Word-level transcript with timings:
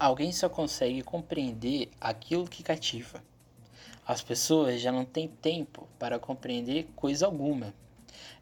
Alguém 0.00 0.32
só 0.32 0.48
consegue 0.48 1.02
compreender 1.02 1.90
aquilo 2.00 2.48
que 2.48 2.62
cativa. 2.62 3.22
As 4.06 4.22
pessoas 4.22 4.80
já 4.80 4.90
não 4.90 5.04
têm 5.04 5.28
tempo 5.28 5.86
para 5.98 6.18
compreender 6.18 6.88
coisa 6.96 7.26
alguma. 7.26 7.74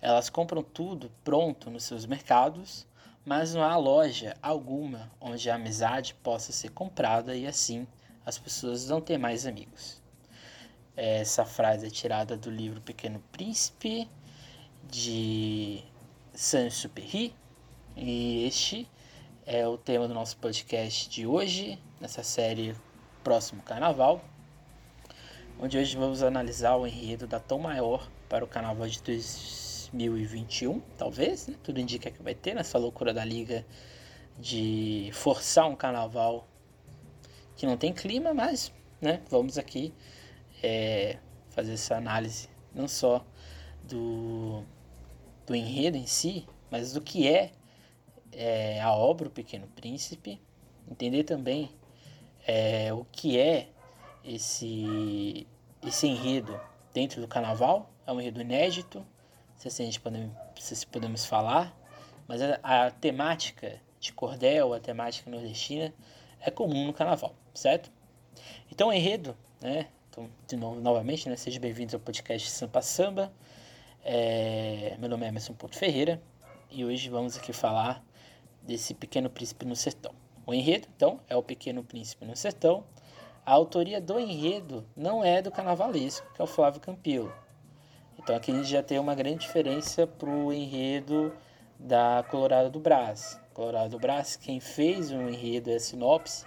Elas 0.01 0.31
compram 0.31 0.63
tudo 0.63 1.11
pronto 1.25 1.69
nos 1.69 1.83
seus 1.83 2.07
mercados, 2.07 2.87
mas 3.25 3.55
não 3.55 3.65
há 3.65 3.77
loja 3.77 4.37
alguma 4.41 5.11
onde 5.21 5.51
a 5.51 5.57
amizade 5.57 6.15
possa 6.23 6.53
ser 6.53 6.69
comprada 6.71 7.35
e 7.35 7.45
assim 7.45 7.89
as 8.25 8.39
pessoas 8.39 8.87
não 8.87 9.01
têm 9.01 9.19
mais 9.19 9.45
amigos. 9.45 10.01
Essa 10.97 11.45
frase 11.45 11.89
é 11.89 11.91
tirada 11.91 12.37
do 12.37 12.53
livro 12.53 12.81
Pequeno 12.81 13.21
Príncipe 13.33 14.09
de 14.89 15.83
Saint-Exupéry 16.33 17.35
e 17.97 18.45
este 18.45 18.89
é 19.51 19.67
o 19.67 19.79
tema 19.79 20.07
do 20.07 20.13
nosso 20.13 20.37
podcast 20.37 21.09
de 21.09 21.27
hoje, 21.27 21.79
nessa 21.99 22.23
série 22.23 22.77
Próximo 23.25 23.63
Carnaval, 23.63 24.23
onde 25.59 25.79
hoje 25.79 25.97
vamos 25.97 26.23
analisar 26.23 26.77
o 26.77 26.87
enredo 26.87 27.27
da 27.27 27.41
Tom 27.41 27.59
Maior 27.61 28.11
para 28.29 28.45
o 28.45 28.47
Carnaval 28.47 28.87
de 28.87 29.01
2021, 29.01 30.81
talvez, 30.99 31.47
né? 31.47 31.55
tudo 31.63 31.81
indica 31.81 32.11
que 32.11 32.23
vai 32.23 32.35
ter 32.35 32.53
nessa 32.53 32.77
loucura 32.77 33.15
da 33.15 33.25
liga 33.25 33.65
de 34.39 35.09
forçar 35.15 35.67
um 35.67 35.75
carnaval 35.75 36.47
que 37.57 37.65
não 37.65 37.79
tem 37.79 37.91
clima, 37.91 38.35
mas 38.35 38.71
né, 39.01 39.23
vamos 39.31 39.57
aqui 39.57 39.95
é, 40.63 41.17
fazer 41.49 41.73
essa 41.73 41.97
análise 41.97 42.51
não 42.75 42.87
só 42.87 43.25
do, 43.85 44.63
do 45.47 45.57
enredo 45.57 45.97
em 45.97 46.07
si, 46.07 46.47
mas 46.71 46.93
do 46.93 47.01
que 47.01 47.27
é 47.27 47.53
é, 48.39 48.81
a 48.81 48.93
obra 48.93 49.27
O 49.27 49.31
Pequeno 49.31 49.67
Príncipe, 49.67 50.41
entender 50.89 51.25
também 51.25 51.73
é, 52.47 52.93
o 52.93 53.05
que 53.11 53.37
é 53.37 53.69
esse, 54.25 55.45
esse 55.85 56.07
enredo 56.07 56.59
dentro 56.95 57.21
do 57.21 57.27
carnaval, 57.27 57.91
é 58.07 58.13
um 58.13 58.21
enredo 58.21 58.41
inédito, 58.41 59.05
se 59.57 59.67
a 59.67 59.85
gente 59.85 59.99
pode, 59.99 60.31
se 60.57 60.87
podemos 60.87 61.25
falar, 61.25 61.77
mas 62.29 62.41
a, 62.41 62.61
a 62.63 62.91
temática 62.93 63.81
de 63.99 64.13
cordel, 64.13 64.73
a 64.73 64.79
temática 64.79 65.29
nordestina 65.29 65.93
é 66.41 66.49
comum 66.49 66.87
no 66.87 66.93
carnaval, 66.93 67.35
certo? 67.53 67.91
Então, 68.71 68.91
o 68.91 68.93
enredo, 68.93 69.37
né? 69.61 69.89
Então, 70.09 70.31
de 70.47 70.57
novo, 70.57 70.81
novamente, 70.81 71.29
né? 71.29 71.35
Sejam 71.35 71.61
bem-vindos 71.61 71.93
ao 71.93 72.01
podcast 72.01 72.49
Sampa 72.49 72.83
Samba. 72.83 73.33
É, 74.05 74.97
meu 75.01 75.09
nome 75.09 75.27
é 75.27 75.29
Emerson 75.29 75.55
Porto 75.55 75.77
Ferreira 75.77 76.23
e 76.71 76.85
hoje 76.85 77.09
vamos 77.09 77.37
aqui 77.37 77.53
falar 77.53 78.05
desse 78.69 78.93
Pequeno 78.93 79.31
Príncipe 79.31 79.65
no 79.65 79.75
Sertão. 79.75 80.13
O 80.47 80.53
enredo, 80.53 80.87
então, 80.95 81.21
é 81.27 81.35
o 81.35 81.43
Pequeno 81.43 81.83
Príncipe 81.83 82.27
no 82.27 82.37
Sertão. 82.37 82.85
A 83.45 83.53
autoria 83.53 83.99
do 83.99 84.21
enredo 84.21 84.87
não 84.95 85.25
é 85.25 85.41
do 85.41 85.51
carnavalesco, 85.51 86.31
que 86.35 86.41
é 86.43 86.45
o 86.45 86.47
Flávio 86.47 86.79
Campilo. 86.79 87.33
Então 88.19 88.37
aqui 88.37 88.53
a 88.53 88.55
gente 88.55 88.69
já 88.69 88.83
tem 88.83 88.99
uma 88.99 89.15
grande 89.15 89.39
diferença 89.39 90.07
para 90.07 90.29
o 90.29 90.53
enredo 90.53 91.33
da 91.79 92.23
Colorado 92.31 92.69
do 92.69 92.79
Brás. 92.79 93.41
Colorado 93.55 93.91
do 93.91 93.99
Brás, 93.99 94.37
quem 94.37 94.61
fez 94.61 95.11
o 95.11 95.15
enredo, 95.15 95.73
a 95.73 95.81
sinopse, 95.81 96.45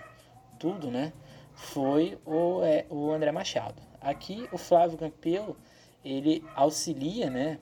tudo, 0.59 0.91
né? 0.91 1.11
Foi 1.55 2.19
o, 2.23 2.61
é, 2.61 2.85
o 2.87 3.11
André 3.11 3.31
Machado. 3.31 3.81
Aqui 3.99 4.47
o 4.51 4.59
Flávio 4.59 4.97
Campelo, 4.97 5.57
ele 6.05 6.43
auxilia, 6.55 7.31
né? 7.31 7.59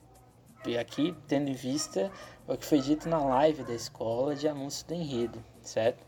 E 0.65 0.77
aqui, 0.77 1.15
tendo 1.27 1.49
em 1.49 1.53
vista 1.53 2.11
o 2.47 2.57
que 2.57 2.65
foi 2.65 2.79
dito 2.81 3.07
na 3.07 3.23
live 3.23 3.63
da 3.63 3.73
escola 3.73 4.35
de 4.35 4.47
anúncio 4.47 4.85
do 4.87 4.93
enredo, 4.93 5.43
certo? 5.61 6.05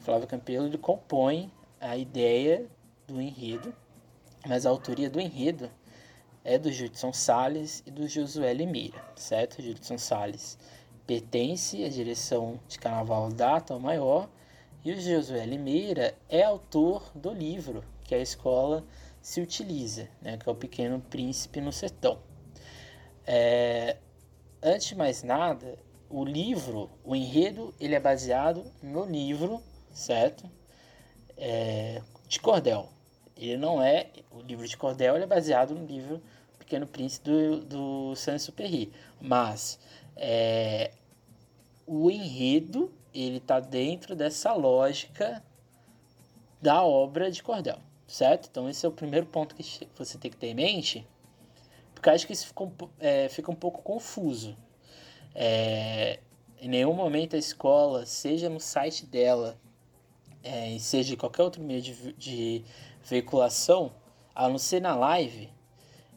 O 0.00 0.02
Flávio 0.02 0.26
Campelo 0.26 0.66
ele 0.66 0.78
compõe 0.78 1.52
a 1.80 1.96
ideia 1.96 2.66
do 3.06 3.20
enredo, 3.20 3.74
mas 4.46 4.66
a 4.66 4.70
autoria 4.70 5.08
do 5.08 5.20
enredo 5.20 5.70
é 6.42 6.58
do 6.58 6.72
Judson 6.72 7.12
Salles 7.12 7.82
e 7.86 7.90
do 7.90 8.08
Josué 8.08 8.52
Limeira, 8.52 9.00
certo? 9.14 9.62
Judson 9.62 9.96
Salles 9.96 10.58
pertence 11.06 11.84
à 11.84 11.88
direção 11.88 12.58
de 12.66 12.78
Carnaval 12.78 13.30
da 13.30 13.60
Tom 13.60 13.78
Maior 13.78 14.28
e 14.84 14.92
o 14.92 15.00
Josué 15.00 15.46
Limeira 15.46 16.14
é 16.28 16.42
autor 16.42 17.10
do 17.14 17.32
livro 17.32 17.84
que 18.02 18.14
a 18.14 18.18
escola 18.18 18.84
se 19.22 19.40
utiliza, 19.40 20.08
né, 20.20 20.36
que 20.36 20.48
é 20.48 20.52
o 20.52 20.54
Pequeno 20.54 21.00
Príncipe 21.00 21.60
no 21.60 21.72
Sertão. 21.72 22.18
É, 23.26 23.96
antes 24.62 24.88
de 24.88 24.96
mais 24.96 25.22
nada, 25.22 25.78
o 26.08 26.24
livro, 26.24 26.90
o 27.02 27.16
enredo, 27.16 27.74
ele 27.80 27.94
é 27.94 28.00
baseado 28.00 28.64
no 28.82 29.04
livro, 29.04 29.62
certo? 29.92 30.48
É, 31.36 32.02
de 32.28 32.40
Cordel. 32.40 32.88
Ele 33.36 33.56
não 33.56 33.82
é. 33.82 34.10
O 34.30 34.40
livro 34.40 34.66
de 34.66 34.76
Cordel 34.76 35.16
é 35.16 35.26
baseado 35.26 35.74
no 35.74 35.84
livro 35.84 36.22
Pequeno 36.58 36.86
Príncipe 36.86 37.28
do, 37.28 37.60
do 37.64 38.16
Saint-Exupéry. 38.16 38.92
Mas 39.20 39.78
é, 40.16 40.92
o 41.86 42.10
enredo, 42.10 42.92
ele 43.12 43.38
está 43.38 43.60
dentro 43.60 44.14
dessa 44.14 44.52
lógica 44.52 45.42
da 46.60 46.82
obra 46.82 47.30
de 47.30 47.42
Cordel, 47.42 47.78
certo? 48.06 48.48
Então 48.50 48.68
esse 48.68 48.86
é 48.86 48.88
o 48.88 48.92
primeiro 48.92 49.26
ponto 49.26 49.54
que 49.54 49.88
você 49.96 50.16
tem 50.16 50.30
que 50.30 50.36
ter 50.36 50.48
em 50.48 50.54
mente 50.54 51.06
porque 52.04 52.10
acho 52.10 52.26
que 52.26 52.34
isso 52.34 52.48
fica 52.48 52.64
um, 52.64 52.72
é, 53.00 53.30
fica 53.30 53.50
um 53.50 53.54
pouco 53.54 53.80
confuso. 53.80 54.54
É, 55.34 56.20
em 56.60 56.68
nenhum 56.68 56.92
momento 56.92 57.34
a 57.34 57.38
escola, 57.38 58.04
seja 58.04 58.50
no 58.50 58.60
site 58.60 59.06
dela, 59.06 59.56
é, 60.42 60.76
seja 60.78 61.14
em 61.14 61.16
qualquer 61.16 61.42
outro 61.42 61.62
meio 61.62 61.80
de, 61.80 62.12
de 62.12 62.64
veiculação, 63.02 63.90
a 64.34 64.46
não 64.50 64.58
ser 64.58 64.82
na 64.82 64.94
live, 64.94 65.48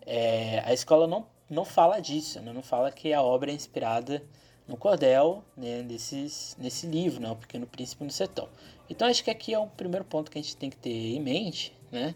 é, 0.06 0.62
a 0.66 0.74
escola 0.74 1.08
não, 1.08 1.26
não 1.50 1.64
fala 1.64 2.02
disso, 2.02 2.42
né? 2.42 2.52
não 2.52 2.62
fala 2.62 2.92
que 2.92 3.14
a 3.14 3.22
obra 3.22 3.50
é 3.50 3.54
inspirada 3.54 4.22
no 4.68 4.76
cordel, 4.76 5.42
né, 5.56 5.84
nesses, 5.84 6.58
nesse 6.60 6.86
livro, 6.86 7.22
né, 7.22 7.32
O 7.32 7.38
Pequeno 7.38 7.66
Príncipe 7.66 8.04
no 8.04 8.12
Sertão. 8.12 8.50
Então 8.90 9.08
acho 9.08 9.24
que 9.24 9.32
aqui 9.32 9.54
é 9.54 9.60
o 9.60 9.68
primeiro 9.68 10.04
ponto 10.04 10.30
que 10.30 10.38
a 10.38 10.42
gente 10.42 10.58
tem 10.58 10.70
que 10.70 10.76
ter 10.76 11.16
em 11.16 11.22
mente, 11.22 11.74
né, 11.90 12.14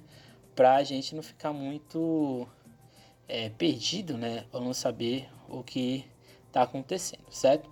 para 0.53 0.75
a 0.75 0.83
gente 0.83 1.15
não 1.15 1.23
ficar 1.23 1.53
muito 1.53 2.45
é, 3.31 3.47
perdido, 3.47 4.17
né, 4.17 4.43
ou 4.51 4.59
não 4.59 4.73
saber 4.73 5.29
o 5.47 5.63
que 5.63 6.05
está 6.47 6.63
acontecendo, 6.63 7.23
certo? 7.31 7.69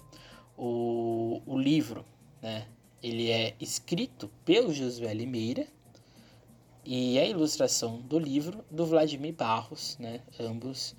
O, 0.58 1.42
o 1.46 1.58
livro, 1.58 2.06
né, 2.42 2.66
ele 3.04 3.30
é 3.30 3.54
escrito 3.60 4.32
pelo 4.46 4.74
Josué 4.74 5.14
Limeira 5.14 5.68
e 6.86 7.20
a 7.20 7.26
ilustração 7.26 8.00
do 8.00 8.18
livro 8.18 8.64
do 8.72 8.86
Vladimir 8.86 9.34
Barros, 9.34 9.98
né, 10.00 10.22
ambos 10.40 10.96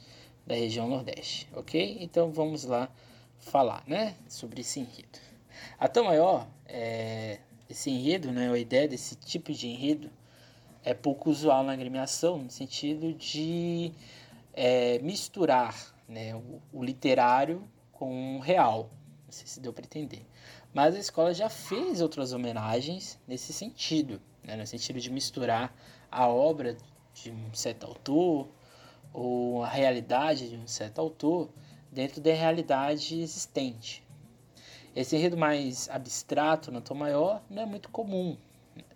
da 0.47 0.54
região 0.54 0.87
Nordeste, 0.87 1.48
ok? 1.54 1.97
Então 1.98 2.31
vamos 2.31 2.65
lá 2.65 2.91
falar, 3.38 3.82
né, 3.87 4.15
sobre 4.28 4.60
esse 4.60 4.78
enredo. 4.78 5.19
A 5.78 5.88
tão 5.88 6.04
maior, 6.04 6.47
é, 6.66 7.38
esse 7.69 7.88
enredo, 7.88 8.31
né, 8.31 8.53
a 8.53 8.59
ideia 8.59 8.87
desse 8.87 9.15
tipo 9.15 9.54
de 9.54 9.69
enredo 9.69 10.10
é 10.84 10.92
pouco 10.92 11.31
usual 11.31 11.65
na 11.65 11.72
agremiação, 11.72 12.37
no 12.37 12.50
sentido 12.50 13.15
de 13.15 13.92
é, 14.62 14.98
misturar 14.98 15.75
né, 16.06 16.34
o, 16.37 16.60
o, 16.71 16.84
literário 16.84 17.66
com 17.93 18.37
o 18.37 18.41
real. 18.41 18.91
Não 19.25 19.32
sei 19.32 19.47
se 19.47 19.59
deu 19.59 19.72
para 19.72 19.87
entender. 19.87 20.26
Mas 20.75 20.94
a 20.94 20.98
escola 20.98 21.32
já 21.32 21.48
fez 21.48 22.03
outras 22.03 22.34
homenagens 22.34 23.19
nesse 23.26 23.54
sentido, 23.54 24.21
né, 24.44 24.56
no 24.56 24.66
sentido 24.66 25.00
de 25.00 25.10
misturar 25.10 25.75
a 26.12 26.28
obra 26.28 26.76
de 27.15 27.31
um 27.31 27.54
certo 27.54 27.87
autor 27.87 28.48
ou 29.15 29.65
a 29.65 29.66
realidade 29.66 30.50
de 30.50 30.56
um 30.56 30.66
certo 30.66 31.00
autor 31.00 31.48
dentro 31.91 32.21
da 32.21 32.34
realidade 32.34 33.19
existente. 33.19 34.06
Esse 34.94 35.16
enredo 35.16 35.38
mais 35.38 35.88
abstrato 35.88 36.71
na 36.71 36.82
tom 36.82 36.97
maior 36.97 37.42
não 37.48 37.62
é 37.62 37.66
muito 37.66 37.88
comum. 37.88 38.37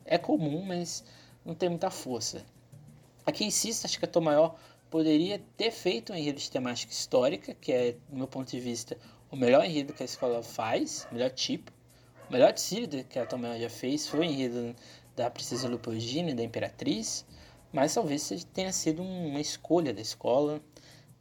É 0.04 0.18
comum, 0.18 0.62
mas 0.62 1.02
não 1.42 1.54
tem 1.54 1.70
muita 1.70 1.88
força. 1.88 2.44
Aqui 3.24 3.46
insisto, 3.46 3.86
acho 3.86 3.98
que 3.98 4.04
a 4.04 4.08
tom 4.08 4.20
maior 4.20 4.56
poderia 4.94 5.42
ter 5.56 5.72
feito 5.72 6.12
um 6.12 6.16
enredo 6.16 6.38
de 6.38 6.48
temática 6.48 6.92
histórica, 6.92 7.52
que 7.52 7.72
é, 7.72 7.96
do 8.08 8.16
meu 8.16 8.28
ponto 8.28 8.48
de 8.48 8.60
vista, 8.60 8.96
o 9.28 9.34
melhor 9.34 9.64
enredo 9.64 9.92
que 9.92 10.04
a 10.04 10.06
escola 10.06 10.40
faz, 10.40 11.08
o 11.10 11.14
melhor 11.14 11.30
tipo. 11.30 11.72
O 12.30 12.32
melhor 12.32 12.52
desfile 12.52 13.02
que 13.02 13.18
a 13.18 13.26
Tomé 13.26 13.58
já 13.58 13.68
fez 13.68 14.06
foi 14.06 14.20
o 14.20 14.22
enredo 14.22 14.72
da 15.16 15.28
Princesa 15.28 15.66
Leopoldina 15.66 16.30
e 16.30 16.34
da 16.34 16.44
Imperatriz, 16.44 17.26
mas 17.72 17.92
talvez 17.92 18.46
tenha 18.54 18.72
sido 18.72 19.02
uma 19.02 19.40
escolha 19.40 19.92
da 19.92 20.00
escola 20.00 20.62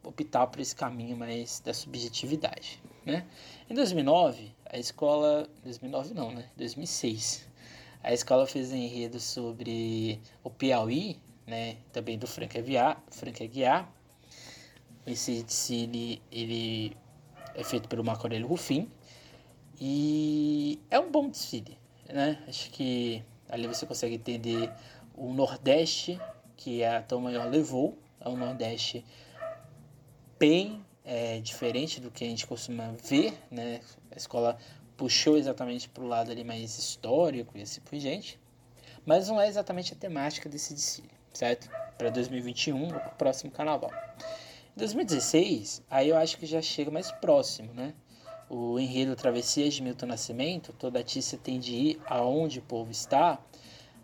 optar 0.04 0.46
por 0.46 0.60
esse 0.60 0.76
caminho 0.76 1.16
mais 1.16 1.58
da 1.58 1.74
subjetividade. 1.74 2.80
Né? 3.04 3.26
Em 3.68 3.74
2009, 3.74 4.52
a 4.70 4.78
escola. 4.78 5.48
2009 5.64 6.14
não, 6.14 6.30
né? 6.30 6.48
2006. 6.56 7.44
A 8.04 8.14
escola 8.14 8.46
fez 8.46 8.70
um 8.70 8.76
enredo 8.76 9.18
sobre 9.18 10.20
o 10.44 10.50
Piauí, 10.50 11.18
né, 11.46 11.76
também 11.92 12.18
do 12.18 12.26
Frank 12.26 12.58
Aguiar. 12.58 13.02
Frank 13.10 13.42
Aguiar. 13.42 13.88
Esse 15.06 15.42
desfile 15.42 16.22
ele 16.32 16.96
é 17.54 17.62
feito 17.62 17.88
pelo 17.88 18.02
Marco 18.02 18.26
Aurélio 18.26 18.46
Rufin 18.48 18.90
e 19.78 20.80
é 20.90 20.98
um 20.98 21.10
bom 21.10 21.28
desfile, 21.28 21.76
né? 22.08 22.42
Acho 22.48 22.70
que 22.70 23.22
Ali 23.54 23.68
você 23.68 23.86
consegue 23.86 24.16
entender 24.16 24.68
o 25.14 25.32
Nordeste 25.32 26.20
que 26.56 26.82
a 26.82 27.02
Tom 27.02 27.20
Maior 27.20 27.48
levou. 27.48 27.96
É 28.20 28.28
um 28.28 28.36
Nordeste 28.36 29.04
bem 30.38 30.84
é, 31.04 31.38
diferente 31.40 32.00
do 32.00 32.10
que 32.10 32.24
a 32.24 32.26
gente 32.26 32.46
costuma 32.48 32.92
ver, 33.08 33.32
né? 33.50 33.80
A 34.10 34.16
escola 34.16 34.58
puxou 34.96 35.36
exatamente 35.36 35.88
para 35.88 36.02
o 36.02 36.06
lado 36.08 36.32
ali 36.32 36.42
mais 36.42 36.76
histórico 36.78 37.56
e 37.56 37.62
assim 37.62 37.80
por 37.80 37.96
gente. 37.96 38.40
Mas 39.06 39.28
não 39.28 39.40
é 39.40 39.46
exatamente 39.46 39.92
a 39.92 39.96
temática 39.96 40.48
desse 40.48 40.74
desfile, 40.74 41.13
certo? 41.34 41.68
Para 41.98 42.10
2021, 42.10 42.88
o 42.88 43.10
próximo 43.18 43.50
carnaval. 43.50 43.90
Em 44.74 44.78
2016, 44.78 45.82
aí 45.90 46.08
eu 46.08 46.16
acho 46.16 46.38
que 46.38 46.46
já 46.46 46.62
chega 46.62 46.90
mais 46.90 47.12
próximo, 47.12 47.72
né? 47.74 47.92
O 48.48 48.78
enredo 48.78 49.16
Travessias 49.16 49.74
de 49.74 49.82
Milton 49.82 50.06
Nascimento, 50.06 50.72
toda 50.72 50.98
artista 50.98 51.36
tem 51.36 51.58
de 51.58 51.74
ir 51.74 52.00
aonde 52.06 52.58
o 52.58 52.62
povo 52.62 52.90
está. 52.90 53.38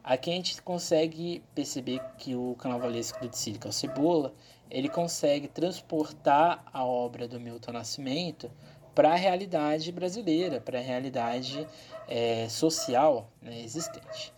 Aqui 0.02 0.30
a 0.30 0.34
gente 0.34 0.60
consegue 0.62 1.42
perceber 1.54 2.00
que 2.18 2.34
o 2.34 2.54
carnavalesco 2.58 3.20
do 3.20 3.28
desfile, 3.28 3.58
que 3.58 3.66
é 3.66 3.70
o 3.70 3.72
Cebola, 3.72 4.34
ele 4.70 4.88
consegue 4.88 5.48
transportar 5.48 6.64
a 6.72 6.84
obra 6.84 7.28
do 7.28 7.38
Milton 7.38 7.72
Nascimento 7.72 8.50
para 8.94 9.12
a 9.12 9.16
realidade 9.16 9.92
brasileira, 9.92 10.60
para 10.60 10.78
a 10.78 10.82
realidade 10.82 11.66
é, 12.08 12.48
social 12.48 13.30
né, 13.42 13.60
existente. 13.60 14.32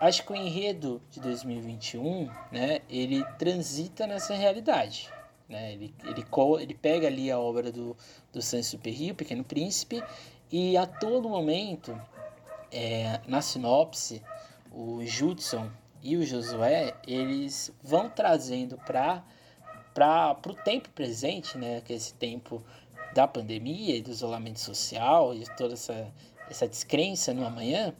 Acho 0.00 0.24
que 0.24 0.32
o 0.32 0.36
enredo 0.36 1.02
de 1.10 1.20
2021, 1.20 2.30
né, 2.50 2.80
ele 2.88 3.22
transita 3.38 4.06
nessa 4.06 4.34
realidade. 4.34 5.10
Né? 5.46 5.74
Ele, 5.74 5.94
ele, 6.04 6.24
ele 6.58 6.74
pega 6.74 7.06
ali 7.06 7.30
a 7.30 7.38
obra 7.38 7.70
do, 7.70 7.94
do 8.32 8.40
Saint-Exupéry, 8.40 9.10
o 9.10 9.14
Pequeno 9.14 9.44
Príncipe, 9.44 10.02
e 10.50 10.74
a 10.74 10.86
todo 10.86 11.28
momento, 11.28 12.00
é, 12.72 13.20
na 13.26 13.42
sinopse, 13.42 14.22
o 14.72 15.04
Judson 15.04 15.70
e 16.02 16.16
o 16.16 16.24
Josué, 16.24 16.94
eles 17.06 17.70
vão 17.82 18.08
trazendo 18.08 18.78
para 18.78 19.22
o 20.46 20.54
tempo 20.54 20.88
presente, 20.90 21.58
né, 21.58 21.82
que 21.82 21.92
é 21.92 21.96
esse 21.96 22.14
tempo 22.14 22.64
da 23.12 23.28
pandemia 23.28 23.96
e 23.96 24.00
do 24.00 24.10
isolamento 24.10 24.60
social 24.60 25.34
e 25.34 25.44
toda 25.56 25.74
essa, 25.74 26.10
essa 26.48 26.66
descrença 26.66 27.34
no 27.34 27.44
amanhã, 27.44 27.92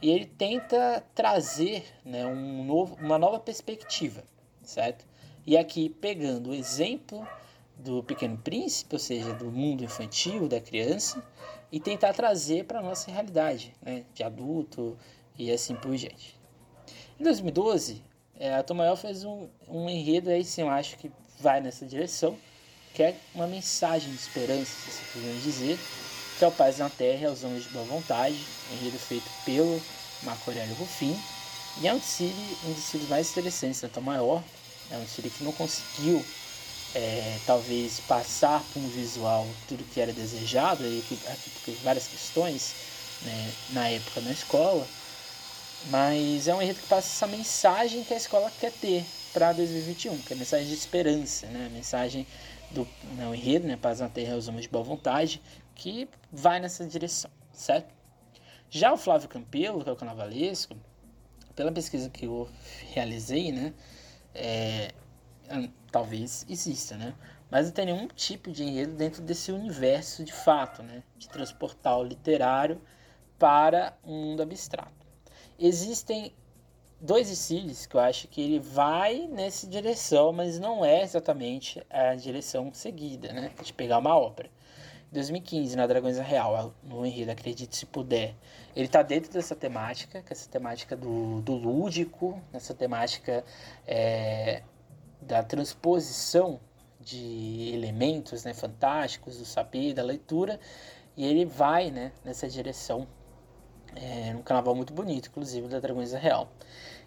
e 0.00 0.10
ele 0.10 0.26
tenta 0.26 1.02
trazer 1.14 1.84
né, 2.04 2.26
um 2.26 2.64
novo, 2.64 2.96
uma 3.00 3.18
nova 3.18 3.38
perspectiva, 3.38 4.22
certo? 4.62 5.06
E 5.46 5.56
aqui, 5.56 5.88
pegando 5.88 6.50
o 6.50 6.54
exemplo 6.54 7.26
do 7.76 8.02
Pequeno 8.02 8.36
Príncipe, 8.36 8.94
ou 8.94 8.98
seja, 8.98 9.32
do 9.34 9.50
mundo 9.50 9.84
infantil, 9.84 10.48
da 10.48 10.60
criança, 10.60 11.22
e 11.70 11.78
tentar 11.78 12.12
trazer 12.12 12.64
para 12.64 12.80
a 12.80 12.82
nossa 12.82 13.10
realidade, 13.10 13.74
né, 13.82 14.04
de 14.14 14.22
adulto 14.22 14.96
e 15.38 15.50
assim 15.50 15.74
por 15.74 15.94
diante. 15.94 16.36
Em 17.18 17.24
2012, 17.24 18.02
é, 18.38 18.54
a 18.54 18.62
Tom 18.62 18.74
Maior 18.74 18.96
fez 18.96 19.24
um, 19.24 19.48
um 19.68 19.88
enredo 19.88 20.30
aí, 20.30 20.44
sim, 20.44 20.62
eu 20.62 20.68
acho 20.68 20.96
que 20.96 21.10
vai 21.38 21.60
nessa 21.60 21.86
direção, 21.86 22.36
que 22.94 23.02
é 23.02 23.16
uma 23.34 23.46
mensagem 23.46 24.10
de 24.10 24.16
esperança, 24.16 24.90
se 24.90 25.04
podemos 25.12 25.42
dizer, 25.42 25.78
que 26.38 26.44
é 26.44 26.48
o 26.48 26.52
Paz 26.52 26.78
na 26.78 26.90
Terra 26.90 27.22
e 27.22 27.24
aos 27.24 27.42
Homens 27.42 27.64
de 27.64 27.70
Boa 27.70 27.84
Vontade, 27.84 28.36
enredo 28.72 28.98
feito 28.98 29.28
pelo 29.44 29.80
Marco 30.22 30.50
Aurélio 30.50 30.74
Rufin, 30.74 31.18
e 31.80 31.88
é 31.88 31.92
um 31.92 31.98
desfile, 31.98 32.56
um 32.64 32.72
dos 32.72 33.08
mais 33.08 33.30
interessantes 33.30 33.80
da 33.80 33.88
Tom 33.88 34.02
Maior, 34.02 34.42
é 34.90 34.96
um 34.96 35.02
desfile 35.02 35.30
que 35.30 35.44
não 35.44 35.52
conseguiu 35.52 36.24
é, 36.94 37.38
talvez 37.46 38.00
passar 38.00 38.62
por 38.72 38.80
um 38.80 38.88
visual 38.88 39.46
tudo 39.68 39.84
que 39.92 40.00
era 40.00 40.12
desejado, 40.12 40.84
aqui, 40.84 41.18
aqui 41.26 41.50
porque 41.50 41.72
várias 41.82 42.06
questões 42.06 42.74
né, 43.22 43.52
na 43.70 43.88
época 43.88 44.20
na 44.20 44.32
escola, 44.32 44.86
mas 45.86 46.48
é 46.48 46.54
um 46.54 46.60
enredo 46.60 46.80
que 46.80 46.86
passa 46.86 47.08
essa 47.08 47.26
mensagem 47.26 48.04
que 48.04 48.12
a 48.12 48.16
escola 48.16 48.52
quer 48.60 48.72
ter 48.72 49.04
para 49.32 49.52
2021, 49.52 50.18
que 50.18 50.32
é 50.32 50.36
a 50.36 50.38
mensagem 50.38 50.66
de 50.66 50.74
esperança, 50.74 51.46
né? 51.46 51.66
a 51.66 51.74
mensagem 51.74 52.26
do 52.70 52.86
não, 53.16 53.30
né, 53.30 53.36
enredo, 53.36 53.66
né? 53.66 53.76
Paz 53.76 54.00
na 54.00 54.08
Terra 54.08 54.34
aos 54.34 54.48
Homens 54.48 54.62
de 54.62 54.68
Boa 54.68 54.82
Vontade, 54.82 55.40
que 55.76 56.08
vai 56.32 56.58
nessa 56.58 56.84
direção, 56.84 57.30
certo? 57.52 57.94
Já 58.68 58.92
o 58.92 58.96
Flávio 58.96 59.28
Campelo, 59.28 59.84
que 59.84 59.88
é 59.88 59.92
o 59.92 59.96
carnavalesco, 59.96 60.76
pela 61.54 61.70
pesquisa 61.70 62.10
que 62.10 62.26
eu 62.26 62.48
realizei, 62.92 63.52
né? 63.52 63.72
É, 64.34 64.92
talvez 65.92 66.44
exista, 66.48 66.96
né? 66.96 67.14
Mas 67.50 67.66
não 67.66 67.72
tem 67.72 67.86
nenhum 67.86 68.08
tipo 68.08 68.50
de 68.50 68.64
enredo 68.64 68.94
dentro 68.94 69.22
desse 69.22 69.52
universo 69.52 70.24
de 70.24 70.32
fato, 70.32 70.82
né? 70.82 71.02
De 71.16 71.28
transportar 71.28 71.98
o 71.98 72.02
literário 72.02 72.80
para 73.38 73.96
um 74.04 74.30
mundo 74.30 74.42
abstrato. 74.42 75.06
Existem 75.58 76.34
dois 77.00 77.28
desfiles 77.28 77.86
que 77.86 77.94
eu 77.94 78.00
acho 78.00 78.26
que 78.28 78.40
ele 78.40 78.58
vai 78.58 79.28
nessa 79.28 79.66
direção, 79.66 80.32
mas 80.32 80.58
não 80.58 80.84
é 80.84 81.02
exatamente 81.02 81.84
a 81.88 82.14
direção 82.14 82.72
seguida, 82.74 83.32
né? 83.32 83.52
De 83.62 83.72
pegar 83.72 83.98
uma 83.98 84.18
obra. 84.18 84.50
2015, 85.16 85.76
na 85.76 85.86
Dragões 85.86 86.18
Real, 86.18 86.74
no 86.82 87.04
enredo 87.06 87.30
Acredite 87.30 87.74
Se 87.74 87.86
Puder, 87.86 88.34
ele 88.74 88.84
está 88.84 89.02
dentro 89.02 89.32
dessa 89.32 89.56
temática, 89.56 90.20
que 90.20 90.28
é 90.30 90.32
essa 90.32 90.48
temática 90.48 90.94
do, 90.94 91.40
do 91.40 91.54
lúdico, 91.54 92.38
nessa 92.52 92.74
temática 92.74 93.42
é, 93.86 94.62
da 95.22 95.42
transposição 95.42 96.60
de 97.00 97.70
elementos 97.72 98.44
né, 98.44 98.52
fantásticos, 98.52 99.38
do 99.38 99.46
saber, 99.46 99.94
da 99.94 100.02
leitura, 100.02 100.60
e 101.16 101.24
ele 101.24 101.46
vai 101.46 101.90
né, 101.90 102.12
nessa 102.22 102.46
direção, 102.46 103.08
é, 103.94 104.34
um 104.36 104.42
carnaval 104.42 104.74
muito 104.74 104.92
bonito, 104.92 105.30
inclusive, 105.30 105.66
da 105.66 105.80
Dragões 105.80 106.12
Real. 106.12 106.52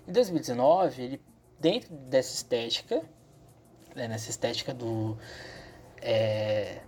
Em 0.07 0.11
2019, 0.11 1.03
ele, 1.03 1.21
dentro 1.59 1.93
dessa 1.93 2.33
estética, 2.33 3.03
né, 3.95 4.07
nessa 4.07 4.31
estética 4.31 4.73
do... 4.73 5.15
É, 6.01 6.79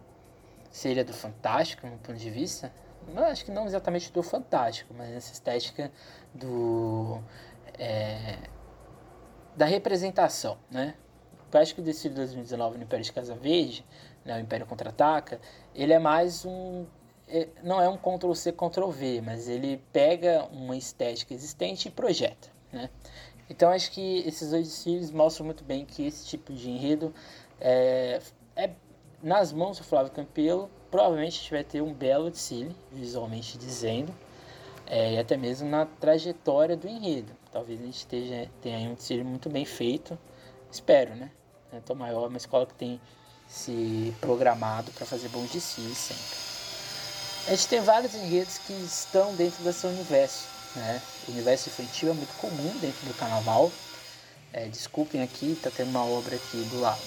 seria 0.71 1.03
do 1.03 1.13
fantástico, 1.13 1.85
no 1.85 1.97
ponto 1.97 2.17
de 2.17 2.29
vista, 2.29 2.71
eu 3.07 3.25
acho 3.25 3.43
que 3.45 3.51
não 3.51 3.65
exatamente 3.65 4.11
do 4.11 4.23
fantástico, 4.23 4.93
mas 4.97 5.09
nessa 5.09 5.33
estética 5.33 5.91
do... 6.33 7.19
É, 7.77 8.37
da 9.55 9.65
representação, 9.65 10.57
né? 10.69 10.95
Eu 11.51 11.59
acho 11.59 11.75
que 11.75 11.81
o 11.81 11.83
desfile 11.83 12.13
de 12.13 12.21
2019 12.21 12.77
no 12.77 12.83
Império 12.83 13.03
de 13.03 13.11
Casa 13.11 13.35
Verde, 13.35 13.85
né, 14.23 14.37
o 14.37 14.39
Império 14.39 14.65
Contra-Ataca, 14.65 15.39
ele 15.75 15.91
é 15.91 15.99
mais 15.99 16.45
um... 16.45 16.85
É, 17.27 17.47
não 17.63 17.81
é 17.81 17.89
um 17.89 17.97
Ctrl-C, 17.97 18.53
Ctrl-V, 18.53 19.21
mas 19.21 19.49
ele 19.49 19.81
pega 19.91 20.47
uma 20.51 20.75
estética 20.77 21.33
existente 21.33 21.87
e 21.87 21.91
projeta, 21.91 22.49
né? 22.71 22.89
Então 23.49 23.69
acho 23.69 23.91
que 23.91 24.19
esses 24.19 24.51
dois 24.51 24.67
desfiles 24.67 25.11
mostram 25.11 25.45
muito 25.45 25.63
bem 25.63 25.85
que 25.85 26.07
esse 26.07 26.25
tipo 26.25 26.53
de 26.53 26.69
enredo 26.69 27.13
é, 27.59 28.21
é 28.55 28.69
nas 29.21 29.53
mãos 29.53 29.77
do 29.77 29.83
Flávio 29.83 30.11
Campelo, 30.11 30.69
provavelmente 30.89 31.37
a 31.37 31.41
gente 31.41 31.51
vai 31.51 31.63
ter 31.63 31.81
um 31.81 31.93
belo 31.93 32.29
desfile, 32.29 32.75
visualmente 32.91 33.57
dizendo, 33.57 34.13
é, 34.87 35.13
e 35.13 35.19
até 35.19 35.37
mesmo 35.37 35.69
na 35.69 35.85
trajetória 35.85 36.75
do 36.75 36.87
enredo. 36.87 37.31
Talvez 37.51 37.79
a 37.79 37.85
gente 37.85 37.97
esteja, 37.97 38.49
tenha 38.61 38.89
um 38.89 38.93
desfile 38.93 39.23
muito 39.23 39.49
bem 39.49 39.65
feito, 39.65 40.17
espero, 40.71 41.15
né? 41.15 41.31
Tom 41.85 41.95
Maior 41.95 42.25
é 42.25 42.27
uma 42.27 42.37
escola 42.37 42.65
que 42.65 42.73
tem 42.73 42.99
se 43.47 44.13
programado 44.19 44.91
para 44.91 45.05
fazer 45.05 45.29
bons 45.29 45.51
desfiles 45.51 45.97
sempre. 45.97 46.51
A 47.47 47.55
gente 47.55 47.67
tem 47.67 47.81
vários 47.81 48.13
enredos 48.13 48.57
que 48.59 48.73
estão 48.73 49.33
dentro 49.35 49.63
desse 49.63 49.87
universo. 49.87 50.47
Né? 50.75 51.01
O 51.27 51.31
universo 51.31 51.69
infantil 51.69 52.11
é 52.11 52.13
muito 52.13 52.33
comum 52.37 52.77
dentro 52.79 53.05
do 53.07 53.13
carnaval. 53.15 53.71
É, 54.53 54.67
desculpem 54.67 55.21
aqui, 55.21 55.53
está 55.53 55.71
tendo 55.71 55.89
uma 55.89 56.05
obra 56.05 56.35
aqui 56.35 56.57
do 56.57 56.79
lado. 56.79 57.01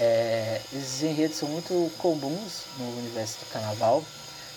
É, 0.00 0.60
esses 0.72 1.02
enredos 1.02 1.36
são 1.36 1.48
muito 1.48 1.90
comuns 1.98 2.66
no 2.78 2.98
universo 2.98 3.40
do 3.40 3.46
carnaval, 3.52 4.04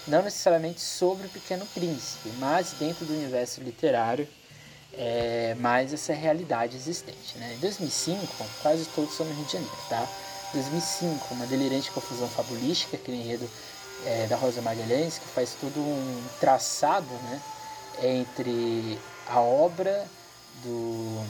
não 0.07 0.21
necessariamente 0.21 0.81
sobre 0.81 1.25
o 1.25 1.29
Pequeno 1.29 1.65
Príncipe, 1.65 2.29
mas 2.37 2.73
dentro 2.73 3.05
do 3.05 3.13
universo 3.13 3.59
literário 3.59 4.27
é, 4.93 5.55
mais 5.59 5.93
essa 5.93 6.13
realidade 6.13 6.77
existente. 6.77 7.39
Né? 7.39 7.55
Em 7.55 7.59
2005, 7.59 8.27
quase 8.61 8.85
todos 8.85 9.15
são 9.15 9.25
no 9.25 9.33
Rio 9.33 9.45
de 9.45 9.53
Janeiro, 9.53 9.77
tá? 9.89 10.07
2005, 10.53 11.33
uma 11.33 11.47
delirante 11.47 11.89
confusão 11.89 12.27
fabulística, 12.27 12.95
aquele 12.95 13.17
enredo 13.17 13.49
é, 14.05 14.27
da 14.27 14.35
Rosa 14.35 14.61
Magalhães, 14.61 15.17
que 15.17 15.27
faz 15.27 15.55
todo 15.59 15.79
um 15.79 16.23
traçado 16.39 17.13
né, 17.23 17.41
entre 18.03 18.99
a 19.27 19.39
obra 19.39 20.05
do 20.63 21.25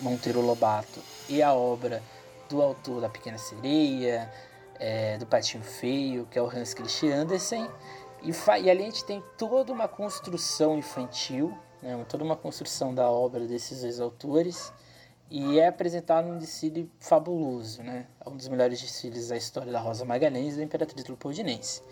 Monteiro 0.00 0.40
Lobato 0.40 1.00
e 1.28 1.42
a 1.42 1.52
obra 1.52 2.02
do 2.48 2.62
autor 2.62 3.00
da 3.00 3.08
Pequena 3.08 3.38
Sereia, 3.38 4.32
é, 4.78 5.18
do 5.18 5.26
Patinho 5.26 5.62
Feio, 5.62 6.26
que 6.30 6.38
é 6.38 6.42
o 6.42 6.46
Hans 6.46 6.74
Christian 6.74 7.22
Andersen, 7.22 7.68
e, 8.22 8.30
e 8.30 8.70
ali 8.70 8.82
a 8.82 8.86
gente 8.86 9.04
tem 9.04 9.22
toda 9.36 9.72
uma 9.72 9.88
construção 9.88 10.78
infantil 10.78 11.56
né, 11.82 12.04
toda 12.08 12.24
uma 12.24 12.36
construção 12.36 12.94
da 12.94 13.10
obra 13.10 13.46
desses 13.46 13.82
dois 13.82 14.00
autores 14.00 14.72
e 15.30 15.58
é 15.58 15.68
apresentado 15.68 16.26
num 16.26 16.38
desfile 16.38 16.90
fabuloso, 16.98 17.82
né? 17.82 18.06
Um 18.26 18.34
dos 18.34 18.48
melhores 18.48 18.80
desfiles 18.80 19.28
da 19.28 19.36
história 19.36 19.70
da 19.70 19.78
Rosa 19.78 20.04
Magalhães 20.04 20.54
e 20.54 20.56
da 20.56 20.62
Imperatriz 20.62 21.04
Leopoldinense. 21.04 21.82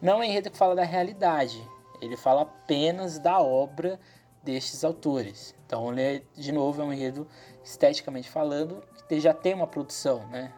Não 0.00 0.14
é 0.14 0.16
um 0.16 0.22
enredo 0.22 0.50
que 0.50 0.56
fala 0.56 0.76
da 0.76 0.84
realidade, 0.84 1.60
ele 2.00 2.16
fala 2.16 2.42
apenas 2.42 3.18
da 3.18 3.40
obra 3.40 3.98
destes 4.44 4.84
autores. 4.84 5.54
Então, 5.66 5.90
ele 5.90 6.00
é, 6.02 6.22
de 6.36 6.52
novo, 6.52 6.82
é 6.82 6.84
um 6.84 6.92
enredo 6.92 7.26
esteticamente 7.64 8.30
falando 8.30 8.80
que 9.08 9.20
já 9.20 9.32
tem 9.34 9.54
uma 9.54 9.66
produção, 9.66 10.26
né? 10.28 10.52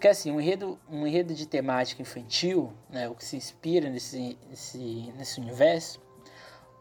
Porque 0.00 0.08
assim, 0.08 0.30
um 0.30 0.40
enredo, 0.40 0.78
um 0.90 1.06
enredo 1.06 1.34
de 1.34 1.46
temática 1.46 2.00
infantil, 2.00 2.72
né, 2.88 3.06
o 3.06 3.14
que 3.14 3.22
se 3.22 3.36
inspira 3.36 3.90
nesse, 3.90 4.38
nesse, 4.48 5.12
nesse 5.14 5.38
universo, 5.38 6.00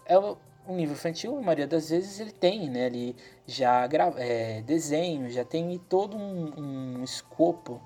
é 0.06 0.18
um 0.18 0.78
livro 0.78 0.94
infantil, 0.94 1.38
a 1.38 1.42
maioria 1.42 1.68
das 1.68 1.90
vezes 1.90 2.18
ele 2.22 2.32
tem, 2.32 2.70
né, 2.70 2.86
ele 2.86 3.16
já 3.46 3.86
grava, 3.88 4.22
é, 4.22 4.62
desenho, 4.62 5.30
já 5.30 5.44
tem 5.44 5.78
todo 5.90 6.16
um, 6.16 7.00
um 7.00 7.04
escopo 7.04 7.82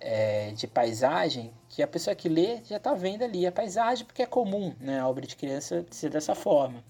é, 0.00 0.52
de 0.52 0.66
paisagem 0.66 1.52
que 1.68 1.82
a 1.82 1.86
pessoa 1.86 2.16
que 2.16 2.28
lê 2.28 2.62
já 2.64 2.78
está 2.78 2.94
vendo 2.94 3.24
ali 3.24 3.46
a 3.46 3.52
paisagem, 3.52 4.06
porque 4.06 4.22
é 4.22 4.26
comum 4.26 4.74
né, 4.80 5.00
a 5.00 5.06
obra 5.06 5.26
de 5.26 5.36
criança 5.36 5.84
ser 5.90 6.08
dessa 6.08 6.34
forma. 6.34 6.82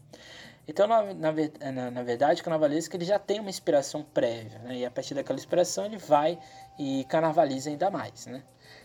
Então, 0.69 0.87
na, 0.87 1.03
na, 1.15 1.33
na, 1.73 1.91
na 1.91 2.03
verdade, 2.03 2.43
o 2.43 2.45
carnavalesco 2.45 2.95
ele 2.95 3.07
já 3.07 3.19
tem 3.19 3.41
uma 3.41 3.49
inspiração 3.49 4.03
prévia, 4.03 4.59
né? 4.59 4.77
e 4.77 4.85
a 4.85 4.91
partir 4.91 5.15
daquela 5.15 5.39
inspiração 5.39 5.87
ele 5.87 5.97
vai 5.97 6.39
e 6.79 7.05
carnavaliza 7.09 7.71
ainda 7.71 7.91
mais. 7.91 8.27
Né? 8.27 8.43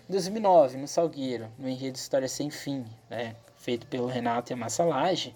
Em 0.07 0.11
2009, 0.13 0.77
no 0.77 0.87
Salgueiro, 0.87 1.51
no 1.59 1.67
enredo 1.67 1.97
História 1.97 2.29
Sem 2.29 2.49
Fim, 2.49 2.85
né? 3.09 3.35
feito 3.57 3.85
pelo 3.87 4.07
Renato 4.07 4.51
e 4.51 4.53
a 4.53 4.57
Massa 4.57 4.85
Laje, 4.85 5.35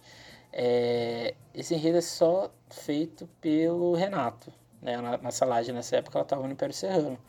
é, 0.54 1.36
esse 1.54 1.76
enredo 1.76 1.98
é 1.98 2.02
só 2.02 2.50
feito 2.70 3.28
pelo 3.42 3.94
Renato. 3.94 4.52
Né? 4.82 4.96
A 4.96 5.18
Massa 5.18 5.46
Laje, 5.46 5.74
nessa 5.74 5.98
época, 5.98 6.18
ela 6.18 6.24
estava 6.24 6.48
no 6.48 6.54
Império 6.54 6.74
Serrano. 6.74 7.20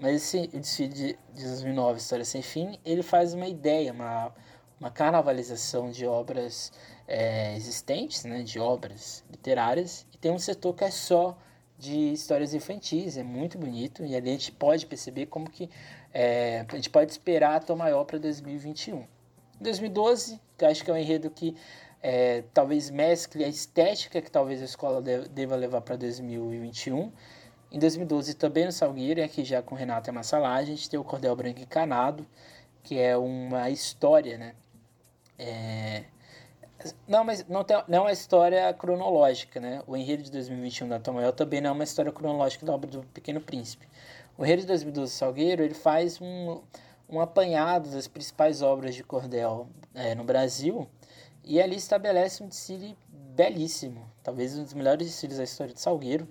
Mas 0.00 0.16
esse 0.16 0.48
desfile 0.48 0.92
de, 0.92 1.18
de 1.34 1.44
2009, 1.44 1.98
História 1.98 2.24
Sem 2.24 2.42
Fim, 2.42 2.80
ele 2.84 3.02
faz 3.02 3.32
uma 3.32 3.46
ideia, 3.46 3.92
uma, 3.92 4.34
uma 4.80 4.90
carnavalização 4.90 5.90
de 5.90 6.04
obras 6.04 6.72
é, 7.10 7.56
existentes, 7.56 8.24
né, 8.24 8.42
de 8.42 8.60
obras 8.60 9.24
literárias, 9.28 10.06
e 10.14 10.16
tem 10.16 10.30
um 10.30 10.38
setor 10.38 10.74
que 10.74 10.84
é 10.84 10.90
só 10.90 11.36
de 11.76 12.12
histórias 12.12 12.54
infantis, 12.54 13.16
é 13.16 13.22
muito 13.24 13.58
bonito, 13.58 14.04
e 14.04 14.14
a 14.14 14.20
gente 14.20 14.52
pode 14.52 14.86
perceber 14.86 15.26
como 15.26 15.50
que 15.50 15.68
é, 16.14 16.64
a 16.68 16.76
gente 16.76 16.88
pode 16.88 17.10
esperar 17.10 17.56
a 17.56 17.60
Tom 17.60 17.76
Maior 17.76 18.04
para 18.04 18.18
2021. 18.18 18.98
Em 18.98 19.06
2012, 19.62 20.40
que 20.56 20.64
eu 20.64 20.68
acho 20.68 20.84
que 20.84 20.90
é 20.90 20.94
um 20.94 20.96
enredo 20.96 21.30
que 21.30 21.56
é, 22.00 22.44
talvez 22.54 22.90
mescle 22.90 23.44
a 23.44 23.48
estética 23.48 24.22
que 24.22 24.30
talvez 24.30 24.62
a 24.62 24.64
escola 24.64 25.02
deva 25.02 25.56
levar 25.56 25.80
para 25.80 25.96
2021. 25.96 27.10
Em 27.72 27.78
2012, 27.78 28.34
também 28.34 28.66
no 28.66 28.72
Salgueiro, 28.72 29.22
aqui 29.22 29.44
já 29.44 29.62
com 29.62 29.74
Renata 29.74 30.12
Massalage, 30.12 30.72
a 30.72 30.74
gente 30.76 30.88
tem 30.88 30.98
o 30.98 31.04
Cordel 31.04 31.34
Branco 31.34 31.60
Encanado, 31.60 32.24
que 32.82 32.98
é 32.98 33.16
uma 33.16 33.68
história, 33.70 34.38
né? 34.38 34.54
É, 35.38 36.04
não, 37.06 37.24
mas 37.24 37.46
não, 37.46 37.64
tem, 37.64 37.82
não 37.88 37.98
é 37.98 38.00
uma 38.00 38.12
história 38.12 38.72
cronológica, 38.72 39.60
né? 39.60 39.82
O 39.86 39.96
enredo 39.96 40.22
de 40.22 40.30
2021 40.30 40.88
da 40.88 40.98
Tom 40.98 41.12
Maior 41.12 41.32
também 41.32 41.60
não 41.60 41.70
é 41.70 41.72
uma 41.72 41.84
história 41.84 42.10
cronológica 42.12 42.64
da 42.64 42.72
obra 42.72 42.90
do 42.90 43.02
Pequeno 43.14 43.40
Príncipe. 43.40 43.86
O 44.38 44.44
enredo 44.44 44.62
de 44.62 44.68
2012 44.68 45.12
Salgueiro, 45.12 45.62
ele 45.62 45.74
faz 45.74 46.20
um, 46.20 46.60
um 47.08 47.20
apanhado 47.20 47.90
das 47.90 48.08
principais 48.08 48.62
obras 48.62 48.94
de 48.94 49.04
cordel 49.04 49.68
é, 49.94 50.14
no 50.14 50.24
Brasil 50.24 50.88
e 51.44 51.60
ali 51.60 51.76
estabelece 51.76 52.42
um 52.42 52.48
desfile 52.48 52.96
belíssimo, 53.08 54.10
talvez 54.22 54.56
um 54.56 54.62
dos 54.62 54.74
melhores 54.74 55.06
desfiles 55.06 55.38
da 55.38 55.44
história 55.44 55.74
de 55.74 55.80
Salgueiro. 55.80 56.28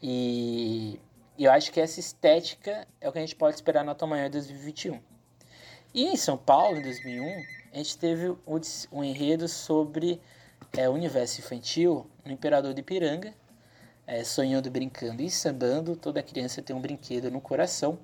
E, 0.00 1.00
e 1.38 1.44
eu 1.44 1.52
acho 1.52 1.72
que 1.72 1.80
essa 1.80 2.00
estética 2.00 2.86
é 3.00 3.08
o 3.08 3.12
que 3.12 3.18
a 3.18 3.20
gente 3.22 3.36
pode 3.36 3.54
esperar 3.56 3.84
na 3.84 3.94
Tom 3.94 4.08
Maior 4.08 4.28
2021. 4.28 5.00
E 5.94 6.04
em 6.06 6.16
São 6.16 6.36
Paulo, 6.36 6.78
em 6.78 6.82
2001, 6.82 7.44
a 7.72 7.78
gente 7.78 7.96
teve 7.96 8.36
um 8.92 9.02
enredo 9.02 9.48
sobre 9.48 10.20
é, 10.76 10.88
o 10.88 10.92
universo 10.92 11.40
infantil 11.40 12.06
no 12.24 12.30
Imperador 12.30 12.74
de 12.74 12.80
Ipiranga, 12.80 13.32
é, 14.06 14.22
sonhando, 14.24 14.70
brincando 14.70 15.22
e 15.22 15.30
sambando. 15.30 15.96
Toda 15.96 16.22
criança 16.22 16.60
tem 16.60 16.76
um 16.76 16.80
brinquedo 16.80 17.30
no 17.30 17.40
coração, 17.40 17.98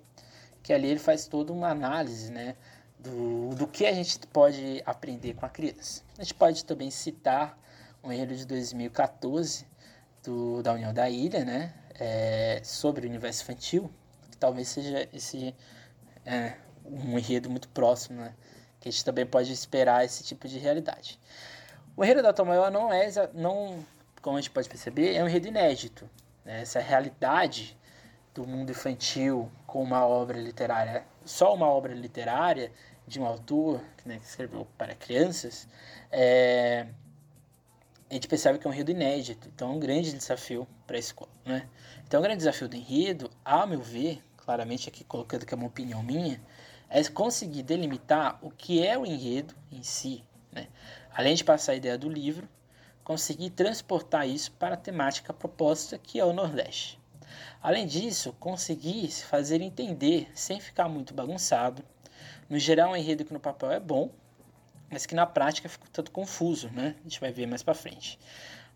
que 0.62 0.72
ali 0.72 0.88
ele 0.88 0.98
faz 0.98 1.26
toda 1.26 1.52
uma 1.52 1.68
análise 1.68 2.32
né, 2.32 2.56
do, 2.98 3.54
do 3.54 3.66
que 3.66 3.84
a 3.84 3.92
gente 3.92 4.18
pode 4.28 4.82
aprender 4.86 5.34
com 5.34 5.44
a 5.44 5.50
criança. 5.50 6.02
A 6.16 6.22
gente 6.22 6.34
pode 6.34 6.64
também 6.64 6.90
citar 6.90 7.58
um 8.02 8.10
enredo 8.10 8.34
de 8.34 8.46
2014 8.46 9.66
do, 10.24 10.62
da 10.62 10.72
União 10.72 10.94
da 10.94 11.10
Ilha, 11.10 11.44
né, 11.44 11.74
é, 11.94 12.62
sobre 12.64 13.06
o 13.06 13.08
universo 13.08 13.42
infantil, 13.42 13.90
que 14.30 14.36
talvez 14.38 14.68
seja 14.68 15.06
esse 15.12 15.54
é, 16.24 16.54
um 16.86 17.18
enredo 17.18 17.50
muito 17.50 17.68
próximo 17.68 18.20
né, 18.20 18.34
que 18.80 18.88
a 18.88 18.92
gente 18.92 19.04
também 19.04 19.26
pode 19.26 19.52
esperar 19.52 20.04
esse 20.04 20.22
tipo 20.22 20.46
de 20.48 20.58
realidade. 20.58 21.18
O 21.96 22.04
enredo 22.04 22.22
da 22.22 22.44
Maior 22.44 22.70
não 22.70 22.92
é, 22.92 23.10
não, 23.34 23.84
como 24.22 24.36
a 24.36 24.40
gente 24.40 24.50
pode 24.50 24.68
perceber, 24.68 25.14
é 25.14 25.22
um 25.22 25.28
enredo 25.28 25.48
inédito. 25.48 26.08
Né? 26.44 26.62
Essa 26.62 26.80
realidade 26.80 27.76
do 28.34 28.46
mundo 28.46 28.70
infantil 28.70 29.50
com 29.66 29.82
uma 29.82 30.06
obra 30.06 30.38
literária, 30.38 31.04
só 31.24 31.54
uma 31.54 31.66
obra 31.66 31.92
literária 31.92 32.70
de 33.06 33.18
um 33.18 33.26
autor 33.26 33.80
né, 34.04 34.18
que 34.18 34.26
escreveu 34.26 34.66
para 34.76 34.94
crianças, 34.94 35.66
é, 36.12 36.86
a 38.08 38.14
gente 38.14 38.28
percebe 38.28 38.58
que 38.58 38.66
é 38.66 38.70
um 38.70 38.72
enredo 38.72 38.90
inédito. 38.90 39.48
Então 39.54 39.70
é 39.70 39.72
um 39.72 39.78
grande 39.78 40.12
desafio 40.12 40.66
para 40.86 40.96
a 40.96 41.00
escola. 41.00 41.30
Né? 41.44 41.68
Então 42.06 42.20
o 42.20 42.22
grande 42.22 42.38
desafio 42.38 42.68
do 42.68 42.76
enredo, 42.76 43.30
a 43.44 43.66
meu 43.66 43.80
ver, 43.80 44.22
claramente 44.36 44.88
aqui 44.88 45.04
colocando 45.04 45.44
que 45.44 45.52
é 45.52 45.56
uma 45.56 45.66
opinião 45.66 46.02
minha, 46.02 46.40
é 46.88 47.04
conseguir 47.04 47.62
delimitar 47.62 48.38
o 48.42 48.50
que 48.50 48.84
é 48.84 48.96
o 48.96 49.04
enredo 49.04 49.54
em 49.70 49.82
si, 49.82 50.24
né? 50.50 50.68
além 51.12 51.34
de 51.34 51.44
passar 51.44 51.72
a 51.72 51.76
ideia 51.76 51.98
do 51.98 52.08
livro, 52.08 52.48
conseguir 53.04 53.50
transportar 53.50 54.28
isso 54.28 54.52
para 54.52 54.74
a 54.74 54.78
temática 54.78 55.32
proposta 55.32 55.98
que 55.98 56.18
é 56.18 56.24
o 56.24 56.32
Nordeste. 56.32 56.98
Além 57.62 57.86
disso, 57.86 58.32
conseguir 58.38 59.10
se 59.10 59.24
fazer 59.24 59.60
entender 59.60 60.30
sem 60.34 60.60
ficar 60.60 60.88
muito 60.88 61.12
bagunçado. 61.12 61.82
No 62.48 62.58
geral, 62.58 62.92
um 62.92 62.96
enredo 62.96 63.24
que 63.24 63.32
no 63.32 63.40
papel 63.40 63.70
é 63.70 63.80
bom, 63.80 64.10
mas 64.90 65.04
que 65.04 65.14
na 65.14 65.26
prática 65.26 65.68
fica 65.68 65.86
tanto 65.92 66.10
confuso, 66.10 66.70
né? 66.70 66.94
A 67.00 67.02
gente 67.02 67.20
vai 67.20 67.32
ver 67.32 67.46
mais 67.46 67.62
para 67.62 67.74
frente. 67.74 68.18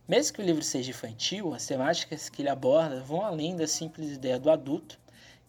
Mesmo 0.07 0.35
que 0.35 0.43
o 0.43 0.45
livro 0.45 0.63
seja 0.63 0.91
infantil, 0.91 1.55
as 1.55 1.65
temáticas 1.65 2.29
que 2.29 2.43
ele 2.43 2.49
aborda 2.49 3.01
vão 3.01 3.25
além 3.25 3.57
da 3.57 3.67
simples 3.67 4.11
ideia 4.11 4.39
do 4.39 4.51
adulto 4.51 4.99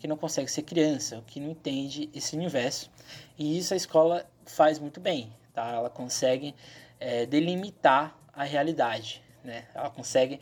que 0.03 0.07
não 0.09 0.17
consegue 0.17 0.51
ser 0.51 0.63
criança, 0.63 1.23
que 1.27 1.39
não 1.39 1.51
entende 1.51 2.09
esse 2.13 2.35
universo. 2.35 2.91
E 3.39 3.57
isso 3.57 3.73
a 3.73 3.77
escola 3.77 4.29
faz 4.45 4.77
muito 4.77 4.99
bem, 4.99 5.31
tá? 5.53 5.65
Ela 5.69 5.89
consegue 5.89 6.53
é, 6.99 7.25
delimitar 7.25 8.13
a 8.33 8.43
realidade, 8.43 9.23
né? 9.45 9.63
Ela 9.73 9.89
consegue 9.89 10.41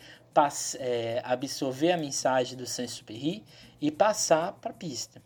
é, 0.79 1.21
absorver 1.23 1.91
a 1.91 1.97
mensagem 1.97 2.57
do 2.57 2.65
Saint-Exupéry 2.65 3.43
e 3.79 3.91
passar 3.91 4.53
para 4.53 4.71
a 4.71 4.73
pista. 4.73 5.21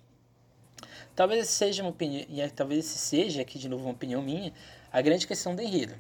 Talvez 1.16 1.48
seja 1.48 1.82
uma 1.82 1.92
opinião, 1.92 2.26
e 2.28 2.42
é, 2.42 2.50
talvez 2.50 2.80
esse 2.80 2.98
seja 2.98 3.42
aqui 3.42 3.58
de 3.58 3.70
novo 3.70 3.86
uma 3.86 3.94
opinião 3.94 4.22
minha, 4.22 4.52
a 4.92 5.02
grande 5.02 5.26
questão 5.26 5.56
do 5.56 5.62
enredo. 5.62 5.96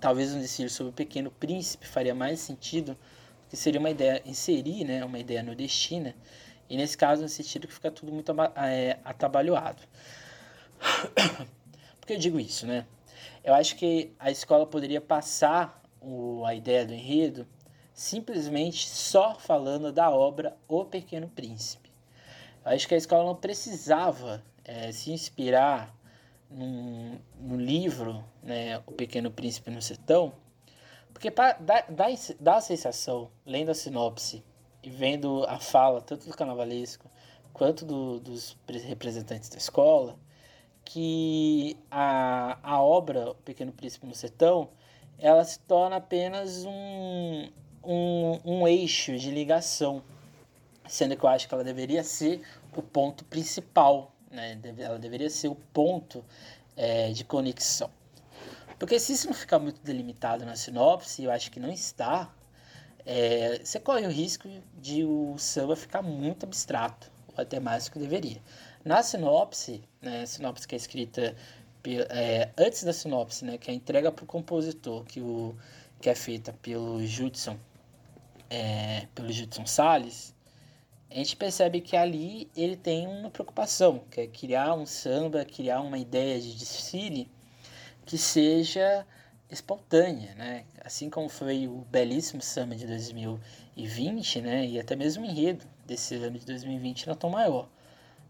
Talvez 0.00 0.34
um 0.34 0.40
desfile 0.40 0.68
sobre 0.68 0.90
o 0.90 0.92
Pequeno 0.92 1.30
Príncipe 1.30 1.86
faria 1.86 2.16
mais 2.16 2.40
sentido, 2.40 2.98
que 3.48 3.56
seria 3.56 3.78
uma 3.78 3.90
ideia 3.90 4.20
inserir, 4.26 4.84
né, 4.84 5.04
uma 5.04 5.20
ideia 5.20 5.40
nordestina 5.40 6.16
e 6.68 6.76
nesse 6.76 6.96
caso, 6.96 7.22
no 7.22 7.28
sentido 7.28 7.66
que 7.66 7.74
fica 7.74 7.90
tudo 7.90 8.12
muito 8.12 8.32
é, 8.56 8.98
atabalhoado. 9.04 9.82
Por 12.00 12.06
que 12.06 12.14
eu 12.14 12.18
digo 12.18 12.40
isso, 12.40 12.66
né? 12.66 12.86
Eu 13.42 13.54
acho 13.54 13.76
que 13.76 14.12
a 14.18 14.30
escola 14.30 14.66
poderia 14.66 15.00
passar 15.00 15.82
o, 16.00 16.44
a 16.44 16.54
ideia 16.54 16.84
do 16.84 16.94
enredo 16.94 17.46
simplesmente 17.92 18.88
só 18.88 19.34
falando 19.34 19.92
da 19.92 20.10
obra 20.10 20.56
O 20.66 20.84
Pequeno 20.84 21.28
Príncipe. 21.28 21.90
Eu 22.64 22.72
acho 22.72 22.88
que 22.88 22.94
a 22.94 22.98
escola 22.98 23.24
não 23.24 23.36
precisava 23.36 24.42
é, 24.64 24.90
se 24.90 25.12
inspirar 25.12 25.94
num, 26.50 27.18
no 27.38 27.56
livro 27.56 28.24
né, 28.42 28.78
O 28.86 28.92
Pequeno 28.92 29.30
Príncipe 29.30 29.70
no 29.70 29.80
Sertão, 29.80 30.32
porque 31.12 31.30
dá, 31.30 31.52
dá, 31.60 31.84
dá 32.40 32.56
a 32.56 32.60
sensação, 32.60 33.30
lendo 33.46 33.70
a 33.70 33.74
sinopse 33.74 34.42
e 34.84 34.90
vendo 34.90 35.44
a 35.48 35.58
fala 35.58 36.02
tanto 36.02 36.28
do 36.28 36.36
carnavalesco 36.36 37.10
quanto 37.54 37.86
do, 37.86 38.20
dos 38.20 38.56
representantes 38.66 39.48
da 39.48 39.56
escola, 39.56 40.18
que 40.84 41.78
a, 41.90 42.58
a 42.62 42.82
obra 42.82 43.30
O 43.30 43.34
Pequeno 43.36 43.72
Príncipe 43.72 44.06
no 44.06 44.14
Sertão 44.14 44.68
ela 45.18 45.42
se 45.44 45.58
torna 45.60 45.96
apenas 45.96 46.64
um, 46.66 47.48
um, 47.82 48.40
um 48.44 48.68
eixo 48.68 49.16
de 49.16 49.30
ligação, 49.30 50.02
sendo 50.86 51.16
que 51.16 51.24
eu 51.24 51.28
acho 51.30 51.48
que 51.48 51.54
ela 51.54 51.64
deveria 51.64 52.04
ser 52.04 52.42
o 52.76 52.82
ponto 52.82 53.24
principal, 53.24 54.12
né? 54.30 54.60
ela 54.78 54.98
deveria 54.98 55.30
ser 55.30 55.48
o 55.48 55.54
ponto 55.54 56.22
é, 56.76 57.10
de 57.12 57.24
conexão. 57.24 57.88
Porque 58.78 58.98
se 58.98 59.12
isso 59.12 59.28
não 59.28 59.34
ficar 59.34 59.58
muito 59.58 59.80
delimitado 59.80 60.44
na 60.44 60.56
sinopse, 60.56 61.22
eu 61.22 61.30
acho 61.30 61.50
que 61.50 61.60
não 61.60 61.70
está, 61.70 62.34
é, 63.06 63.60
você 63.62 63.78
corre 63.78 64.06
o 64.06 64.10
risco 64.10 64.48
de 64.80 65.04
o 65.04 65.36
samba 65.38 65.76
ficar 65.76 66.02
muito 66.02 66.44
abstrato, 66.44 67.10
ou 67.36 67.42
até 67.42 67.60
mais 67.60 67.84
do 67.84 67.92
que 67.92 67.98
deveria. 67.98 68.40
Na 68.84 69.02
sinopse, 69.02 69.82
né, 70.00 70.26
sinopse 70.26 70.66
que 70.66 70.74
é 70.74 70.78
escrita 70.78 71.36
é, 72.10 72.50
antes 72.56 72.84
da 72.84 72.92
sinopse, 72.92 73.44
né, 73.44 73.58
que 73.58 73.70
é 73.70 73.74
entrega 73.74 74.10
para 74.10 74.24
o 74.24 74.26
compositor, 74.26 75.04
que 75.04 75.20
o, 75.20 75.54
que 76.00 76.08
é 76.08 76.14
feita 76.14 76.52
pelo 76.62 77.04
Judson, 77.04 77.58
é, 78.48 79.06
pelo 79.14 79.32
Judson 79.32 79.66
Salles, 79.66 80.34
a 81.10 81.14
gente 81.14 81.36
percebe 81.36 81.80
que 81.80 81.96
ali 81.96 82.50
ele 82.56 82.76
tem 82.76 83.06
uma 83.06 83.30
preocupação, 83.30 84.02
que 84.10 84.22
é 84.22 84.26
criar 84.26 84.74
um 84.74 84.84
samba, 84.84 85.44
criar 85.44 85.80
uma 85.80 85.98
ideia 85.98 86.40
de 86.40 86.54
desfile 86.54 87.30
que 88.04 88.18
seja 88.18 89.06
espontânea, 89.50 90.34
né? 90.34 90.64
Assim 90.84 91.10
como 91.10 91.28
foi 91.28 91.68
o 91.68 91.86
belíssimo 91.90 92.42
samba 92.42 92.74
de 92.74 92.86
2020, 92.86 94.40
né? 94.40 94.66
E 94.66 94.80
até 94.80 94.96
mesmo 94.96 95.24
o 95.24 95.26
enredo 95.26 95.66
desse 95.86 96.14
ano 96.16 96.38
de 96.38 96.46
2020 96.46 97.06
não 97.06 97.14
tão 97.14 97.30
maior. 97.30 97.68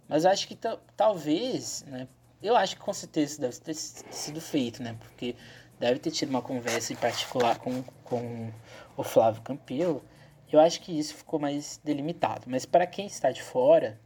Mas 0.09 0.27
acho 0.27 0.47
que 0.47 0.59
talvez, 0.97 1.85
né? 1.87 2.09
Eu 2.43 2.57
acho 2.57 2.77
que 2.77 2.83
com 2.83 2.93
certeza 2.93 3.41
deve 3.41 3.59
ter 3.59 3.75
sido 3.75 4.41
feito, 4.41 4.83
né? 4.83 4.97
Porque 5.01 5.35
deve 5.79 5.99
ter 5.99 6.11
tido 6.11 6.29
uma 6.29 6.43
conversa 6.43 6.93
em 6.93 6.97
particular 6.97 7.59
com, 7.59 7.83
com 8.05 8.53
o 8.97 9.03
Flávio 9.03 9.43
Campelo. 9.43 10.05
Eu 10.53 10.61
acho 10.61 10.81
que 10.81 10.97
isso 10.97 11.15
ficou 11.15 11.41
mais 11.41 11.81
delimitado. 11.83 12.45
Mas 12.47 12.67
para 12.67 12.87
quem 12.87 13.07
está 13.07 13.31
de 13.33 13.43
fora, 13.43 13.99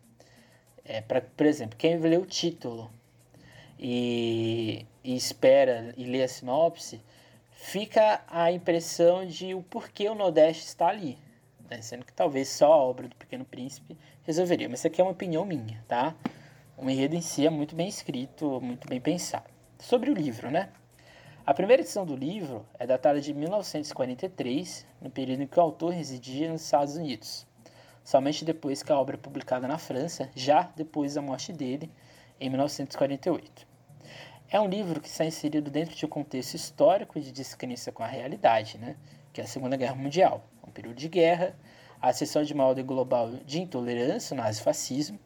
é, 0.85 1.01
pra, 1.01 1.21
por 1.21 1.47
exemplo, 1.47 1.77
quem 1.77 1.99
lê 1.99 2.17
o 2.17 2.25
título 2.25 2.91
e, 3.79 4.87
e 5.05 5.17
espera 5.17 5.95
e 5.97 6.05
lê 6.05 6.23
a 6.23 6.29
sinopse, 6.29 7.01
fica 7.53 8.23
a 8.29 8.51
impressão 8.51 9.27
de 9.27 9.55
o 9.55 9.63
porquê 9.63 10.09
o 10.09 10.15
Nordeste 10.15 10.65
está 10.65 10.89
ali. 10.89 11.19
Né? 11.71 11.81
Sendo 11.83 12.05
que 12.05 12.13
talvez 12.13 12.49
só 12.49 12.73
a 12.73 12.77
obra 12.77 13.09
do 13.09 13.17
Pequeno 13.17 13.45
Príncipe 13.45 13.97
resolveria. 14.25 14.69
Mas 14.69 14.81
isso 14.81 14.87
aqui 14.87 15.01
é 15.01 15.05
uma 15.05 15.13
opinião 15.13 15.45
minha, 15.45 15.85
tá? 15.87 16.15
O 16.77 16.89
enredo 16.89 17.15
em 17.15 17.21
si 17.21 17.47
é 17.47 17.51
muito 17.51 17.75
bem 17.75 17.89
escrito, 17.89 18.61
muito 18.61 18.89
bem 18.89 19.01
pensado. 19.01 19.49
Sobre 19.79 20.11
o 20.11 20.15
livro, 20.15 20.51
né? 20.51 20.71
A 21.49 21.55
primeira 21.55 21.83
edição 21.83 22.05
do 22.05 22.15
livro 22.15 22.67
é 22.79 22.87
datada 22.87 23.21
de 23.21 23.33
1943, 23.33 24.87
no 25.01 25.09
período 25.09 25.43
em 25.43 25.47
que 25.47 25.59
o 25.59 25.63
autor 25.63 25.95
residia 25.95 26.51
nos 26.53 26.63
Estados 26.63 26.95
Unidos, 26.95 27.47
somente 28.05 28.45
depois 28.45 28.83
que 28.83 28.93
a 28.93 28.99
obra 28.99 29.17
é 29.17 29.19
publicada 29.19 29.67
na 29.67 29.79
França, 29.79 30.31
já 30.35 30.71
depois 30.77 31.15
da 31.15 31.23
morte 31.23 31.53
dele, 31.53 31.91
em 32.39 32.51
1948. 32.51 33.68
É 34.51 34.59
um 34.59 34.67
livro 34.67 34.99
que 34.99 35.09
está 35.09 35.27
inserido 35.27 35.71
dentro 35.71 35.95
de 35.95 36.07
um 36.07 36.09
contexto 36.09 36.55
histórico 36.55 37.21
de 37.21 37.31
descrença 37.31 37.93
com 37.93 38.03
a 38.03 38.07
realidade, 38.07 38.79
né? 38.79 38.97
que 39.31 39.43
é 39.43 39.45
a 39.45 39.47
Segunda 39.47 39.77
Guerra 39.77 39.95
Mundial, 39.95 40.43
um 40.67 40.71
período 40.71 40.97
de 40.97 41.07
guerra, 41.07 41.55
a 42.01 42.09
ascensão 42.09 42.43
de 42.43 42.55
uma 42.55 42.65
ordem 42.65 42.83
global 42.83 43.31
de 43.45 43.61
intolerância, 43.61 44.33
o 44.33 44.39
nazifascismo, 44.39 45.19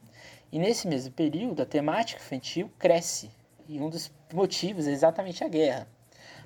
e 0.50 0.58
nesse 0.58 0.88
mesmo 0.88 1.12
período 1.14 1.62
a 1.62 1.64
temática 1.64 2.20
infantil 2.20 2.68
cresce, 2.80 3.30
e 3.68 3.78
um 3.80 3.88
dos 3.88 4.10
motivos 4.34 4.88
é 4.88 4.90
exatamente 4.90 5.44
a 5.44 5.48
guerra. 5.48 5.86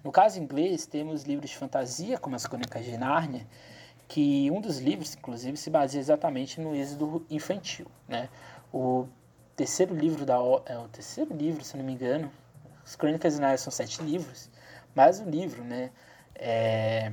No 0.04 0.12
caso 0.12 0.38
inglês, 0.38 0.84
temos 0.84 1.22
livros 1.22 1.48
de 1.48 1.56
fantasia, 1.56 2.18
como 2.18 2.36
as 2.36 2.46
Crônicas 2.46 2.84
de 2.84 2.98
Nárnia, 2.98 3.46
que 4.06 4.50
um 4.50 4.60
dos 4.60 4.80
livros, 4.80 5.14
inclusive, 5.14 5.56
se 5.56 5.70
baseia 5.70 6.00
exatamente 6.00 6.60
no 6.60 6.76
êxodo 6.76 7.24
infantil. 7.30 7.86
Né? 8.06 8.28
O 8.70 9.06
terceiro 9.56 9.94
livro 9.94 10.26
da 10.26 10.36
é 10.66 10.76
o 10.76 10.88
terceiro 10.88 11.34
livro, 11.34 11.64
se 11.64 11.74
não 11.74 11.82
me 11.82 11.94
engano, 11.94 12.30
as 12.86 12.94
Crônicas 12.94 13.34
de 13.34 13.40
Nárnia 13.40 13.58
são 13.58 13.72
sete 13.72 14.00
livros, 14.00 14.48
mas 14.94 15.20
o 15.20 15.28
livro, 15.28 15.64
né, 15.64 15.90
é, 16.34 17.12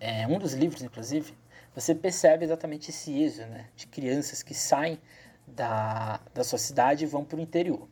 é 0.00 0.26
um 0.26 0.38
dos 0.38 0.52
livros, 0.52 0.82
inclusive, 0.82 1.32
você 1.72 1.94
percebe 1.94 2.44
exatamente 2.44 2.90
esse 2.90 3.16
êxodo 3.22 3.48
né, 3.50 3.68
de 3.76 3.86
crianças 3.86 4.42
que 4.42 4.54
saem 4.54 4.98
da, 5.46 6.20
da 6.34 6.42
sua 6.42 6.58
cidade 6.58 7.04
e 7.04 7.06
vão 7.06 7.24
para 7.24 7.36
o 7.36 7.40
interior. 7.40 7.86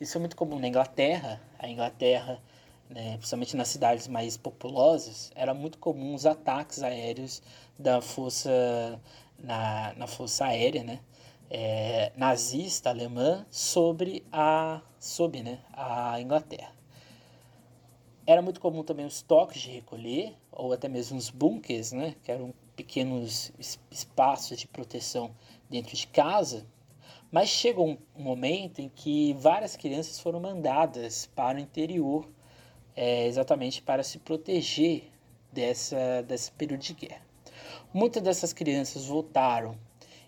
Isso 0.00 0.18
é 0.18 0.20
muito 0.20 0.34
comum 0.34 0.58
na 0.58 0.66
Inglaterra. 0.66 1.40
A 1.58 1.68
Inglaterra 1.68 2.42
né, 2.90 3.16
principalmente 3.16 3.56
nas 3.56 3.68
cidades 3.68 4.08
mais 4.08 4.36
populosas, 4.36 5.30
era 5.34 5.52
muito 5.52 5.78
comum 5.78 6.14
os 6.14 6.26
ataques 6.26 6.82
aéreos 6.82 7.42
da 7.78 8.00
força 8.00 9.00
na, 9.38 9.92
na 9.96 10.06
força 10.06 10.46
aérea, 10.46 10.82
né, 10.82 11.00
é, 11.50 12.12
nazista 12.16 12.90
alemã 12.90 13.46
sobre 13.50 14.24
a 14.32 14.82
sobre, 14.98 15.42
né, 15.42 15.60
a 15.72 16.20
Inglaterra. 16.20 16.72
Era 18.26 18.42
muito 18.42 18.60
comum 18.60 18.82
também 18.82 19.06
os 19.06 19.22
toques 19.22 19.60
de 19.60 19.70
recolher 19.70 20.34
ou 20.50 20.72
até 20.72 20.88
mesmo 20.88 21.16
os 21.16 21.30
bunkers, 21.30 21.92
né, 21.92 22.16
que 22.24 22.32
eram 22.32 22.52
pequenos 22.74 23.52
espaços 23.90 24.58
de 24.58 24.66
proteção 24.66 25.30
dentro 25.70 25.96
de 25.96 26.06
casa. 26.08 26.66
Mas 27.30 27.48
chegou 27.48 27.98
um 28.16 28.22
momento 28.22 28.80
em 28.80 28.88
que 28.88 29.32
várias 29.34 29.76
crianças 29.76 30.18
foram 30.18 30.40
mandadas 30.40 31.26
para 31.34 31.58
o 31.58 31.60
interior 31.60 32.28
é, 32.96 33.26
exatamente 33.26 33.82
para 33.82 34.02
se 34.02 34.18
proteger 34.18 35.12
dessa, 35.52 36.22
desse 36.22 36.50
período 36.52 36.80
de 36.80 36.94
guerra. 36.94 37.22
Muitas 37.92 38.22
dessas 38.22 38.52
crianças 38.52 39.06
voltaram 39.06 39.76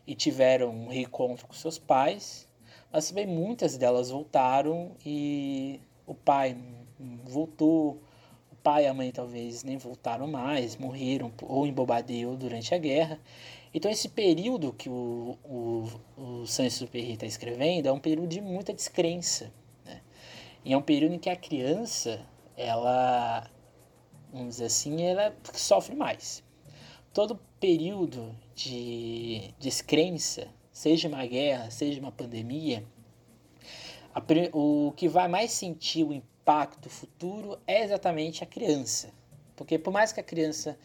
e 0.09 0.15
tiveram 0.15 0.71
um 0.71 0.89
reencontro 0.89 1.47
com 1.47 1.53
seus 1.53 1.79
pais, 1.79 2.49
mas 2.91 3.11
também 3.11 3.27
muitas 3.27 3.77
delas 3.77 4.09
voltaram 4.09 4.93
e 5.05 5.83
o 6.07 6.15
pai 6.15 6.57
voltou, 7.27 8.03
o 8.51 8.57
pai 8.63 8.85
e 8.85 8.87
a 8.87 8.95
mãe 8.95 9.13
talvez 9.13 9.63
nem 9.63 9.77
voltaram 9.77 10.27
mais, 10.27 10.79
morreram 10.79 11.31
ou 11.43 11.67
em 11.67 11.73
Bobadil 11.75 12.39
durante 12.39 12.75
a 12.75 12.79
guerra. 12.79 13.21
Então 13.75 13.91
esse 13.91 14.09
período 14.09 14.73
que 14.73 14.89
o, 14.89 15.37
o, 15.45 15.87
o 16.17 16.47
Saint-Exupéry 16.47 17.13
está 17.13 17.27
escrevendo 17.27 17.87
é 17.87 17.93
um 17.93 18.01
período 18.01 18.29
de 18.29 18.41
muita 18.41 18.73
descrença. 18.73 19.53
Né? 19.85 20.01
E 20.65 20.73
é 20.73 20.79
um 20.79 20.81
período 20.81 21.17
em 21.17 21.19
que 21.19 21.29
a 21.29 21.37
criança 21.37 22.27
ela, 22.57 23.47
vamos 24.33 24.55
dizer 24.55 24.65
assim, 24.65 25.03
ela 25.03 25.37
sofre 25.53 25.95
mais. 25.95 26.43
Todo 27.13 27.39
período 27.61 28.35
de 28.59 29.55
descrença, 29.61 30.49
seja 30.73 31.07
uma 31.07 31.25
guerra, 31.25 31.71
seja 31.71 32.01
uma 32.01 32.11
pandemia, 32.11 32.85
a, 34.13 34.21
o 34.53 34.93
que 34.97 35.07
vai 35.07 35.29
mais 35.29 35.53
sentir 35.53 36.03
o 36.03 36.13
impacto 36.13 36.91
futuro 36.91 37.57
é 37.69 37.85
exatamente 37.85 38.43
a 38.43 38.47
criança. 38.47 39.13
Porque 39.55 39.79
por 39.79 39.93
mais 39.93 40.13
que 40.13 40.19
a 40.19 40.25
criança 40.25 40.77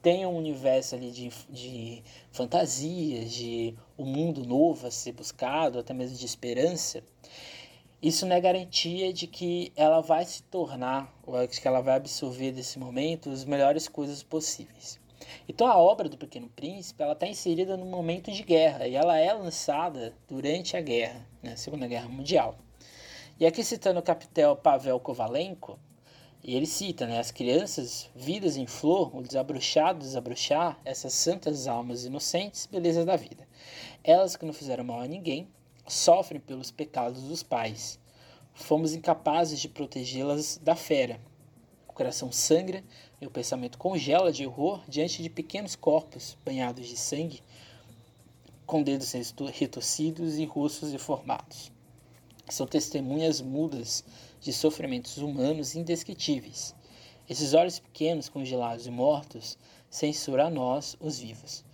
tenha 0.00 0.28
um 0.28 0.36
universo 0.36 0.94
ali 0.94 1.10
de, 1.10 1.28
de 1.50 2.04
fantasias, 2.30 3.32
de 3.32 3.74
um 3.98 4.04
mundo 4.04 4.44
novo 4.44 4.86
a 4.86 4.90
ser 4.90 5.10
buscado, 5.10 5.80
até 5.80 5.92
mesmo 5.92 6.16
de 6.16 6.24
esperança, 6.24 7.02
isso 8.00 8.26
não 8.26 8.36
é 8.36 8.40
garantia 8.40 9.12
de 9.12 9.26
que 9.26 9.72
ela 9.74 10.00
vai 10.00 10.24
se 10.24 10.44
tornar, 10.44 11.12
ou 11.26 11.44
de 11.44 11.60
que 11.60 11.66
ela 11.66 11.80
vai 11.80 11.96
absorver 11.96 12.52
desse 12.52 12.78
momento 12.78 13.28
as 13.28 13.44
melhores 13.44 13.88
coisas 13.88 14.22
possíveis. 14.22 15.00
Então 15.48 15.66
a 15.66 15.76
obra 15.76 16.08
do 16.08 16.16
Pequeno 16.16 16.48
Príncipe 16.48 17.02
ela 17.02 17.12
está 17.12 17.26
inserida 17.26 17.76
num 17.76 17.90
momento 17.90 18.30
de 18.30 18.42
guerra 18.42 18.86
e 18.86 18.94
ela 18.94 19.18
é 19.18 19.32
lançada 19.32 20.14
durante 20.28 20.76
a 20.76 20.80
guerra, 20.80 21.26
né, 21.42 21.56
Segunda 21.56 21.86
Guerra 21.86 22.08
Mundial. 22.08 22.58
E 23.38 23.46
aqui 23.46 23.62
citando 23.62 24.00
o 24.00 24.02
capitão 24.02 24.56
Pavel 24.56 24.98
Kovalenko, 24.98 25.78
e 26.42 26.54
ele 26.54 26.66
cita, 26.66 27.06
né, 27.06 27.18
as 27.18 27.30
crianças, 27.30 28.08
vidas 28.14 28.56
em 28.56 28.66
flor, 28.66 29.14
o 29.14 29.22
desabrochado, 29.22 29.98
desabrochar, 29.98 30.80
essas 30.84 31.12
santas 31.12 31.66
almas 31.66 32.04
inocentes, 32.04 32.66
belezas 32.66 33.04
da 33.04 33.16
vida. 33.16 33.46
Elas 34.04 34.36
que 34.36 34.46
não 34.46 34.52
fizeram 34.52 34.84
mal 34.84 35.00
a 35.00 35.06
ninguém, 35.06 35.48
sofrem 35.86 36.40
pelos 36.40 36.70
pecados 36.70 37.22
dos 37.22 37.42
pais. 37.42 37.98
Fomos 38.54 38.94
incapazes 38.94 39.60
de 39.60 39.68
protegê-las 39.68 40.58
da 40.62 40.74
fera. 40.74 41.20
O 41.88 41.92
coração 41.92 42.30
sangra 42.30 42.84
e 43.20 43.26
o 43.26 43.30
pensamento 43.30 43.78
congela 43.78 44.32
de 44.32 44.46
horror 44.46 44.82
diante 44.88 45.22
de 45.22 45.28
pequenos 45.28 45.74
corpos 45.74 46.36
banhados 46.44 46.86
de 46.86 46.96
sangue, 46.96 47.42
com 48.66 48.82
dedos 48.82 49.12
retorcidos 49.52 50.36
e 50.36 50.44
rostos 50.44 50.92
deformados. 50.92 51.72
São 52.48 52.66
testemunhas 52.66 53.40
mudas 53.40 54.04
de 54.40 54.52
sofrimentos 54.52 55.18
humanos 55.18 55.74
indescritíveis. 55.74 56.74
Esses 57.28 57.52
olhos 57.52 57.78
pequenos, 57.78 58.28
congelados 58.28 58.86
e 58.86 58.90
mortos, 58.90 59.58
censuram 59.90 60.46
a 60.46 60.50
nós, 60.50 60.96
os 61.00 61.18
vivos. 61.18 61.64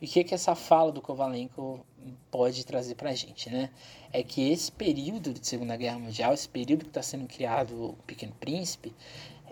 O 0.00 0.06
que, 0.06 0.20
é 0.20 0.24
que 0.24 0.34
essa 0.34 0.54
fala 0.54 0.90
do 0.90 1.00
Kovalenko 1.00 1.86
pode 2.30 2.66
trazer 2.66 2.96
para 2.96 3.10
a 3.10 3.14
gente, 3.14 3.48
né? 3.48 3.70
É 4.12 4.22
que 4.22 4.50
esse 4.50 4.72
período 4.72 5.32
de 5.32 5.46
Segunda 5.46 5.76
Guerra 5.76 5.98
Mundial, 5.98 6.34
esse 6.34 6.48
período 6.48 6.80
que 6.84 6.90
está 6.90 7.02
sendo 7.02 7.28
criado 7.28 7.90
o 7.90 7.92
Pequeno 8.04 8.32
Príncipe, 8.40 8.92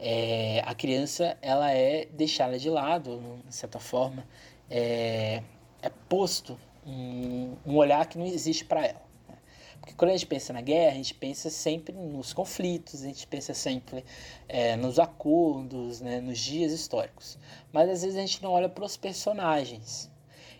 é, 0.01 0.63
a 0.65 0.75
criança 0.75 1.37
ela 1.43 1.71
é 1.71 2.07
deixada 2.07 2.59
de 2.59 2.71
lado, 2.71 3.43
de 3.47 3.55
certa 3.55 3.79
forma, 3.79 4.27
é, 4.71 5.43
é 5.83 5.91
posto 6.09 6.59
um, 6.87 7.55
um, 7.67 7.77
olhar 7.77 8.07
que 8.07 8.17
não 8.17 8.27
existe 8.27 8.65
para 8.65 8.87
ela. 8.87 9.03
Né? 9.29 9.37
Porque 9.79 9.95
quando 9.95 10.11
a 10.11 10.15
gente 10.15 10.27
pensa 10.27 10.55
na 10.55 10.63
guerra, 10.63 10.93
a 10.93 10.97
gente 10.97 11.13
pensa 11.13 11.51
sempre 11.51 11.95
nos 11.95 12.33
conflitos, 12.33 13.03
a 13.03 13.09
gente 13.09 13.27
pensa 13.27 13.53
sempre 13.53 14.03
é, 14.49 14.75
nos 14.75 14.99
acordos, 14.99 16.01
né, 16.01 16.19
nos 16.19 16.39
dias 16.39 16.73
históricos. 16.73 17.39
Mas 17.71 17.91
às 17.91 18.03
vezes 18.03 18.17
a 18.17 18.21
gente 18.21 18.43
não 18.43 18.53
olha 18.53 18.71
para 18.71 18.85
os 18.85 18.97
personagens. 18.97 20.11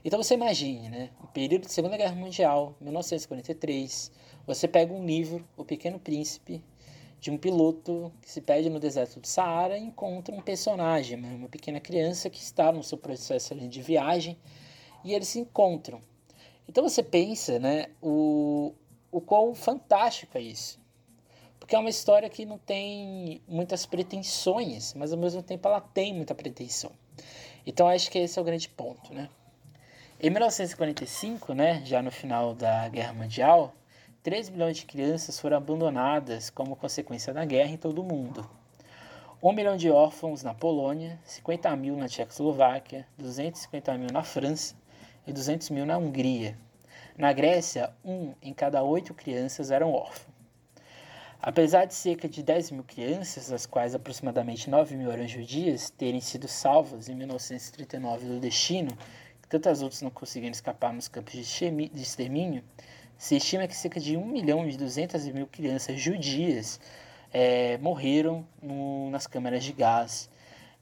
Então 0.05 0.22
você 0.22 0.35
imagine, 0.35 0.88
né? 0.88 1.11
O 1.22 1.26
período 1.26 1.66
de 1.66 1.72
Segunda 1.72 1.96
Guerra 1.96 2.14
Mundial, 2.14 2.74
1943, 2.81 4.11
você 4.46 4.66
pega 4.66 4.92
um 4.92 5.05
livro, 5.05 5.46
O 5.57 5.64
Pequeno 5.64 5.98
Príncipe, 5.98 6.62
de 7.20 7.30
um 7.30 7.37
piloto 7.37 8.11
que 8.22 8.30
se 8.30 8.40
perde 8.40 8.70
no 8.70 8.80
deserto 8.80 9.20
do 9.20 9.26
Saara 9.26 9.76
e 9.76 9.83
encontra 9.83 10.35
um 10.35 10.40
personagem, 10.40 11.18
uma 11.18 11.48
pequena 11.48 11.78
criança 11.78 12.30
que 12.30 12.40
está 12.40 12.72
no 12.72 12.83
seu 12.83 12.96
processo 12.96 13.54
de 13.54 13.83
viagem 13.83 14.38
e 15.04 15.12
eles 15.12 15.28
se 15.28 15.38
encontram. 15.38 16.00
Então 16.66 16.83
você 16.83 17.02
pensa, 17.02 17.59
né, 17.59 17.88
o, 18.00 18.72
o 19.12 19.20
quão 19.20 19.54
fantástico 19.54 20.38
é 20.38 20.40
isso. 20.40 20.80
Porque 21.59 21.76
é 21.76 21.78
uma 21.78 21.90
história 21.90 22.28
que 22.30 22.46
não 22.46 22.56
tem 22.56 23.42
muitas 23.46 23.85
pretensões, 23.85 24.94
mas 24.94 25.12
ao 25.12 25.18
mesmo 25.18 25.42
tempo 25.42 25.68
ela 25.68 25.80
tem 25.80 26.14
muita 26.14 26.35
pretensão. 26.35 26.90
Então 27.66 27.87
acho 27.87 28.11
que 28.11 28.18
esse 28.18 28.38
é 28.38 28.42
o 28.42 28.44
grande 28.44 28.68
ponto, 28.70 29.12
né? 29.12 29.28
Em 30.18 30.30
1945, 30.30 31.52
né, 31.54 31.83
já 31.85 32.02
no 32.02 32.11
final 32.11 32.54
da 32.54 32.88
Guerra 32.88 33.12
Mundial, 33.12 33.74
3 34.22 34.50
milhões 34.50 34.76
de 34.76 34.85
crianças 34.85 35.40
foram 35.40 35.56
abandonadas 35.56 36.50
como 36.50 36.76
consequência 36.76 37.33
da 37.33 37.42
guerra 37.42 37.70
em 37.70 37.78
todo 37.78 38.02
o 38.02 38.04
mundo. 38.04 38.46
1 39.42 39.52
milhão 39.54 39.78
de 39.78 39.90
órfãos 39.90 40.42
na 40.42 40.52
Polônia, 40.52 41.18
50 41.24 41.74
mil 41.74 41.96
na 41.96 42.06
Tchecoslováquia, 42.06 43.06
250 43.16 43.96
mil 43.96 44.11
na 44.12 44.22
França 44.22 44.74
e 45.26 45.33
200 45.33 45.70
mil 45.70 45.87
na 45.87 45.96
Hungria. 45.96 46.54
Na 47.16 47.33
Grécia, 47.33 47.94
um 48.04 48.35
em 48.42 48.52
cada 48.52 48.83
oito 48.83 49.14
crianças 49.14 49.70
eram 49.70 49.90
órfãos. 49.90 50.28
Apesar 51.40 51.87
de 51.87 51.94
cerca 51.94 52.28
de 52.28 52.42
10 52.42 52.72
mil 52.72 52.85
crianças, 52.85 53.48
das 53.48 53.64
quais 53.64 53.94
aproximadamente 53.94 54.68
9 54.68 54.96
mil 54.96 55.11
eram 55.11 55.26
judias, 55.26 55.88
terem 55.88 56.20
sido 56.20 56.46
salvas 56.46 57.09
em 57.09 57.14
1939 57.14 58.26
do 58.26 58.38
destino, 58.38 58.94
que 59.40 59.48
tantas 59.48 59.80
outras 59.80 60.02
não 60.02 60.11
conseguiram 60.11 60.52
escapar 60.52 60.92
nos 60.92 61.09
campos 61.09 61.33
de 61.33 61.40
extermínio, 62.02 62.62
se 63.20 63.37
estima 63.37 63.68
que 63.68 63.76
cerca 63.76 64.00
de 64.00 64.16
1 64.16 64.24
milhão 64.24 64.66
e 64.66 64.74
200 64.74 65.26
mil 65.26 65.46
crianças 65.46 66.00
judias 66.00 66.80
é, 67.30 67.76
morreram 67.76 68.46
no, 68.62 69.11
nas 69.11 69.26
câmeras 69.26 69.62
de 69.62 69.74
gás 69.74 70.30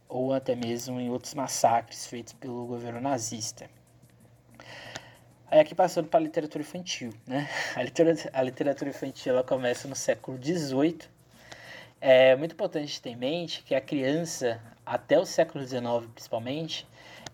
ou 0.08 0.32
até 0.32 0.54
mesmo 0.54 1.00
em 1.00 1.10
outros 1.10 1.34
massacres 1.34 2.06
feitos 2.06 2.32
pelo 2.34 2.64
governo 2.64 3.00
nazista. 3.00 3.68
Aí 5.50 5.58
aqui 5.58 5.74
passando 5.74 6.06
para 6.06 6.20
a 6.20 6.22
literatura 6.22 6.62
infantil, 6.62 7.12
né? 7.26 7.50
A 7.74 7.82
literatura, 7.82 8.30
a 8.32 8.42
literatura 8.42 8.90
infantil 8.90 9.32
ela 9.32 9.42
começa 9.42 9.88
no 9.88 9.96
século 9.96 10.38
XVIII. 10.40 11.00
É 12.00 12.36
muito 12.36 12.52
importante 12.52 13.02
ter 13.02 13.10
em 13.10 13.16
mente 13.16 13.64
que 13.64 13.74
a 13.74 13.80
criança, 13.80 14.62
até 14.86 15.18
o 15.18 15.26
século 15.26 15.66
XIX 15.66 15.82
principalmente, 16.14 16.86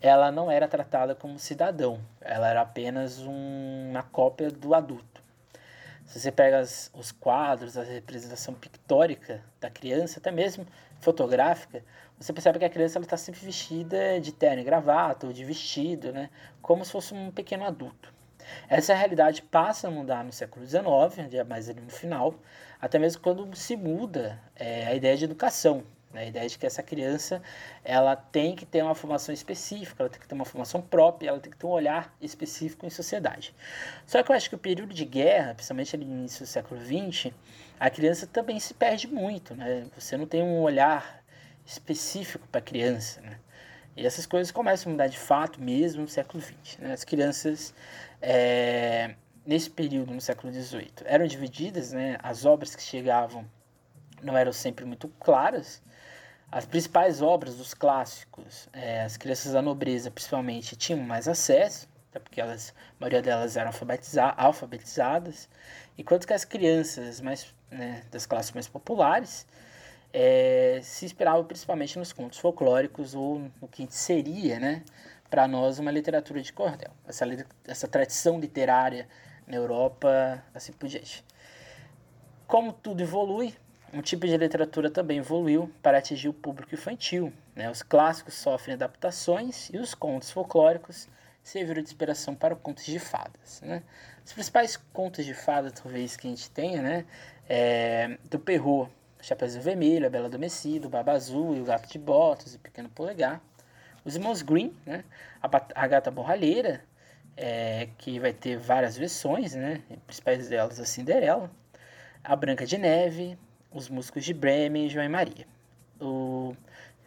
ela 0.07 0.31
não 0.31 0.51
era 0.51 0.69
tratada 0.69 1.14
como 1.14 1.38
cidadão, 1.38 1.99
ela 2.21 2.47
era 2.47 2.61
apenas 2.61 3.21
um, 3.21 3.88
uma 3.88 4.03
cópia 4.03 4.51
do 4.51 4.75
adulto. 4.75 5.23
Se 6.05 6.21
você 6.21 6.31
pega 6.31 6.59
as, 6.59 6.90
os 6.93 7.11
quadros, 7.11 7.79
a 7.79 7.83
representação 7.83 8.53
pictórica 8.53 9.40
da 9.59 9.71
criança, 9.71 10.19
até 10.19 10.31
mesmo 10.31 10.67
fotográfica, 11.01 11.83
você 12.19 12.35
percebe 12.35 12.59
que 12.59 12.67
a 12.67 12.69
criança 12.69 12.99
está 12.99 13.17
sempre 13.17 13.40
vestida 13.40 14.21
de 14.21 14.31
terno 14.31 14.61
e 14.61 14.64
gravata 14.64 15.27
ou 15.27 15.33
de 15.33 15.43
vestido, 15.43 16.12
né? 16.12 16.29
como 16.61 16.85
se 16.85 16.93
fosse 16.93 17.14
um 17.14 17.31
pequeno 17.31 17.64
adulto. 17.64 18.12
Essa 18.69 18.93
realidade 18.93 19.40
passa 19.40 19.88
a 19.88 19.90
mudar 19.90 20.23
no 20.23 20.33
século 20.35 20.67
XIX, 20.67 21.47
mais 21.49 21.71
ali 21.71 21.81
no 21.81 21.90
final, 21.90 22.35
até 22.79 22.99
mesmo 22.99 23.23
quando 23.23 23.57
se 23.57 23.75
muda 23.75 24.38
é, 24.55 24.87
a 24.87 24.95
ideia 24.95 25.17
de 25.17 25.25
educação. 25.25 25.83
A 26.14 26.24
ideia 26.24 26.48
de 26.48 26.59
que 26.59 26.66
essa 26.66 26.83
criança 26.83 27.42
ela 27.85 28.14
tem 28.14 28.55
que 28.55 28.64
ter 28.64 28.83
uma 28.83 28.94
formação 28.94 29.35
específica, 29.35 30.03
ela 30.03 30.11
tem 30.11 30.20
que 30.20 30.29
ter 30.29 30.35
uma 30.35 30.44
formação 30.44 30.81
própria, 30.81 31.29
ela 31.29 31.40
tem 31.40 31.50
que 31.50 31.59
ter 31.59 31.66
um 31.66 31.70
olhar 31.70 32.14
específico 32.20 32.87
em 32.87 32.90
sociedade. 32.90 33.55
Só 34.07 34.22
que 34.22 34.31
eu 34.31 34.37
acho 34.37 34.48
que 34.48 34.55
o 34.55 34.59
período 34.59 34.94
de 34.94 35.05
guerra, 35.05 35.55
principalmente 35.55 35.96
no 35.96 36.03
início 36.03 36.44
do 36.44 36.48
século 36.48 36.81
XX, 36.81 37.33
a 37.79 37.90
criança 37.90 38.27
também 38.27 38.61
se 38.61 38.74
perde 38.74 39.09
muito. 39.09 39.55
Né? 39.55 39.87
Você 39.98 40.16
não 40.16 40.27
tem 40.27 40.42
um 40.42 40.61
olhar 40.61 41.22
específico 41.66 42.46
para 42.48 42.61
a 42.61 42.62
criança. 42.62 43.20
Né? 43.20 43.38
E 43.96 44.07
essas 44.07 44.27
coisas 44.27 44.50
começam 44.50 44.90
a 44.90 44.92
mudar 44.92 45.07
de 45.07 45.18
fato 45.18 45.61
mesmo 45.61 46.03
no 46.03 46.09
século 46.09 46.42
XX. 46.42 46.79
Né? 46.79 46.92
As 46.92 47.05
crianças, 47.05 47.74
é, 48.20 49.14
nesse 49.44 49.70
período, 49.70 50.12
no 50.12 50.20
século 50.20 50.53
XVIII, 50.53 50.92
eram 51.05 51.27
divididas, 51.27 51.92
né? 51.92 52.18
as 52.22 52.44
obras 52.44 52.74
que 52.74 52.83
chegavam 52.83 53.44
não 54.22 54.37
eram 54.37 54.53
sempre 54.53 54.85
muito 54.85 55.09
claras, 55.20 55.83
as 56.55 56.64
principais 56.64 57.21
obras 57.21 57.57
dos 57.57 57.75
clássicos, 57.75 58.69
é, 58.73 59.03
as 59.03 59.17
crianças 59.17 59.55
da 59.55 59.61
nobreza 59.61 60.09
principalmente, 60.09 60.77
tinham 60.77 61.01
mais 61.01 61.27
acesso, 61.27 61.88
até 62.09 62.21
porque 62.21 62.40
elas, 62.40 62.73
a 62.90 63.01
maioria 63.01 63.21
delas 63.21 63.57
eram 63.57 63.73
alfabetizadas, 64.37 65.49
enquanto 65.99 66.29
que 66.29 66.33
as 66.33 66.45
crianças 66.45 67.21
mais, 67.21 67.53
né, 67.69 68.05
das 68.09 68.25
classes 68.25 68.53
mais 68.53 68.69
populares 68.69 69.45
é, 70.12 70.79
se 70.81 71.05
inspiravam 71.05 71.45
principalmente 71.45 71.99
nos 71.99 72.12
contos 72.12 72.38
folclóricos 72.38 73.17
ou 73.17 73.51
no 73.61 73.67
que 73.67 73.85
seria, 73.90 74.61
né, 74.61 74.85
para 75.29 75.49
nós, 75.49 75.81
uma 75.81 75.90
literatura 75.90 76.40
de 76.40 76.53
cordel. 76.53 76.93
Essa, 77.05 77.27
essa 77.67 77.88
tradição 77.88 78.38
literária 78.38 79.09
na 79.45 79.57
Europa, 79.57 80.40
assim 80.55 80.73
por 80.73 80.88
diante. 80.88 81.25
Como 82.47 82.73
tudo 82.73 83.03
evolui, 83.03 83.53
um 83.94 84.02
tipo 84.02 84.26
de 84.26 84.37
literatura 84.37 84.90
também 84.90 85.18
evoluiu 85.18 85.72
para 85.80 85.98
atingir 85.98 86.28
o 86.28 86.33
público 86.33 86.74
infantil. 86.74 87.33
Né? 87.54 87.70
Os 87.70 87.80
clássicos 87.80 88.35
sofrem 88.35 88.74
adaptações 88.74 89.70
e 89.72 89.78
os 89.78 89.94
contos 89.94 90.33
folclóricos 90.33 91.09
serviram 91.44 91.80
de 91.80 91.88
inspiração 91.88 92.35
para 92.35 92.57
contos 92.57 92.85
de 92.85 92.98
fadas. 92.98 93.61
Né? 93.62 93.83
Os 94.24 94.33
principais 94.33 94.76
contos 94.92 95.24
de 95.24 95.33
fadas, 95.33 95.72
talvez, 95.72 96.16
que 96.16 96.26
a 96.26 96.30
gente 96.30 96.50
tenha, 96.50 96.83
né? 96.83 97.04
É, 97.48 98.18
do 98.30 98.38
Perrault, 98.38 98.90
Chapeuzinho 99.20 99.62
Vermelho, 99.62 100.07
A 100.07 100.11
Bela 100.11 100.26
Adormecida, 100.26 100.87
o 100.87 100.90
Baba 100.90 101.12
Azul 101.12 101.54
e 101.57 101.61
o 101.61 101.64
Gato 101.64 101.88
de 101.88 101.98
Botas, 101.98 102.54
o 102.54 102.59
Pequeno 102.59 102.88
Polegar. 102.88 103.40
Os 104.04 104.16
Irmãos 104.16 104.42
Green, 104.42 104.74
né? 104.85 105.04
a, 105.42 105.48
a 105.74 105.87
Gata 105.87 106.11
Borralheira, 106.11 106.83
é, 107.37 107.88
que 107.98 108.18
vai 108.18 108.33
ter 108.33 108.59
várias 108.59 108.96
versões, 108.96 109.54
né? 109.54 109.83
principais 110.07 110.48
delas 110.48 110.80
a 110.80 110.85
Cinderela. 110.85 111.50
A 112.22 112.35
Branca 112.35 112.64
de 112.64 112.78
Neve, 112.78 113.38
os 113.75 113.89
músicos 113.89 114.25
de 114.25 114.33
Bremen 114.33 114.87
e 114.87 114.89
João 114.89 115.05
e 115.05 115.09
Maria. 115.09 115.47
O 116.01 116.57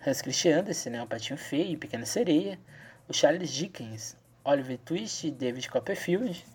Hans 0.06 0.22
Christian 0.22 0.60
Andersen, 0.60 0.92
né, 0.92 1.02
o 1.02 1.08
Patinho 1.08 1.40
Feio 1.40 1.72
e 1.72 1.78
Pequena 1.78 2.06
Sereia. 2.06 2.60
O 3.08 3.14
Charles 3.14 3.50
Dickens, 3.50 4.18
Oliver 4.44 4.78
Twist 4.80 5.26
e 5.26 5.32
David 5.32 5.70
Copperfield. 5.70 6.46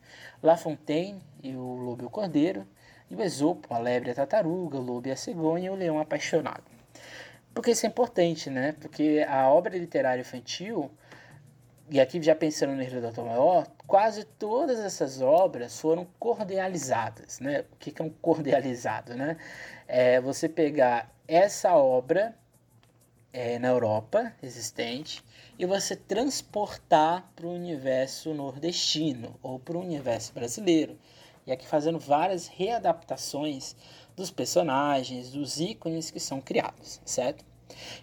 La 0.42 0.57
Fontaine 0.57 1.20
e 1.42 1.57
o 1.57 1.77
Lobo 1.77 2.05
e 2.05 2.07
o 2.07 2.11
Cordeiro. 2.11 2.66
E 3.11 3.16
o 3.16 3.22
Esopo, 3.22 3.72
a 3.75 3.79
Lebre 3.79 4.11
e 4.11 4.12
a 4.12 4.14
Tartaruga, 4.14 4.77
o 4.77 4.83
Lobo 4.83 5.09
e 5.09 5.11
a 5.11 5.16
Cegonha 5.16 5.68
e 5.68 5.70
o 5.70 5.75
Leão 5.75 5.98
Apaixonado. 5.98 6.64
Por 7.55 7.64
que 7.64 7.70
isso 7.70 7.87
é 7.87 7.88
importante, 7.88 8.51
né? 8.51 8.72
Porque 8.81 9.25
a 9.27 9.48
obra 9.48 9.77
literária 9.77 10.20
infantil 10.20 10.90
e 11.92 12.01
aqui 12.01 12.22
já 12.22 12.35
pensando 12.35 12.72
no 12.72 12.83
Redator 12.83 13.25
Maior, 13.25 13.66
quase 13.87 14.25
todas 14.25 14.79
essas 14.79 15.20
obras 15.20 15.79
foram 15.79 16.07
cordializadas, 16.18 17.38
né? 17.38 17.66
O 17.70 17.77
que 17.77 17.92
é 18.01 18.03
um 18.03 18.09
cordializado, 18.09 19.14
né? 19.14 19.37
É 19.94 20.22
você 20.22 20.48
pegar 20.48 21.14
essa 21.28 21.76
obra 21.76 22.35
é, 23.31 23.59
na 23.59 23.68
Europa 23.68 24.35
existente 24.42 25.22
e 25.59 25.66
você 25.66 25.94
transportar 25.94 27.31
para 27.37 27.46
o 27.46 27.52
universo 27.52 28.33
nordestino 28.33 29.38
ou 29.42 29.59
para 29.59 29.76
o 29.76 29.83
universo 29.83 30.33
brasileiro. 30.33 30.98
E 31.46 31.52
aqui 31.52 31.66
fazendo 31.66 31.98
várias 31.98 32.46
readaptações 32.46 33.76
dos 34.16 34.31
personagens, 34.31 35.33
dos 35.33 35.61
ícones 35.61 36.11
que 36.11 36.18
são 36.18 36.40
criados, 36.40 36.98
certo? 37.05 37.44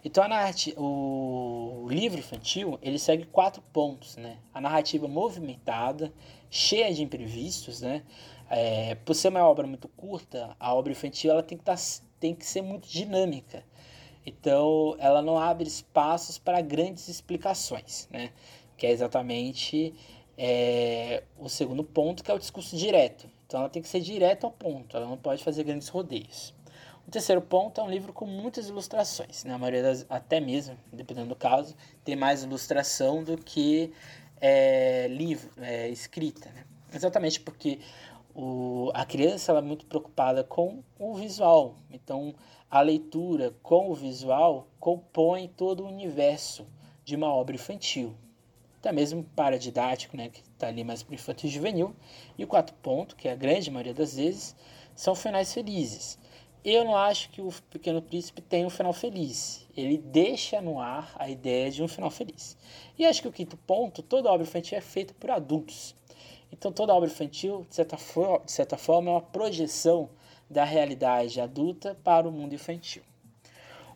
Então 0.06 0.24
a 0.24 0.28
narrativa, 0.28 0.80
o 0.80 1.88
livro 1.90 2.20
infantil 2.20 2.78
ele 2.84 3.00
segue 3.00 3.26
quatro 3.26 3.64
pontos, 3.74 4.16
né? 4.16 4.38
A 4.54 4.62
narrativa 4.62 5.08
movimentada, 5.08 6.14
cheia 6.52 6.94
de 6.94 7.02
imprevistos, 7.02 7.82
né? 7.82 8.04
É, 8.50 8.96
por 8.96 9.14
ser 9.14 9.28
uma 9.28 9.48
obra 9.48 9.68
muito 9.68 9.88
curta, 9.90 10.56
a 10.60 10.74
obra 10.74 10.92
infantil 10.92 11.32
ela 11.32 11.44
tem 11.44 11.58
que, 11.58 11.64
tá, 11.64 11.76
tem 12.20 12.34
que 12.34 12.46
ser 12.46 12.62
muito 12.62 12.88
dinâmica. 12.88 13.64
Então 14.26 14.96
ela 15.00 15.22
não 15.22 15.38
abre 15.38 15.68
espaços 15.68 16.38
para 16.38 16.60
grandes 16.62 17.08
explicações, 17.08 18.08
né? 18.12 18.32
Que 18.78 18.88
é 18.88 18.92
exatamente 18.92 19.94
é, 20.38 21.24
o 21.38 21.50
segundo 21.50 21.84
ponto, 21.84 22.24
que 22.24 22.32
é 22.32 22.34
o 22.34 22.40
discurso 22.40 22.76
direto. 22.76 23.30
Então 23.46 23.62
ela 23.62 23.70
tem 23.70 23.82
que 23.82 23.88
ser 23.88 24.00
direto 24.00 24.46
ao 24.46 24.52
ponto, 24.52 24.96
ela 24.96 25.08
não 25.08 25.18
pode 25.18 25.44
fazer 25.44 25.64
grandes 25.64 25.88
rodeios. 25.88 26.54
O 27.08 27.12
terceiro 27.12 27.42
ponto 27.42 27.82
é 27.82 27.84
um 27.84 27.90
livro 27.90 28.14
com 28.14 28.28
muitas 28.28 28.70
ilustrações, 28.70 29.44
né? 29.44 29.54
a 29.56 29.58
maioria 29.58 29.82
das, 29.82 30.06
até 30.08 30.40
mesmo, 30.40 30.78
dependendo 30.94 31.30
do 31.30 31.36
caso, 31.36 31.76
tem 32.04 32.16
mais 32.16 32.44
ilustração 32.44 33.24
do 33.24 33.36
que 33.36 33.92
é, 34.40 35.08
livro, 35.08 35.50
é, 35.58 35.90
escrita. 35.90 36.50
Né? 36.52 36.64
Exatamente 36.94 37.40
porque 37.40 37.80
o, 38.42 38.90
a 38.94 39.04
criança 39.06 39.52
ela 39.52 39.60
é 39.60 39.62
muito 39.62 39.86
preocupada 39.86 40.46
com 40.46 40.82
o 40.98 41.14
visual, 41.14 41.76
então 41.92 42.34
a 42.72 42.80
leitura 42.80 43.54
com 43.62 43.92
o 43.92 43.94
visual 43.94 44.68
compõe 44.80 45.50
todo 45.50 45.84
o 45.84 45.88
universo 45.88 46.66
de 47.04 47.18
uma 47.18 47.28
obra 47.28 47.56
infantil. 47.56 48.16
Até 48.80 48.94
mesmo 48.94 49.26
para 49.36 49.60
didático, 49.60 50.16
né, 50.16 50.30
que 50.30 50.40
está 50.40 50.68
ali 50.70 50.86
mais 50.86 51.04
para 51.04 51.16
infantil 51.16 51.50
juvenil. 51.50 51.94
E 52.38 52.44
o 52.46 52.48
quarto 52.48 52.74
ponto, 52.76 53.18
que 53.18 53.28
é 53.28 53.34
a 53.34 53.36
grande 53.36 53.70
maioria 53.70 53.94
das 53.94 54.16
vezes, 54.16 54.56
são 54.96 55.16
finais 55.16 55.54
felizes. 55.54 56.18
eu 56.64 56.86
não 56.86 56.96
acho 56.96 57.30
que 57.32 57.42
o 57.42 57.50
Pequeno 57.70 58.02
Príncipe 58.02 58.42
tem 58.42 58.66
um 58.66 58.70
final 58.70 58.94
feliz. 58.94 59.68
Ele 59.76 59.98
deixa 59.98 60.62
no 60.62 60.80
ar 60.80 61.12
a 61.16 61.30
ideia 61.30 61.70
de 61.70 61.84
um 61.84 61.90
final 61.90 62.10
feliz. 62.10 62.56
E 62.98 63.06
acho 63.06 63.22
que 63.22 63.28
o 63.28 63.34
quinto 63.34 63.58
ponto, 63.58 64.02
toda 64.02 64.32
obra 64.32 64.44
infantil 64.44 64.78
é 64.78 64.82
feita 64.82 65.14
por 65.14 65.30
adultos. 65.30 65.99
Então 66.52 66.72
toda 66.72 66.94
obra 66.94 67.10
infantil, 67.10 67.66
de 67.70 67.76
certa, 67.76 67.98
for 67.98 68.42
de 68.46 68.52
certa 68.52 68.78
forma, 68.78 69.10
é 69.10 69.14
uma 69.14 69.22
projeção 69.22 70.10
da 70.50 70.64
realidade 70.64 71.40
adulta 71.40 71.98
para 72.04 72.28
o 72.28 72.32
mundo 72.32 72.56
infantil. 72.56 73.04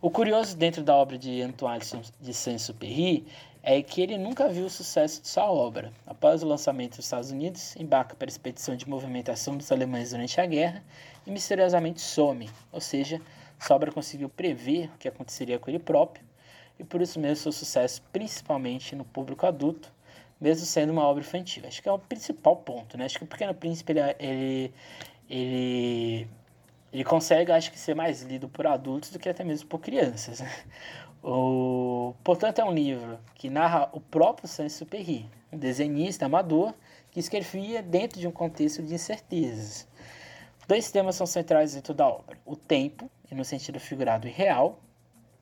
O 0.01 0.11
curioso 0.11 0.55
dentro 0.57 0.83
da 0.83 0.95
obra 0.95 1.17
de 1.17 1.41
Antoine 1.41 1.81
de 2.19 2.33
Saint-Exupéry 2.33 3.25
é 3.63 3.81
que 3.81 4.01
ele 4.01 4.17
nunca 4.17 4.49
viu 4.49 4.65
o 4.65 4.69
sucesso 4.69 5.21
de 5.21 5.29
sua 5.29 5.49
obra. 5.49 5.93
Após 6.05 6.43
o 6.43 6.45
lançamento 6.45 6.97
nos 6.97 7.05
Estados 7.05 7.31
Unidos, 7.31 7.73
embarca 7.77 8.13
para 8.13 8.27
a 8.27 8.29
expedição 8.29 8.75
de 8.75 8.87
movimentação 8.89 9.55
dos 9.55 9.71
alemães 9.71 10.11
durante 10.11 10.41
a 10.41 10.45
guerra 10.45 10.83
e 11.25 11.31
misteriosamente 11.31 12.01
some, 12.01 12.49
ou 12.73 12.81
seja, 12.81 13.21
sua 13.57 13.77
obra 13.77 13.93
conseguiu 13.93 14.27
prever 14.27 14.89
o 14.93 14.97
que 14.97 15.07
aconteceria 15.07 15.57
com 15.57 15.71
ele 15.71 15.79
próprio 15.79 16.25
e 16.77 16.83
por 16.83 17.01
isso 17.01 17.17
mesmo 17.17 17.37
seu 17.37 17.51
sucesso 17.53 18.01
principalmente 18.11 18.97
no 18.97 19.05
público 19.05 19.45
adulto, 19.45 19.92
mesmo 20.43 20.65
sendo 20.65 20.91
uma 20.91 21.03
obra 21.03 21.23
infantil. 21.23 21.63
Acho 21.65 21.81
que 21.81 21.87
é 21.87 21.91
o 21.91 21.97
principal 21.97 22.57
ponto, 22.57 22.97
né? 22.97 23.05
Acho 23.05 23.17
que 23.17 23.23
o 23.23 23.27
Pequeno 23.27 23.53
Príncipe 23.53 23.93
ele, 23.93 24.01
ele, 24.19 24.73
ele 25.29 26.27
ele 26.91 27.03
consegue, 27.03 27.51
acho 27.51 27.71
que, 27.71 27.79
ser 27.79 27.95
mais 27.95 28.21
lido 28.21 28.47
por 28.47 28.67
adultos 28.67 29.09
do 29.09 29.17
que 29.17 29.27
até 29.27 29.43
mesmo 29.43 29.67
por 29.67 29.79
crianças. 29.79 30.43
O, 31.25 32.13
portanto, 32.21 32.59
é 32.59 32.65
um 32.65 32.73
livro 32.73 33.17
que 33.35 33.49
narra 33.49 33.87
o 33.93 34.01
próprio 34.01 34.45
Saint-Exupéry, 34.45 35.25
um 35.53 35.57
desenhista 35.57 36.25
amador 36.25 36.73
que 37.11 37.17
escrevia 37.17 37.81
dentro 37.81 38.19
de 38.19 38.27
um 38.27 38.31
contexto 38.31 38.83
de 38.83 38.93
incertezas. 38.93 39.87
Dois 40.67 40.91
temas 40.91 41.15
são 41.15 41.25
centrais 41.25 41.75
dentro 41.75 41.93
da 41.93 42.09
obra: 42.09 42.37
o 42.45 42.57
tempo, 42.57 43.09
no 43.31 43.45
sentido 43.45 43.79
figurado 43.79 44.27
e 44.27 44.31
real, 44.31 44.81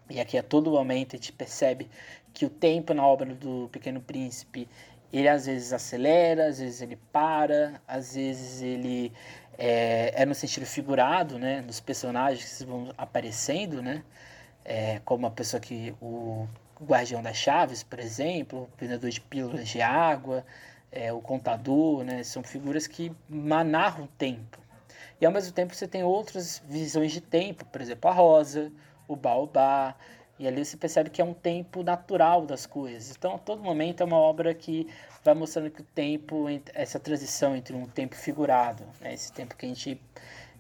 e 0.08 0.20
aqui 0.20 0.38
a 0.38 0.44
todo 0.44 0.70
momento 0.70 1.16
a 1.16 1.18
gente 1.18 1.32
percebe 1.32 1.90
que 2.34 2.46
o 2.46 2.50
tempo 2.50 2.94
na 2.94 3.04
obra 3.06 3.34
do 3.34 3.70
Pequeno 3.72 4.02
Príncipe 4.02 4.68
ele 5.12 5.28
às 5.28 5.46
vezes 5.46 5.74
acelera, 5.74 6.48
às 6.48 6.60
vezes 6.60 6.82
ele 6.82 6.98
para, 7.12 7.82
às 7.88 8.16
vezes 8.16 8.62
ele 8.62 9.12
é, 9.58 10.14
é 10.16 10.26
no 10.26 10.34
sentido 10.34 10.66
figurado, 10.66 11.38
né, 11.38 11.62
dos 11.62 11.80
personagens 11.80 12.58
que 12.58 12.66
vão 12.66 12.94
aparecendo, 12.98 13.82
né, 13.82 14.04
é, 14.64 15.00
como 15.06 15.28
a 15.28 15.32
pessoa 15.32 15.60
que 15.60 15.94
o, 16.02 16.48
guardião 16.84 17.22
das 17.22 17.38
chaves, 17.38 17.84
por 17.84 18.00
exemplo, 18.00 18.64
o 18.64 18.70
vendedor 18.78 19.10
de 19.10 19.22
pílulas 19.22 19.68
de 19.68 19.82
água, 19.82 20.44
é, 20.92 21.14
o 21.14 21.22
contador, 21.22 22.04
né, 22.04 22.24
são 22.24 22.44
figuras 22.44 22.88
que 22.88 23.12
narram 23.30 24.06
o 24.06 24.08
tempo. 24.08 24.60
E 25.20 25.26
ao 25.26 25.32
mesmo 25.32 25.52
tempo 25.52 25.76
você 25.76 25.88
tem 25.88 26.04
outras 26.04 26.62
visões 26.68 27.12
de 27.12 27.22
tempo, 27.22 27.66
por 27.66 27.82
exemplo, 27.82 28.10
a 28.10 28.14
rosa, 28.14 28.72
o 29.08 29.16
baobá, 29.16 29.96
e 30.42 30.48
ali 30.48 30.66
você 30.66 30.76
percebe 30.76 31.12
que 31.12 31.22
é 31.22 31.24
um 31.24 31.36
tempo 31.36 31.84
natural 31.84 32.48
das 32.48 32.66
coisas. 32.66 33.16
Então, 33.16 33.36
a 33.36 33.38
todo 33.38 33.62
momento 33.62 34.02
é 34.02 34.04
uma 34.04 34.18
obra 34.18 34.56
que 34.56 34.88
vai 35.24 35.36
mostrando 35.36 35.70
que 35.70 35.82
o 35.82 35.84
tempo, 35.84 36.48
essa 36.74 37.00
transição 37.00 37.56
entre 37.56 37.76
um 37.76 37.86
tempo 37.86 38.16
figurado, 38.16 38.84
né, 39.00 39.14
esse 39.14 39.32
tempo 39.32 39.56
que 39.56 39.68
a 39.68 39.70
gente 39.70 40.02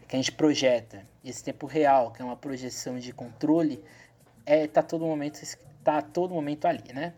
que 0.07 0.15
a 0.17 0.19
gente 0.19 0.33
projeta, 0.33 1.07
e 1.23 1.29
esse 1.29 1.43
tempo 1.43 1.65
real, 1.65 2.11
que 2.11 2.21
é 2.21 2.25
uma 2.25 2.35
projeção 2.35 2.99
de 2.99 3.11
controle, 3.13 3.83
é 4.45 4.67
tá 4.67 4.83
todo 4.83 5.03
momento 5.05 5.41
tá 5.83 6.01
todo 6.01 6.31
momento 6.33 6.67
ali, 6.67 6.93
né? 6.93 7.13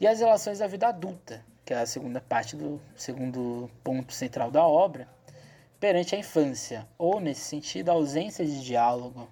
E 0.00 0.08
as 0.08 0.18
relações 0.18 0.58
da 0.58 0.66
vida 0.66 0.88
adulta, 0.88 1.44
que 1.64 1.72
é 1.72 1.78
a 1.78 1.86
segunda 1.86 2.20
parte 2.20 2.56
do 2.56 2.80
segundo 2.96 3.70
ponto 3.84 4.12
central 4.12 4.50
da 4.50 4.66
obra, 4.66 5.06
perante 5.78 6.16
a 6.16 6.18
infância, 6.18 6.88
ou 6.98 7.20
nesse 7.20 7.42
sentido, 7.42 7.90
a 7.90 7.92
ausência 7.92 8.44
de 8.44 8.64
diálogo 8.64 9.28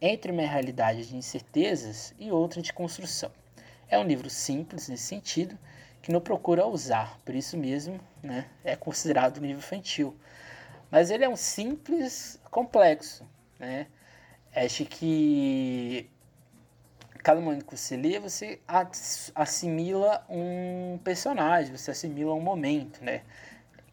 entre 0.00 0.32
uma 0.32 0.42
realidade 0.42 1.06
de 1.06 1.16
incertezas 1.16 2.14
e 2.18 2.30
outra 2.30 2.62
de 2.62 2.72
construção. 2.72 3.30
É 3.88 3.98
um 3.98 4.04
livro 4.04 4.28
simples 4.28 4.88
nesse 4.88 5.04
sentido, 5.04 5.58
que 6.02 6.12
não 6.12 6.20
procura 6.20 6.66
usar, 6.66 7.18
por 7.24 7.34
isso 7.34 7.56
mesmo 7.56 8.00
né, 8.22 8.46
é 8.64 8.76
considerado 8.76 9.38
um 9.38 9.42
livro 9.42 9.58
infantil. 9.58 10.16
Mas 10.90 11.10
ele 11.10 11.24
é 11.24 11.28
um 11.28 11.36
simples 11.36 12.40
complexo. 12.50 13.24
Né? 13.58 13.86
Acho 14.54 14.84
que 14.84 16.08
cada 17.22 17.40
momento 17.40 17.66
que 17.66 17.76
você 17.76 17.96
lê, 17.96 18.18
você 18.18 18.60
assimila 19.34 20.24
um 20.30 20.98
personagem, 21.04 21.76
você 21.76 21.90
assimila 21.90 22.32
um 22.32 22.40
momento, 22.40 23.04
né? 23.04 23.22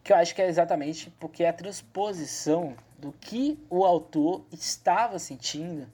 Que 0.02 0.12
eu 0.12 0.16
acho 0.16 0.34
que 0.34 0.40
é 0.40 0.46
exatamente 0.46 1.10
porque 1.20 1.44
é 1.44 1.48
a 1.48 1.52
transposição 1.52 2.74
do 2.98 3.12
que 3.12 3.58
o 3.68 3.84
autor 3.84 4.42
estava 4.50 5.18
sentindo 5.18 5.86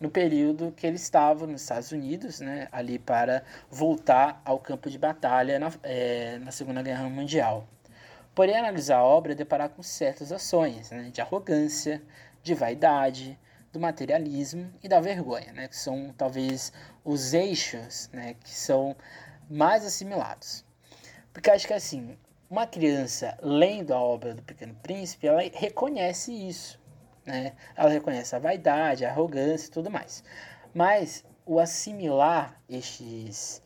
no 0.00 0.10
período 0.10 0.72
que 0.72 0.86
ele 0.86 0.96
estava 0.96 1.46
nos 1.46 1.60
Estados 1.60 1.92
Unidos, 1.92 2.40
né, 2.40 2.68
ali 2.72 2.98
para 2.98 3.44
voltar 3.70 4.40
ao 4.44 4.58
campo 4.58 4.88
de 4.88 4.98
batalha 4.98 5.58
na, 5.58 5.70
é, 5.82 6.38
na 6.38 6.50
Segunda 6.50 6.82
Guerra 6.82 7.08
Mundial. 7.08 7.68
Porém, 8.34 8.56
analisar 8.56 8.96
a 8.98 9.04
obra 9.04 9.32
é 9.32 9.34
deparar 9.34 9.68
com 9.68 9.82
certas 9.82 10.32
ações 10.32 10.90
né, 10.90 11.10
de 11.12 11.20
arrogância, 11.20 12.02
de 12.42 12.54
vaidade, 12.54 13.38
do 13.72 13.78
materialismo 13.78 14.72
e 14.82 14.88
da 14.88 15.00
vergonha, 15.00 15.52
né, 15.52 15.68
que 15.68 15.76
são 15.76 16.12
talvez 16.16 16.72
os 17.04 17.34
eixos 17.34 18.08
né, 18.12 18.34
que 18.42 18.50
são 18.50 18.96
mais 19.48 19.84
assimilados. 19.84 20.64
Porque 21.32 21.50
acho 21.50 21.66
que 21.66 21.74
assim, 21.74 22.16
uma 22.48 22.66
criança 22.66 23.38
lendo 23.42 23.92
a 23.92 24.00
obra 24.00 24.34
do 24.34 24.42
Pequeno 24.42 24.74
Príncipe, 24.82 25.26
ela 25.26 25.42
reconhece 25.54 26.32
isso. 26.32 26.79
Né? 27.24 27.52
Ela 27.76 27.90
reconhece 27.90 28.34
a 28.34 28.38
vaidade, 28.38 29.04
a 29.04 29.10
arrogância 29.10 29.68
e 29.68 29.70
tudo 29.70 29.90
mais. 29.90 30.24
Mas 30.74 31.24
o 31.44 31.58
assimilar 31.58 32.60
estes, 32.68 33.62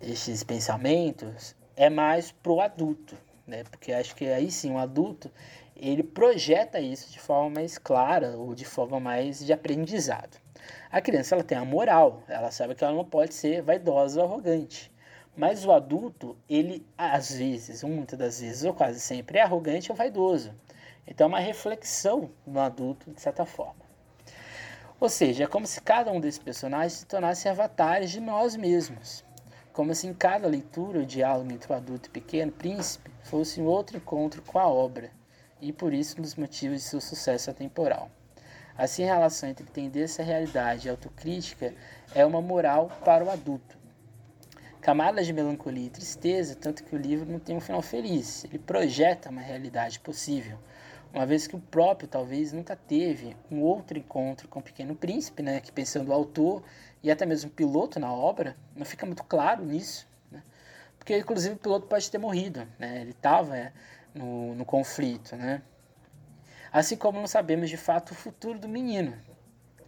estes 0.00 0.42
pensamentos 0.42 1.54
é 1.76 1.88
mais 1.88 2.32
pro 2.32 2.60
adulto, 2.60 3.16
né? 3.46 3.64
Porque 3.64 3.92
acho 3.92 4.14
que 4.16 4.26
aí 4.26 4.50
sim, 4.50 4.72
o 4.72 4.78
adulto, 4.78 5.30
ele 5.76 6.02
projeta 6.02 6.80
isso 6.80 7.10
de 7.10 7.20
forma 7.20 7.50
mais 7.60 7.78
clara 7.78 8.36
ou 8.36 8.54
de 8.54 8.64
forma 8.64 8.98
mais 8.98 9.44
de 9.44 9.52
aprendizado. 9.52 10.36
A 10.90 11.00
criança 11.00 11.34
ela 11.34 11.44
tem 11.44 11.56
a 11.56 11.64
moral, 11.64 12.22
ela 12.28 12.50
sabe 12.50 12.74
que 12.74 12.82
ela 12.82 12.94
não 12.94 13.04
pode 13.04 13.34
ser 13.34 13.62
vaidosa 13.62 14.20
ou 14.20 14.26
arrogante. 14.26 14.90
Mas 15.36 15.64
o 15.64 15.70
adulto, 15.70 16.36
ele 16.48 16.84
às 16.96 17.30
vezes, 17.32 17.84
muitas 17.84 18.18
das 18.18 18.40
vezes, 18.40 18.64
ou 18.64 18.74
quase 18.74 18.98
sempre, 18.98 19.38
é 19.38 19.42
arrogante 19.42 19.92
ou 19.92 19.96
vaidoso. 19.96 20.52
Então 21.10 21.24
é 21.24 21.28
uma 21.28 21.40
reflexão 21.40 22.30
no 22.46 22.60
adulto, 22.60 23.10
de 23.10 23.20
certa 23.20 23.46
forma. 23.46 23.88
Ou 25.00 25.08
seja, 25.08 25.44
é 25.44 25.46
como 25.46 25.66
se 25.66 25.80
cada 25.80 26.12
um 26.12 26.20
desses 26.20 26.38
personagens 26.38 26.92
se 26.92 27.06
tornasse 27.06 27.48
avatares 27.48 28.10
de 28.10 28.20
nós 28.20 28.54
mesmos. 28.54 29.24
Como 29.72 29.94
se 29.94 30.06
em 30.06 30.12
cada 30.12 30.46
leitura 30.46 30.98
o 30.98 31.06
diálogo 31.06 31.50
entre 31.50 31.72
o 31.72 31.76
adulto 31.76 32.08
e 32.08 32.10
o 32.10 32.12
pequeno 32.12 32.52
príncipe 32.52 33.10
fosse 33.22 33.60
um 33.60 33.64
outro 33.64 33.96
encontro 33.96 34.42
com 34.42 34.58
a 34.58 34.68
obra, 34.68 35.10
e 35.60 35.72
por 35.72 35.94
isso 35.94 36.18
um 36.18 36.22
dos 36.22 36.34
motivos 36.34 36.82
de 36.82 36.88
seu 36.88 37.00
sucesso 37.00 37.50
atemporal. 37.50 38.10
Assim, 38.76 39.08
a 39.08 39.14
relação 39.14 39.48
entre 39.48 39.64
entender 39.64 40.02
essa 40.02 40.22
realidade 40.22 40.86
e 40.86 40.90
autocrítica 40.90 41.74
é 42.14 42.24
uma 42.26 42.42
moral 42.42 42.90
para 43.04 43.24
o 43.24 43.30
adulto. 43.30 43.78
Camadas 44.80 45.26
de 45.26 45.32
melancolia 45.32 45.86
e 45.86 45.90
tristeza, 45.90 46.54
tanto 46.54 46.84
que 46.84 46.94
o 46.94 46.98
livro 46.98 47.30
não 47.30 47.38
tem 47.38 47.56
um 47.56 47.60
final 47.60 47.82
feliz, 47.82 48.44
ele 48.44 48.58
projeta 48.58 49.30
uma 49.30 49.40
realidade 49.40 49.98
possível, 50.00 50.58
uma 51.12 51.26
vez 51.26 51.46
que 51.46 51.56
o 51.56 51.60
próprio 51.60 52.08
talvez 52.08 52.52
nunca 52.52 52.76
teve 52.76 53.36
um 53.50 53.60
outro 53.60 53.98
encontro 53.98 54.48
com 54.48 54.60
o 54.60 54.62
Pequeno 54.62 54.94
Príncipe, 54.94 55.42
né, 55.42 55.60
que 55.60 55.72
pensando 55.72 56.08
o 56.08 56.12
autor 56.12 56.62
e 57.02 57.10
até 57.10 57.24
mesmo 57.24 57.50
o 57.50 57.52
piloto 57.52 57.98
na 57.98 58.12
obra, 58.12 58.56
não 58.76 58.84
fica 58.84 59.06
muito 59.06 59.24
claro 59.24 59.64
nisso, 59.64 60.06
né, 60.30 60.42
porque 60.98 61.16
inclusive 61.16 61.54
o 61.54 61.58
piloto 61.58 61.86
pode 61.86 62.10
ter 62.10 62.18
morrido, 62.18 62.66
né, 62.78 63.00
ele 63.00 63.10
estava 63.10 63.56
é, 63.56 63.72
no, 64.14 64.54
no 64.54 64.64
conflito, 64.64 65.34
né, 65.36 65.62
assim 66.72 66.96
como 66.96 67.18
não 67.18 67.26
sabemos 67.26 67.70
de 67.70 67.76
fato 67.76 68.10
o 68.10 68.14
futuro 68.14 68.58
do 68.58 68.68
menino, 68.68 69.16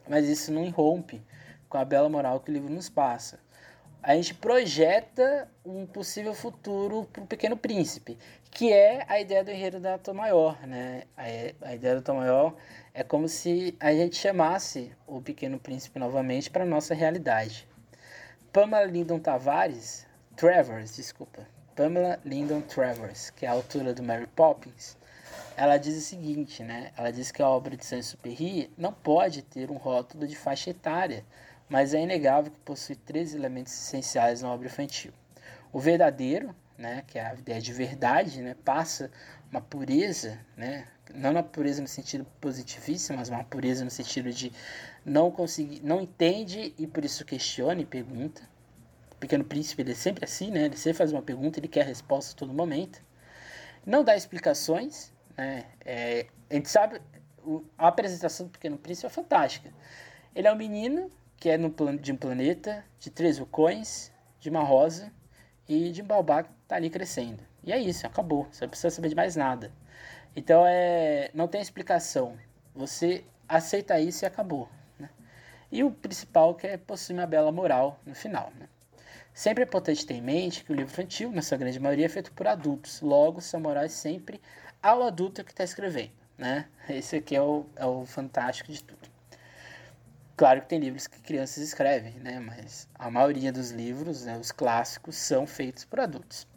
mas 0.09 0.26
isso 0.28 0.50
não 0.50 0.64
irrompe 0.64 1.22
com 1.68 1.78
a 1.78 1.85
bela 1.85 2.09
moral 2.09 2.40
que 2.40 2.50
o 2.50 2.54
livro 2.54 2.72
nos 2.72 2.88
passa 2.88 3.38
a 4.02 4.14
gente 4.14 4.34
projeta 4.34 5.48
um 5.64 5.86
possível 5.86 6.34
futuro 6.34 7.08
para 7.12 7.22
o 7.22 7.26
Pequeno 7.26 7.56
Príncipe, 7.56 8.18
que 8.50 8.72
é 8.72 9.04
a 9.08 9.20
ideia 9.20 9.44
do 9.44 9.50
enredo 9.50 9.78
da 9.78 9.98
Tom 9.98 10.14
Maior, 10.14 10.66
né? 10.66 11.04
A, 11.16 11.68
a 11.68 11.74
ideia 11.74 11.96
do 11.96 12.02
Tom 12.02 12.16
Maior 12.16 12.54
é 12.94 13.02
como 13.02 13.28
se 13.28 13.76
a 13.78 13.92
gente 13.92 14.16
chamasse 14.16 14.92
o 15.06 15.20
Pequeno 15.20 15.58
Príncipe 15.58 15.98
novamente 15.98 16.50
para 16.50 16.64
nossa 16.64 16.94
realidade. 16.94 17.68
Pamela 18.52 18.84
Lindon 18.84 19.18
Tavares, 19.18 20.06
Travers, 20.34 20.96
desculpa, 20.96 21.46
Pamela 21.76 22.18
Lindon 22.24 22.62
Travers, 22.62 23.30
que 23.30 23.44
é 23.44 23.48
a 23.48 23.52
autora 23.52 23.92
do 23.92 24.02
Mary 24.02 24.26
Poppins, 24.26 24.96
ela 25.56 25.76
diz 25.76 25.96
o 25.96 26.00
seguinte, 26.00 26.62
né? 26.62 26.90
Ela 26.96 27.10
diz 27.12 27.30
que 27.30 27.42
a 27.42 27.48
obra 27.48 27.76
de 27.76 27.84
Saint-Exupéry 27.84 28.70
não 28.78 28.92
pode 28.92 29.42
ter 29.42 29.70
um 29.70 29.76
rótulo 29.76 30.26
de 30.26 30.34
faixa 30.34 30.70
etária, 30.70 31.24
mas 31.70 31.94
é 31.94 32.02
inegável 32.02 32.50
que 32.50 32.59
possui 32.61 32.96
três 32.96 33.33
elementos 33.33 33.72
essenciais 33.72 34.42
na 34.42 34.52
obra 34.52 34.66
infantil. 34.66 35.12
O 35.72 35.78
verdadeiro, 35.78 36.54
né, 36.76 37.04
que 37.06 37.18
é 37.18 37.24
a 37.24 37.35
ideia 37.35 37.61
de 37.61 37.72
verdade, 37.72 38.42
né, 38.42 38.56
passa 38.64 39.11
uma 39.50 39.61
pureza, 39.61 40.38
né, 40.56 40.88
não 41.14 41.30
uma 41.30 41.42
pureza 41.42 41.80
no 41.80 41.88
sentido 41.88 42.26
positivíssimo, 42.40 43.18
mas 43.18 43.28
uma 43.28 43.44
pureza 43.44 43.85
no 43.85 43.90
sentido 43.90 44.33
de 44.33 44.52
não 45.04 45.30
conseguir, 45.30 45.80
não 45.83 46.00
entende 46.00 46.74
e 46.76 46.87
por 46.87 47.04
isso 47.04 47.24
questiona 47.24 47.80
e 47.80 47.87
pergunta. 47.87 48.42
O 49.12 49.16
Pequeno 49.16 49.44
Príncipe 49.44 49.83
ele 49.83 49.92
é 49.92 49.94
sempre 49.94 50.24
assim, 50.24 50.50
né? 50.50 50.64
Ele 50.64 50.76
sempre 50.76 50.98
faz 50.98 51.12
uma 51.12 51.22
pergunta, 51.22 51.61
ele 51.61 51.68
quer 51.68 51.83
a 51.83 51.85
resposta 51.85 52.33
a 52.33 52.37
todo 52.37 52.52
momento. 52.52 53.02
Não 53.85 54.02
dá 54.02 54.16
explicações, 54.16 55.12
né? 55.37 55.66
É, 55.85 56.26
a 56.48 56.54
gente 56.54 56.68
sabe, 56.70 57.00
a 57.76 57.88
apresentação 57.88 58.46
do 58.46 58.52
Pequeno 58.52 58.78
Príncipe 58.78 59.06
é 59.06 59.11
fantástica. 59.11 59.70
Ele 60.35 60.46
é 60.46 60.52
um 60.52 60.56
menino 60.56 61.11
que 61.40 61.48
é 61.48 61.57
no, 61.57 61.74
de 61.98 62.12
um 62.12 62.16
planeta, 62.16 62.85
de 62.98 63.09
três 63.11 63.38
vulcões, 63.38 64.12
de 64.38 64.50
uma 64.50 64.62
rosa 64.62 65.11
e 65.66 65.90
de 65.90 66.03
um 66.03 66.05
baobá 66.05 66.42
que 66.42 66.50
está 66.62 66.76
ali 66.76 66.90
crescendo. 66.90 67.42
E 67.64 67.72
é 67.72 67.79
isso, 67.79 68.07
acabou. 68.07 68.46
Você 68.53 68.64
não 68.64 68.68
precisa 68.68 68.90
saber 68.90 69.09
de 69.09 69.14
mais 69.14 69.37
nada. 69.37 69.72
Então 70.37 70.64
é, 70.66 71.31
não 71.33 71.48
tem 71.48 71.61
explicação. 71.62 72.37
Você 72.74 73.24
aceita 73.48 73.98
isso 73.98 74.24
e 74.24 74.26
acabou. 74.26 74.68
Né? 74.98 75.09
E 75.72 75.83
o 75.83 75.90
principal 75.90 76.55
que 76.55 76.66
é 76.66 76.76
possuir 76.76 77.18
uma 77.18 77.26
bela 77.26 77.50
moral 77.50 77.98
no 78.05 78.14
final. 78.14 78.53
Né? 78.59 78.68
Sempre 79.33 79.64
é 79.64 79.66
importante 79.66 80.05
ter 80.05 80.14
em 80.14 80.22
mente 80.22 80.62
que 80.62 80.72
o 80.72 80.74
livro 80.74 80.92
infantil, 80.92 81.33
na 81.33 81.40
sua 81.40 81.57
grande 81.57 81.81
maioria, 81.81 82.05
é 82.05 82.09
feito 82.09 82.33
por 82.33 82.46
adultos. 82.46 83.00
Logo, 83.00 83.40
sua 83.40 83.59
moral 83.59 83.85
é 83.85 83.88
sempre 83.88 84.40
ao 84.83 85.03
adulto 85.03 85.42
que 85.42 85.53
está 85.53 85.64
escrevendo. 85.64 86.12
Né? 86.37 86.66
Esse 86.88 87.16
aqui 87.16 87.35
é 87.35 87.42
o, 87.42 87.64
é 87.76 87.87
o 87.87 88.05
fantástico 88.05 88.70
de 88.70 88.85
tudo. 88.85 89.09
Claro 90.40 90.62
que 90.62 90.68
tem 90.68 90.79
livros 90.79 91.07
que 91.07 91.20
crianças 91.20 91.62
escrevem, 91.62 92.14
né? 92.14 92.40
mas 92.40 92.88
a 92.94 93.11
maioria 93.11 93.53
dos 93.53 93.72
livros, 93.72 94.24
né, 94.24 94.38
os 94.38 94.50
clássicos, 94.50 95.16
são 95.16 95.46
feitos 95.46 95.85
por 95.85 96.00
adultos. 96.00 96.48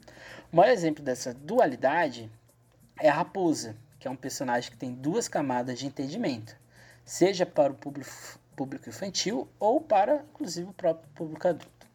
O 0.54 0.56
maior 0.56 0.72
exemplo 0.72 1.04
dessa 1.04 1.34
dualidade 1.34 2.32
é 2.98 3.10
a 3.10 3.13
raposa, 3.13 3.76
que 4.00 4.08
é 4.08 4.10
um 4.10 4.15
personagem 4.15 4.72
que 4.72 4.78
tem 4.78 4.93
duas 4.93 5.28
camadas 5.28 5.78
de 5.78 5.86
entendimento, 5.86 6.56
seja 7.04 7.46
para 7.46 7.74
o 7.74 7.76
público, 7.76 8.10
público 8.56 8.88
infantil 8.88 9.50
ou 9.60 9.82
para, 9.82 10.24
inclusive, 10.32 10.69
o 10.69 10.74
próprio 10.74 11.10
público 11.13 11.46
adulto, 11.46 11.88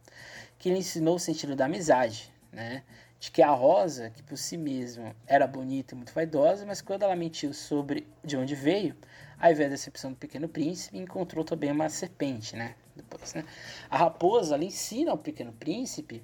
que 0.59 0.69
lhe 0.69 0.81
ensinou 0.81 1.17
o 1.17 1.19
sentido 1.19 1.57
da 1.57 1.65
amizade, 1.65 2.31
né? 2.53 2.83
De 3.19 3.31
que 3.31 3.43
a 3.43 3.51
Rosa, 3.51 4.11
que 4.11 4.23
por 4.23 4.39
si 4.39 4.57
mesma 4.57 5.15
era 5.27 5.47
bonita 5.47 5.95
e 5.95 5.97
muito 5.97 6.13
vaidosa, 6.13 6.65
mas 6.65 6.81
quando 6.81 7.03
ela 7.03 7.17
mentiu 7.17 7.53
sobre 7.53 8.07
de 8.25 8.37
onde 8.37 8.55
veio, 8.55 8.97
ao 9.39 9.51
invés 9.51 9.69
da 9.69 9.75
decepção 9.75 10.13
do 10.13 10.17
Pequeno 10.17 10.49
Príncipe, 10.49 10.99
encontrou 10.99 11.45
também 11.45 11.71
uma 11.71 11.89
serpente, 11.89 12.55
né? 12.57 12.75
Depois, 12.95 13.35
né? 13.35 13.45
A 13.91 13.97
raposa, 13.97 14.55
ela 14.55 14.65
ensina 14.65 15.11
ao 15.11 15.19
Pequeno 15.19 15.53
Príncipe 15.53 16.23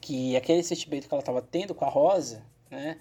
que 0.00 0.36
aquele 0.36 0.62
sentimento 0.62 1.08
que 1.08 1.14
ela 1.14 1.22
estava 1.22 1.40
tendo 1.40 1.74
com 1.74 1.84
a 1.84 1.88
Rosa, 1.88 2.42
né? 2.70 2.98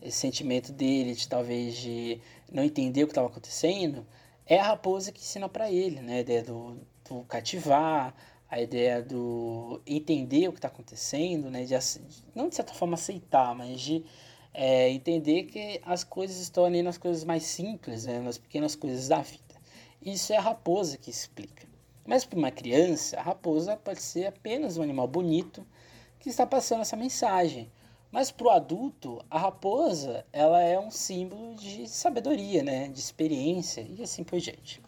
esse 0.00 0.18
sentimento 0.18 0.72
dele 0.72 1.14
de 1.14 1.28
talvez 1.28 1.76
de 1.76 2.20
não 2.52 2.62
entender 2.62 3.02
o 3.02 3.06
que 3.06 3.12
estava 3.12 3.28
acontecendo, 3.28 4.06
é 4.46 4.58
a 4.58 4.64
raposa 4.64 5.10
que 5.10 5.20
ensina 5.20 5.48
para 5.48 5.70
ele, 5.70 6.00
né? 6.00 6.18
A 6.18 6.20
ideia 6.20 6.42
do, 6.42 6.78
do 7.08 7.22
cativar, 7.24 8.14
a 8.56 8.62
ideia 8.62 9.02
do 9.02 9.82
entender 9.86 10.48
o 10.48 10.52
que 10.52 10.58
está 10.58 10.68
acontecendo, 10.68 11.50
né? 11.50 11.64
De, 11.64 11.74
não 12.34 12.48
de 12.48 12.54
certa 12.54 12.72
forma 12.72 12.94
aceitar, 12.94 13.54
mas 13.54 13.78
de 13.78 14.02
é, 14.54 14.88
entender 14.88 15.44
que 15.44 15.78
as 15.84 16.02
coisas 16.02 16.38
estão 16.38 16.64
ali 16.64 16.82
nas 16.82 16.96
coisas 16.96 17.22
mais 17.22 17.42
simples, 17.42 18.06
né? 18.06 18.18
nas 18.18 18.38
pequenas 18.38 18.74
coisas 18.74 19.08
da 19.08 19.20
vida. 19.20 19.42
Isso 20.00 20.32
é 20.32 20.36
a 20.36 20.40
raposa 20.40 20.96
que 20.96 21.10
explica. 21.10 21.66
Mas 22.06 22.24
para 22.24 22.38
uma 22.38 22.50
criança, 22.50 23.18
a 23.18 23.22
raposa 23.22 23.76
pode 23.76 24.00
ser 24.00 24.26
apenas 24.26 24.78
um 24.78 24.82
animal 24.82 25.06
bonito 25.06 25.66
que 26.18 26.30
está 26.30 26.46
passando 26.46 26.80
essa 26.80 26.96
mensagem. 26.96 27.70
Mas 28.10 28.30
para 28.30 28.46
o 28.46 28.50
adulto, 28.50 29.22
a 29.28 29.38
raposa 29.38 30.24
ela 30.32 30.62
é 30.62 30.78
um 30.78 30.90
símbolo 30.90 31.54
de 31.56 31.86
sabedoria, 31.86 32.62
né? 32.62 32.88
de 32.88 32.98
experiência 33.00 33.82
e 33.82 34.02
assim 34.02 34.24
por 34.24 34.40
diante. 34.40 34.80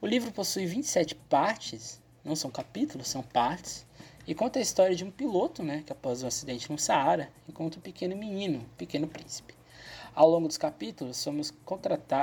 O 0.00 0.06
livro 0.06 0.32
possui 0.32 0.66
27 0.66 1.14
partes, 1.14 2.00
não 2.26 2.34
são 2.34 2.50
capítulos, 2.50 3.08
são 3.08 3.22
partes, 3.22 3.86
e 4.26 4.34
conta 4.34 4.58
a 4.58 4.62
história 4.62 4.96
de 4.96 5.04
um 5.04 5.10
piloto 5.10 5.62
né, 5.62 5.84
que, 5.86 5.92
após 5.92 6.22
um 6.22 6.26
acidente 6.26 6.70
no 6.70 6.78
Saara, 6.78 7.30
encontra 7.48 7.78
um 7.78 7.82
pequeno 7.82 8.16
menino, 8.16 8.58
um 8.58 8.76
pequeno 8.76 9.06
príncipe. 9.06 9.54
Ao 10.12 10.28
longo 10.28 10.48
dos 10.48 10.58
capítulos, 10.58 11.16
somos 11.16 11.54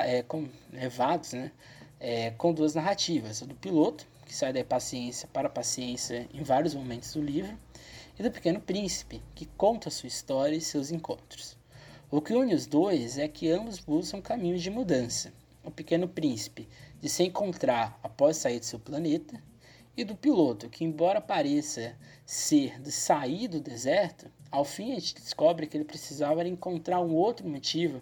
é, 0.06 0.22
com, 0.24 0.50
levados 0.72 1.32
né, 1.32 1.52
é, 2.00 2.32
com 2.32 2.54
duas 2.54 2.76
narrativas: 2.76 3.42
a 3.42 3.46
do 3.46 3.56
piloto, 3.56 4.06
que 4.26 4.36
sai 4.36 4.52
da 4.52 4.64
paciência 4.66 5.30
para 5.32 5.48
a 5.48 5.52
paciência 5.52 6.28
em 6.34 6.44
vários 6.44 6.76
momentos 6.76 7.14
do 7.14 7.22
livro, 7.22 7.58
e 8.20 8.22
do 8.22 8.30
Pequeno 8.30 8.60
Príncipe, 8.60 9.22
que 9.34 9.46
conta 9.46 9.90
sua 9.90 10.08
história 10.08 10.56
e 10.56 10.62
seus 10.62 10.92
encontros. 10.92 11.58
O 12.12 12.22
que 12.22 12.34
une 12.34 12.54
os 12.54 12.68
dois 12.68 13.18
é 13.18 13.28
que 13.28 13.50
ambos 13.50 13.80
buscam 13.80 14.22
caminhos 14.22 14.62
de 14.62 14.70
mudança. 14.70 15.34
O 15.64 15.72
Pequeno 15.72 16.08
Príncipe 16.08 16.68
de 17.02 17.10
se 17.10 17.24
encontrar 17.24 17.98
após 18.04 18.38
sair 18.38 18.60
de 18.60 18.66
seu 18.66 18.80
planeta, 18.80 19.42
e 19.96 20.04
do 20.04 20.16
piloto, 20.16 20.70
que, 20.70 20.84
embora 20.84 21.22
pareça 21.22 21.96
ser 22.26 22.82
de 22.82 22.92
sair 22.92 23.48
do 23.48 23.60
deserto, 23.60 24.32
ao 24.50 24.66
fim 24.66 24.92
a 24.92 24.96
gente 24.96 25.16
descobre 25.16 25.68
que 25.68 25.78
ele 25.78 25.86
precisava 25.86 26.48
encontrar 26.48 27.00
um 27.00 27.14
outro 27.14 27.48
motivo 27.48 28.02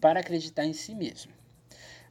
para 0.00 0.20
acreditar 0.20 0.66
em 0.66 0.72
si 0.72 0.94
mesmo. 0.94 1.32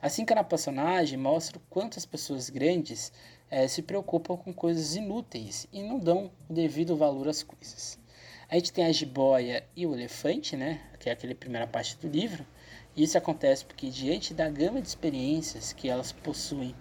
Assim, 0.01 0.25
cada 0.25 0.43
personagem 0.43 1.17
mostra 1.17 1.57
o 1.57 1.61
quanto 1.69 1.99
as 1.99 2.05
pessoas 2.05 2.49
grandes 2.49 3.11
é, 3.51 3.67
se 3.67 3.81
preocupam 3.81 4.37
com 4.37 4.53
coisas 4.53 4.95
inúteis 4.95 5.67
e 5.71 5.83
não 5.83 5.99
dão 5.99 6.31
o 6.49 6.53
devido 6.53 6.95
valor 6.95 7.27
às 7.27 7.43
coisas. 7.43 7.99
A 8.49 8.55
gente 8.55 8.73
tem 8.73 8.85
a 8.85 8.91
jiboia 8.91 9.63
e 9.75 9.85
o 9.85 9.93
elefante, 9.93 10.55
né, 10.55 10.81
que 10.99 11.07
é 11.09 11.11
aquela 11.11 11.35
primeira 11.35 11.67
parte 11.67 11.95
do 11.97 12.07
livro. 12.07 12.43
E 12.95 13.03
isso 13.03 13.17
acontece 13.17 13.63
porque, 13.63 13.89
diante 13.89 14.33
da 14.33 14.49
gama 14.49 14.81
de 14.81 14.87
experiências 14.87 15.71
que 15.71 15.87
elas 15.87 16.11
possuem, 16.11 16.73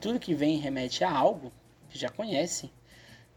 tudo 0.00 0.20
que 0.20 0.34
vem 0.34 0.58
remete 0.58 1.02
a 1.02 1.10
algo 1.10 1.50
que 1.88 1.98
já 1.98 2.08
conhecem, 2.08 2.70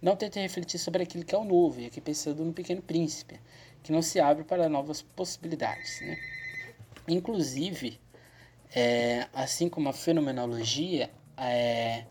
não 0.01 0.15
tentem 0.15 0.43
refletir 0.43 0.79
sobre 0.79 1.03
aquilo 1.03 1.25
que 1.25 1.35
é 1.35 1.37
o 1.37 1.43
novo, 1.43 1.81
e 1.81 1.85
aqui 1.85 1.99
pensando 1.99 2.43
no 2.43 2.53
Pequeno 2.53 2.81
Príncipe, 2.81 3.39
que 3.83 3.91
não 3.91 4.01
se 4.01 4.19
abre 4.19 4.43
para 4.43 4.69
novas 4.69 5.01
possibilidades. 5.01 6.01
Né? 6.01 6.17
Inclusive, 7.07 7.99
é, 8.73 9.27
assim 9.33 9.67
como 9.67 9.89
a 9.89 9.93
fenomenologia, 9.93 11.09
é, 11.37 12.05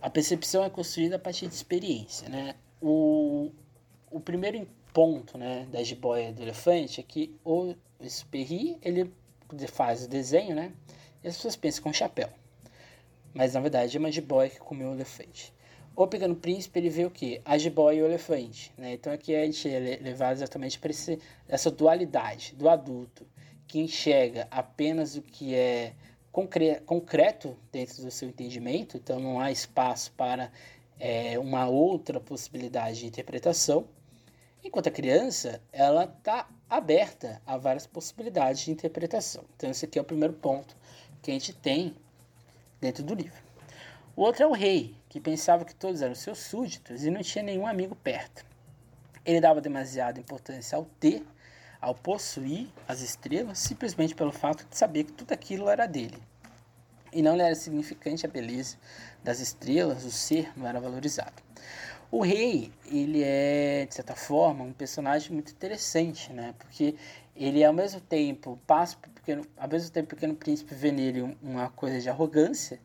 a 0.00 0.10
percepção 0.10 0.64
é 0.64 0.70
construída 0.70 1.16
a 1.16 1.18
partir 1.18 1.48
de 1.48 1.54
experiência, 1.54 2.28
né? 2.28 2.54
O, 2.80 3.50
o 4.10 4.20
primeiro 4.20 4.68
ponto, 4.92 5.38
né, 5.38 5.66
da 5.72 5.82
jiboia 5.82 6.32
do 6.32 6.42
elefante 6.42 7.00
é 7.00 7.02
que 7.02 7.34
o 7.42 7.74
Sperry, 8.06 8.78
ele 8.82 9.10
faz 9.68 10.04
o 10.04 10.08
desenho, 10.08 10.54
né? 10.54 10.72
E 11.22 11.28
as 11.28 11.36
pessoas 11.36 11.56
pensam 11.56 11.82
com 11.82 11.92
chapéu. 11.92 12.28
Mas 13.34 13.54
na 13.54 13.60
verdade 13.60 13.96
é 13.96 14.00
uma 14.00 14.12
jiboia 14.12 14.48
que 14.48 14.60
comeu 14.60 14.90
o 14.90 14.94
elefante. 14.94 15.52
O 15.96 16.06
Pequeno 16.06 16.34
Príncipe, 16.34 16.78
ele 16.78 16.88
vê 16.88 17.04
o 17.04 17.10
quê? 17.10 17.40
A 17.44 17.58
jiboia 17.58 17.98
e 17.98 18.02
o 18.02 18.06
elefante, 18.06 18.72
né? 18.76 18.94
Então 18.94 19.12
aqui 19.12 19.34
a 19.34 19.44
gente 19.44 19.68
é 19.68 19.98
levado 20.00 20.32
exatamente 20.32 20.78
para 20.78 20.90
essa 21.48 21.70
dualidade 21.70 22.54
do 22.56 22.68
adulto 22.68 23.26
que 23.66 23.78
enxerga 23.78 24.48
apenas 24.50 25.16
o 25.16 25.22
que 25.22 25.54
é 25.54 25.92
concre 26.32 26.80
concreto 26.80 27.56
dentro 27.70 28.02
do 28.02 28.10
seu 28.10 28.28
entendimento, 28.28 28.96
então 28.96 29.20
não 29.20 29.38
há 29.38 29.52
espaço 29.52 30.10
para 30.12 30.50
é, 30.98 31.38
uma 31.38 31.68
outra 31.68 32.18
possibilidade 32.18 33.00
de 33.00 33.06
interpretação. 33.06 33.86
Enquanto 34.64 34.88
a 34.88 34.90
criança, 34.90 35.60
ela 35.72 36.04
está 36.04 36.48
aberta 36.68 37.40
a 37.46 37.56
várias 37.56 37.86
possibilidades 37.86 38.62
de 38.62 38.70
interpretação. 38.70 39.44
Então, 39.56 39.70
esse 39.70 39.84
aqui 39.84 39.98
é 39.98 40.02
o 40.02 40.04
primeiro 40.04 40.34
ponto 40.34 40.76
que 41.22 41.30
a 41.30 41.34
gente 41.34 41.52
tem 41.52 41.94
dentro 42.84 43.02
do 43.02 43.14
livro. 43.14 43.42
O 44.14 44.22
outro 44.22 44.44
é 44.44 44.46
o 44.46 44.52
rei, 44.52 44.94
que 45.08 45.18
pensava 45.18 45.64
que 45.64 45.74
todos 45.74 46.02
eram 46.02 46.14
seus 46.14 46.38
súditos 46.38 47.04
e 47.04 47.10
não 47.10 47.22
tinha 47.22 47.42
nenhum 47.42 47.66
amigo 47.66 47.96
perto. 47.96 48.44
Ele 49.24 49.40
dava 49.40 49.60
demasiada 49.60 50.20
importância 50.20 50.76
ao 50.76 50.84
ter 51.00 51.24
ao 51.84 51.94
possuir 51.94 52.68
as 52.88 53.02
estrelas 53.02 53.58
simplesmente 53.58 54.14
pelo 54.14 54.32
fato 54.32 54.66
de 54.66 54.76
saber 54.76 55.04
que 55.04 55.12
tudo 55.12 55.32
aquilo 55.32 55.68
era 55.68 55.86
dele. 55.86 56.16
E 57.12 57.20
não 57.20 57.36
lhe 57.36 57.42
era 57.42 57.54
significante 57.54 58.24
a 58.24 58.28
beleza 58.28 58.78
das 59.22 59.38
estrelas, 59.38 60.02
o 60.04 60.10
ser 60.10 60.50
não 60.56 60.66
era 60.66 60.80
valorizado. 60.80 61.42
O 62.10 62.22
rei, 62.22 62.72
ele 62.86 63.22
é, 63.22 63.86
de 63.86 63.94
certa 63.94 64.14
forma, 64.14 64.64
um 64.64 64.72
personagem 64.72 65.32
muito 65.32 65.52
interessante, 65.52 66.32
né? 66.32 66.54
Porque 66.58 66.96
ele, 67.36 67.62
ao 67.62 67.72
mesmo 67.72 68.00
tempo, 68.00 68.58
passa 68.66 68.96
pequeno, 69.24 69.46
ao 69.56 69.68
mesmo 69.68 69.90
tempo, 69.90 70.06
o 70.06 70.10
pequeno 70.10 70.34
príncipe 70.36 70.74
vê 70.74 70.92
nele 70.92 71.36
uma 71.42 71.70
coisa 71.70 71.98
de 71.98 72.10
arrogância, 72.10 72.78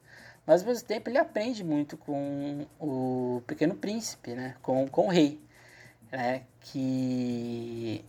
mas 0.46 0.62
ao 0.62 0.68
mesmo 0.70 0.88
tempo 0.88 1.10
ele 1.10 1.18
aprende 1.18 1.64
muito 1.64 1.98
com 1.98 2.66
o 2.80 3.44
pequeno 3.46 3.76
príncipe, 3.76 4.32
né? 4.32 4.56
Com, 4.62 4.88
com 4.88 5.08
o 5.08 5.10
rei, 5.10 5.40
né? 6.12 6.44
Que 6.62 8.04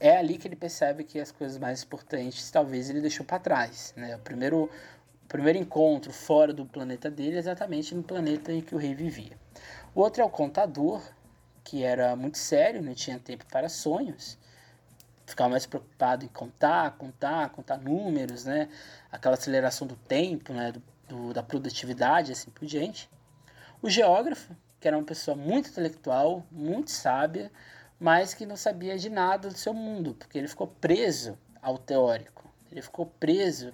é 0.00 0.16
ali 0.16 0.36
que 0.36 0.48
ele 0.48 0.56
percebe 0.56 1.04
que 1.04 1.20
as 1.20 1.30
coisas 1.30 1.58
mais 1.58 1.82
importantes 1.82 2.50
talvez 2.50 2.90
ele 2.90 3.00
deixou 3.00 3.24
para 3.24 3.38
trás. 3.38 3.94
Né? 3.96 4.16
O, 4.16 4.18
primeiro, 4.18 4.64
o 4.64 5.28
primeiro 5.28 5.58
encontro 5.58 6.12
fora 6.12 6.52
do 6.52 6.64
planeta 6.64 7.10
dele 7.10 7.36
é 7.36 7.38
exatamente 7.38 7.94
no 7.94 8.02
planeta 8.02 8.52
em 8.52 8.60
que 8.60 8.74
o 8.74 8.78
rei 8.78 8.94
vivia. 8.94 9.38
O 9.94 10.00
outro 10.00 10.22
é 10.22 10.24
o 10.24 10.30
contador, 10.30 11.02
que 11.62 11.82
era 11.82 12.16
muito 12.16 12.38
sério, 12.38 12.82
não 12.82 12.94
tinha 12.94 13.18
tempo 13.18 13.44
para 13.46 13.68
sonhos. 13.68 14.38
Ficava 15.30 15.50
mais 15.50 15.66
preocupado 15.66 16.24
em 16.24 16.28
contar, 16.28 16.92
contar, 16.92 17.50
contar 17.50 17.78
números, 17.78 18.44
né? 18.44 18.68
Aquela 19.10 19.34
aceleração 19.34 19.86
do 19.86 19.96
tempo, 19.96 20.52
né? 20.52 20.72
Do, 20.72 20.82
do, 21.08 21.34
da 21.34 21.42
produtividade, 21.42 22.32
assim 22.32 22.50
por 22.50 22.66
diante. 22.66 23.08
O 23.82 23.88
geógrafo, 23.88 24.54
que 24.78 24.86
era 24.86 24.96
uma 24.96 25.04
pessoa 25.04 25.36
muito 25.36 25.70
intelectual, 25.70 26.44
muito 26.50 26.90
sábia, 26.90 27.50
mas 27.98 28.34
que 28.34 28.46
não 28.46 28.56
sabia 28.56 28.98
de 28.98 29.10
nada 29.10 29.48
do 29.48 29.58
seu 29.58 29.74
mundo, 29.74 30.14
porque 30.14 30.38
ele 30.38 30.48
ficou 30.48 30.66
preso 30.66 31.38
ao 31.60 31.76
teórico. 31.76 32.48
Ele 32.70 32.80
ficou 32.80 33.06
preso 33.06 33.72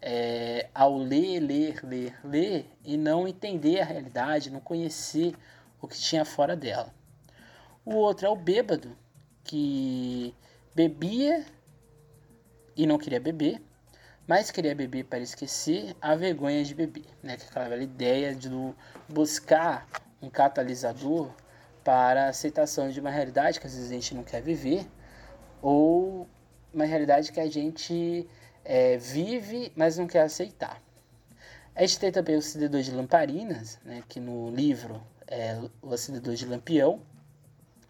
é, 0.00 0.68
ao 0.74 0.96
ler, 0.96 1.40
ler, 1.40 1.80
ler, 1.84 2.18
ler 2.24 2.70
e 2.84 2.96
não 2.96 3.28
entender 3.28 3.80
a 3.80 3.84
realidade, 3.84 4.50
não 4.50 4.60
conhecer 4.60 5.34
o 5.80 5.86
que 5.86 5.98
tinha 5.98 6.24
fora 6.24 6.56
dela. 6.56 6.92
O 7.84 7.94
outro 7.94 8.26
é 8.26 8.30
o 8.30 8.36
bêbado, 8.36 8.96
que 9.44 10.34
bebia 10.78 11.44
e 12.76 12.86
não 12.86 12.98
queria 12.98 13.18
beber, 13.18 13.60
mas 14.28 14.52
queria 14.52 14.76
beber 14.76 15.06
para 15.06 15.18
esquecer 15.18 15.96
a 16.00 16.14
vergonha 16.14 16.62
de 16.62 16.72
beber, 16.72 17.06
né? 17.20 17.36
Que 17.36 17.42
é 17.42 17.46
aquela 17.48 17.68
velha 17.68 17.82
ideia 17.82 18.32
de 18.32 18.48
buscar 19.08 19.88
um 20.22 20.30
catalisador 20.30 21.32
para 21.82 22.26
a 22.26 22.28
aceitação 22.28 22.90
de 22.90 23.00
uma 23.00 23.10
realidade 23.10 23.58
que 23.58 23.66
às 23.66 23.74
vezes 23.74 23.90
a 23.90 23.94
gente 23.94 24.14
não 24.14 24.22
quer 24.22 24.40
viver, 24.40 24.86
ou 25.60 26.28
uma 26.72 26.84
realidade 26.84 27.32
que 27.32 27.40
a 27.40 27.50
gente 27.50 28.28
é, 28.64 28.96
vive, 28.98 29.72
mas 29.74 29.98
não 29.98 30.06
quer 30.06 30.22
aceitar. 30.22 30.80
A 31.74 31.80
gente 31.80 31.98
tem 31.98 32.12
também 32.12 32.36
o 32.36 32.38
acendedor 32.38 32.82
de 32.82 32.92
lamparinas, 32.92 33.80
né, 33.84 34.04
que 34.08 34.20
no 34.20 34.48
livro 34.50 35.02
é 35.26 35.58
o 35.82 35.92
acendedor 35.92 36.36
de 36.36 36.46
lampião, 36.46 37.02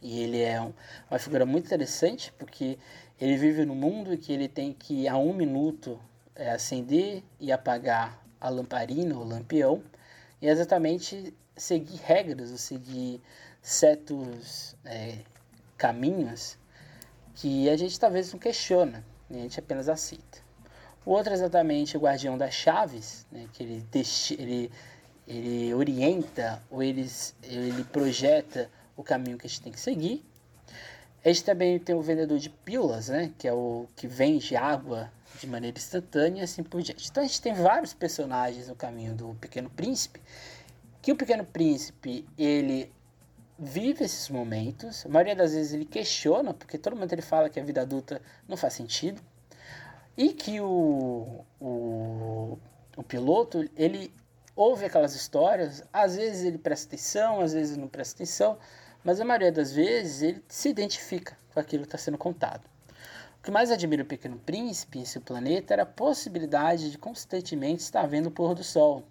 e 0.00 0.20
ele 0.20 0.40
é 0.40 0.60
um, 0.60 0.72
uma 1.10 1.18
figura 1.18 1.44
muito 1.44 1.66
interessante, 1.66 2.32
porque 2.38 2.78
ele 3.20 3.36
vive 3.36 3.64
no 3.64 3.74
mundo 3.74 4.16
que 4.16 4.32
ele 4.32 4.48
tem 4.48 4.72
que, 4.72 5.08
a 5.08 5.16
um 5.16 5.32
minuto, 5.32 5.98
é, 6.34 6.50
acender 6.50 7.22
e 7.40 7.50
apagar 7.50 8.22
a 8.40 8.48
lamparina, 8.48 9.16
o 9.16 9.24
lampião, 9.24 9.82
e 10.40 10.46
exatamente 10.46 11.34
seguir 11.56 12.00
regras, 12.04 12.52
ou 12.52 12.58
seguir 12.58 13.20
certos 13.60 14.76
é, 14.84 15.18
caminhos 15.76 16.56
que 17.34 17.68
a 17.68 17.76
gente 17.76 17.98
talvez 17.98 18.32
não 18.32 18.38
questiona, 18.38 19.04
né? 19.28 19.40
a 19.40 19.42
gente 19.42 19.58
apenas 19.58 19.88
aceita. 19.88 20.38
O 21.04 21.12
outro 21.12 21.32
é 21.32 21.34
exatamente 21.34 21.96
o 21.96 22.00
guardião 22.00 22.38
das 22.38 22.54
chaves, 22.54 23.26
né? 23.32 23.48
que 23.52 23.62
ele, 23.62 23.86
ele, 24.38 24.72
ele 25.26 25.74
orienta 25.74 26.62
ou 26.70 26.82
ele, 26.82 27.08
ele 27.42 27.84
projeta 27.84 28.70
o 28.98 29.04
caminho 29.04 29.38
que 29.38 29.46
a 29.46 29.48
gente 29.48 29.62
tem 29.62 29.72
que 29.72 29.80
seguir. 29.80 30.24
A 31.24 31.28
gente 31.28 31.44
também 31.44 31.78
tem 31.78 31.94
o 31.94 32.02
vendedor 32.02 32.38
de 32.38 32.50
pílulas, 32.50 33.08
né? 33.08 33.32
que 33.38 33.46
é 33.46 33.52
o 33.52 33.86
que 33.94 34.08
vende 34.08 34.56
água 34.56 35.10
de 35.40 35.46
maneira 35.46 35.78
instantânea 35.78 36.40
e 36.40 36.44
assim 36.44 36.64
por 36.64 36.82
diante. 36.82 37.08
Então 37.08 37.22
a 37.22 37.26
gente 37.26 37.40
tem 37.40 37.54
vários 37.54 37.94
personagens 37.94 38.68
no 38.68 38.74
caminho 38.74 39.14
do 39.14 39.34
Pequeno 39.40 39.70
Príncipe, 39.70 40.20
que 41.00 41.12
o 41.12 41.16
Pequeno 41.16 41.44
Príncipe, 41.44 42.26
ele 42.36 42.92
vive 43.56 44.04
esses 44.04 44.28
momentos, 44.28 45.06
a 45.06 45.08
maioria 45.08 45.36
das 45.36 45.52
vezes 45.52 45.72
ele 45.72 45.84
questiona, 45.84 46.52
porque 46.52 46.76
todo 46.76 46.96
mundo 46.96 47.12
ele 47.12 47.22
fala 47.22 47.48
que 47.48 47.60
a 47.60 47.64
vida 47.64 47.82
adulta 47.82 48.20
não 48.48 48.56
faz 48.56 48.74
sentido, 48.74 49.22
e 50.16 50.32
que 50.32 50.60
o, 50.60 51.44
o, 51.60 52.58
o 52.96 53.02
piloto, 53.04 53.68
ele 53.76 54.12
ouve 54.58 54.84
aquelas 54.84 55.14
histórias, 55.14 55.84
às 55.92 56.16
vezes 56.16 56.44
ele 56.44 56.58
presta 56.58 56.88
atenção, 56.88 57.40
às 57.40 57.52
vezes 57.52 57.76
não 57.76 57.86
presta 57.86 58.16
atenção, 58.16 58.58
mas 59.04 59.20
a 59.20 59.24
maioria 59.24 59.52
das 59.52 59.72
vezes 59.72 60.22
ele 60.22 60.44
se 60.48 60.68
identifica 60.68 61.36
com 61.52 61.60
aquilo 61.60 61.82
que 61.82 61.88
está 61.88 61.98
sendo 61.98 62.18
contado. 62.18 62.64
O 63.38 63.42
que 63.42 63.50
mais 63.50 63.70
admira 63.70 64.02
o 64.02 64.06
Pequeno 64.06 64.38
Príncipe 64.38 64.98
em 64.98 65.04
seu 65.04 65.20
planeta 65.20 65.72
era 65.72 65.84
a 65.84 65.86
possibilidade 65.86 66.90
de 66.90 66.98
constantemente 66.98 67.82
estar 67.82 68.06
vendo 68.06 68.26
o 68.26 68.30
pôr 68.30 68.54
do 68.54 68.64
sol 68.64 69.04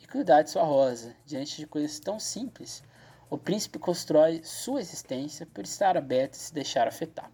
e 0.00 0.06
cuidar 0.06 0.42
de 0.42 0.50
sua 0.50 0.64
rosa, 0.64 1.14
diante 1.24 1.56
de 1.56 1.66
coisas 1.66 1.98
tão 1.98 2.18
simples 2.18 2.82
o 3.30 3.38
príncipe 3.38 3.78
constrói 3.78 4.42
sua 4.42 4.80
existência 4.80 5.46
por 5.46 5.62
estar 5.62 5.96
aberto 5.96 6.34
e 6.34 6.38
se 6.38 6.52
deixar 6.52 6.88
afetar. 6.88 7.30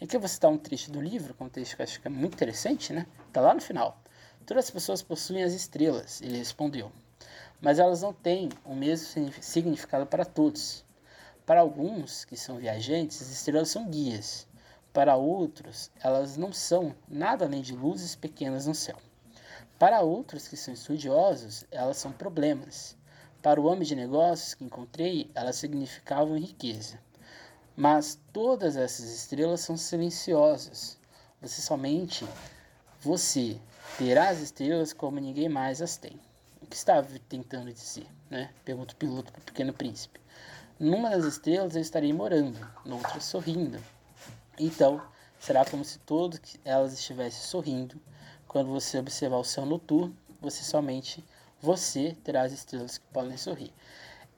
E 0.00 0.04
aqui 0.04 0.14
eu 0.14 0.20
vou 0.20 0.28
citar 0.28 0.48
um 0.48 0.56
trecho 0.56 0.92
do 0.92 1.00
livro, 1.00 1.34
um 1.40 1.48
trecho 1.48 1.74
que 1.74 1.82
eu 1.82 1.84
acho 1.84 2.00
que 2.00 2.06
é 2.06 2.10
muito 2.10 2.34
interessante, 2.34 2.92
né? 2.92 3.06
Está 3.26 3.40
lá 3.40 3.52
no 3.52 3.60
final. 3.60 4.00
Todas 4.46 4.66
as 4.66 4.70
pessoas 4.70 5.02
possuem 5.02 5.42
as 5.42 5.52
estrelas, 5.52 6.22
ele 6.22 6.38
respondeu. 6.38 6.92
Mas 7.60 7.80
elas 7.80 8.02
não 8.02 8.12
têm 8.12 8.50
o 8.64 8.72
mesmo 8.74 9.32
significado 9.40 10.06
para 10.06 10.24
todos. 10.24 10.84
Para 11.44 11.60
alguns 11.60 12.24
que 12.24 12.36
são 12.36 12.58
viajantes, 12.58 13.20
as 13.20 13.28
estrelas 13.28 13.68
são 13.68 13.88
guias. 13.88 14.46
Para 14.92 15.16
outros, 15.16 15.90
elas 16.00 16.36
não 16.36 16.52
são 16.52 16.94
nada 17.08 17.46
além 17.46 17.62
de 17.62 17.74
luzes 17.74 18.14
pequenas 18.14 18.66
no 18.66 18.74
céu. 18.74 18.96
Para 19.76 20.02
outros 20.02 20.46
que 20.46 20.56
são 20.56 20.72
estudiosos, 20.72 21.64
elas 21.72 21.96
são 21.96 22.12
problemas. 22.12 22.96
Para 23.42 23.60
o 23.60 23.64
homem 23.64 23.82
de 23.82 23.96
negócios 23.96 24.54
que 24.54 24.62
encontrei, 24.64 25.28
elas 25.34 25.56
significavam 25.56 26.38
riqueza. 26.38 27.00
Mas 27.76 28.20
todas 28.32 28.76
essas 28.76 29.10
estrelas 29.10 29.62
são 29.62 29.76
silenciosas. 29.76 30.96
Você 31.40 31.60
somente, 31.60 32.24
você, 33.00 33.58
terá 33.98 34.28
as 34.28 34.38
estrelas 34.38 34.92
como 34.92 35.18
ninguém 35.18 35.48
mais 35.48 35.82
as 35.82 35.96
tem. 35.96 36.20
O 36.60 36.66
que 36.68 36.76
está 36.76 37.02
tentando 37.28 37.72
dizer? 37.72 38.06
Né? 38.30 38.50
Pergunta 38.64 38.94
o 38.94 38.96
piloto 38.96 39.32
para 39.32 39.40
o 39.40 39.44
pequeno 39.44 39.72
príncipe. 39.72 40.21
Numa 40.82 41.10
das 41.10 41.24
estrelas 41.24 41.76
eu 41.76 41.80
estarei 41.80 42.12
morando, 42.12 42.58
noutra 42.84 43.20
sorrindo. 43.20 43.78
Então, 44.58 45.00
será 45.38 45.64
como 45.64 45.84
se 45.84 46.00
todas 46.00 46.40
elas 46.64 46.92
estivessem 46.92 47.40
sorrindo. 47.40 48.00
Quando 48.48 48.68
você 48.68 48.98
observar 48.98 49.36
o 49.36 49.44
céu 49.44 49.64
noturno, 49.64 50.12
você 50.40 50.64
somente 50.64 51.24
você 51.60 52.16
terá 52.24 52.42
as 52.42 52.50
estrelas 52.50 52.98
que 52.98 53.04
podem 53.12 53.36
sorrir. 53.36 53.72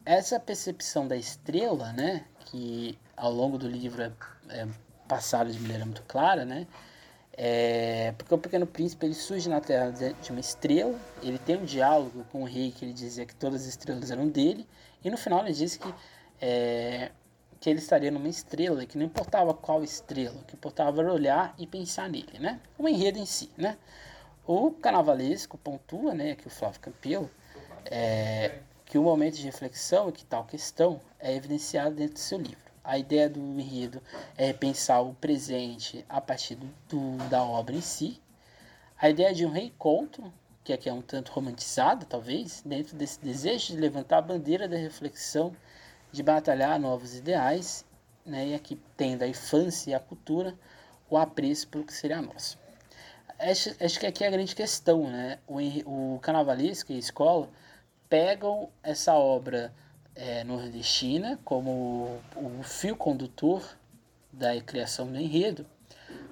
Essa 0.05 0.39
percepção 0.39 1.09
da 1.09 1.17
estrela, 1.17 1.95
né, 1.95 2.27
que 2.41 2.99
ao 3.17 3.33
longo 3.33 3.57
do 3.57 3.67
livro 3.67 4.03
é, 4.03 4.13
é 4.51 4.69
passada 5.09 5.51
de 5.51 5.59
maneira 5.59 5.87
muito 5.87 6.03
clara, 6.03 6.45
né, 6.45 6.67
é, 7.37 8.13
porque 8.19 8.35
o 8.35 8.39
Pequeno 8.39 8.67
Príncipe 8.67 9.07
ele 9.07 9.15
surge 9.15 9.49
na 9.49 9.61
Terra 9.63 9.91
de 9.91 10.31
uma 10.31 10.41
estrela, 10.41 10.99
ele 11.23 11.39
tem 11.39 11.57
um 11.57 11.65
diálogo 11.65 12.25
com 12.31 12.43
o 12.43 12.45
rei 12.45 12.71
que 12.71 12.85
ele 12.85 12.93
dizia 12.93 13.25
que 13.25 13.35
todas 13.35 13.63
as 13.63 13.69
estrelas 13.69 14.11
eram 14.11 14.29
dele, 14.29 14.69
e 15.03 15.11
no 15.11 15.17
final 15.17 15.41
ele 15.41 15.53
diz 15.53 15.77
que, 15.77 15.93
é, 16.47 17.11
que 17.59 17.71
ele 17.71 17.79
estaria 17.79 18.11
numa 18.11 18.29
estrela, 18.29 18.85
que 18.85 18.99
não 18.99 19.07
importava 19.07 19.55
qual 19.55 19.83
estrela, 19.83 20.39
o 20.39 20.45
que 20.45 20.55
importava 20.55 21.01
era 21.01 21.11
olhar 21.11 21.55
e 21.59 21.67
pensar 21.67 22.07
nele, 22.11 22.39
né? 22.39 22.61
O 22.77 22.87
enredo 22.87 23.19
em 23.19 23.25
si, 23.25 23.51
né? 23.57 23.79
O 24.47 24.71
carnavalesco 24.73 25.57
pontua, 25.57 26.13
né, 26.13 26.33
aqui 26.33 26.47
o 26.47 26.51
Flávio 26.51 26.79
Campelo, 26.81 27.31
é, 27.87 28.59
que 28.85 28.99
o 28.99 29.03
momento 29.03 29.37
de 29.37 29.45
reflexão 29.45 30.11
e 30.11 30.13
que 30.13 30.27
tal 30.27 30.45
questão 30.45 31.01
é 31.19 31.35
evidenciado 31.35 31.95
dentro 31.95 32.15
do 32.15 32.21
seu 32.21 32.37
livro. 32.37 32.59
A 32.85 32.99
ideia 32.99 33.31
do 33.31 33.41
enredo 33.41 34.03
é 34.37 34.53
pensar 34.53 35.01
o 35.01 35.15
presente 35.15 36.05
a 36.07 36.21
partir 36.21 36.57
do, 36.57 36.67
do, 36.91 37.17
da 37.31 37.43
obra 37.43 37.75
em 37.75 37.81
si. 37.81 38.21
A 39.01 39.09
ideia 39.09 39.33
de 39.33 39.47
um 39.47 39.51
reencontro, 39.51 40.31
que 40.63 40.75
aqui 40.75 40.91
é 40.91 40.93
um 40.93 41.01
tanto 41.01 41.33
romantizada, 41.33 42.05
talvez, 42.05 42.63
dentro 42.67 42.95
desse 42.95 43.19
desejo 43.19 43.73
de 43.73 43.81
levantar 43.81 44.19
a 44.19 44.23
bandeira 44.23 44.69
da 44.69 44.77
reflexão, 44.77 45.57
de 46.15 46.23
batalhar 46.23 46.79
novos 46.79 47.15
ideais, 47.15 47.85
né, 48.25 48.49
e 48.49 48.55
aqui 48.55 48.81
tendo 48.97 49.23
a 49.23 49.29
infância 49.29 49.91
e 49.91 49.95
a 49.95 50.01
cultura, 50.01 50.55
o 51.11 51.17
apreço 51.17 51.69
pelo 51.69 51.85
que 51.85 51.93
seria 51.93 52.23
nosso 52.23 52.59
acho, 53.39 53.75
acho 53.81 54.01
que 54.01 54.07
aqui 54.07 54.25
é 54.25 54.29
a 54.29 54.31
grande 54.31 54.55
questão, 54.55 55.11
né? 55.11 55.39
O, 55.47 55.59
o 56.15 56.19
carnavalesco 56.21 56.93
e 56.93 56.97
a 56.97 56.99
escola 56.99 57.49
pegam 58.09 58.69
essa 58.83 59.15
obra 59.15 59.73
é, 60.15 60.45
nordestina 60.45 61.39
como 61.45 62.21
o, 62.37 62.61
o 62.61 62.63
fio 62.63 62.97
condutor 62.97 63.63
da 64.33 64.61
criação 64.61 65.07
do 65.11 65.19
enredo, 65.19 65.67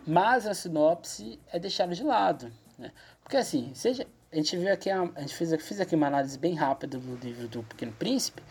mas 0.07 0.47
a 0.47 0.55
sinopse 0.55 1.39
é 1.53 1.59
deixada 1.59 1.95
de 1.95 2.03
lado, 2.03 2.53
né? 2.79 2.91
Porque 3.23 3.37
assim, 3.37 3.73
seja, 3.75 4.07
a 4.33 4.37
gente 4.37 4.57
viu 4.57 4.73
aqui, 4.73 4.91
a, 4.91 5.03
a 5.03 5.21
gente 5.21 5.35
fez, 5.35 5.81
aqui 5.81 5.95
uma 5.95 6.07
análise 6.07 6.39
bem 6.39 6.55
rápida 6.55 6.99
do 6.99 7.17
livro 7.17 7.49
do 7.49 7.63
Pequeno 7.63 7.93
Príncipe, 7.93 8.43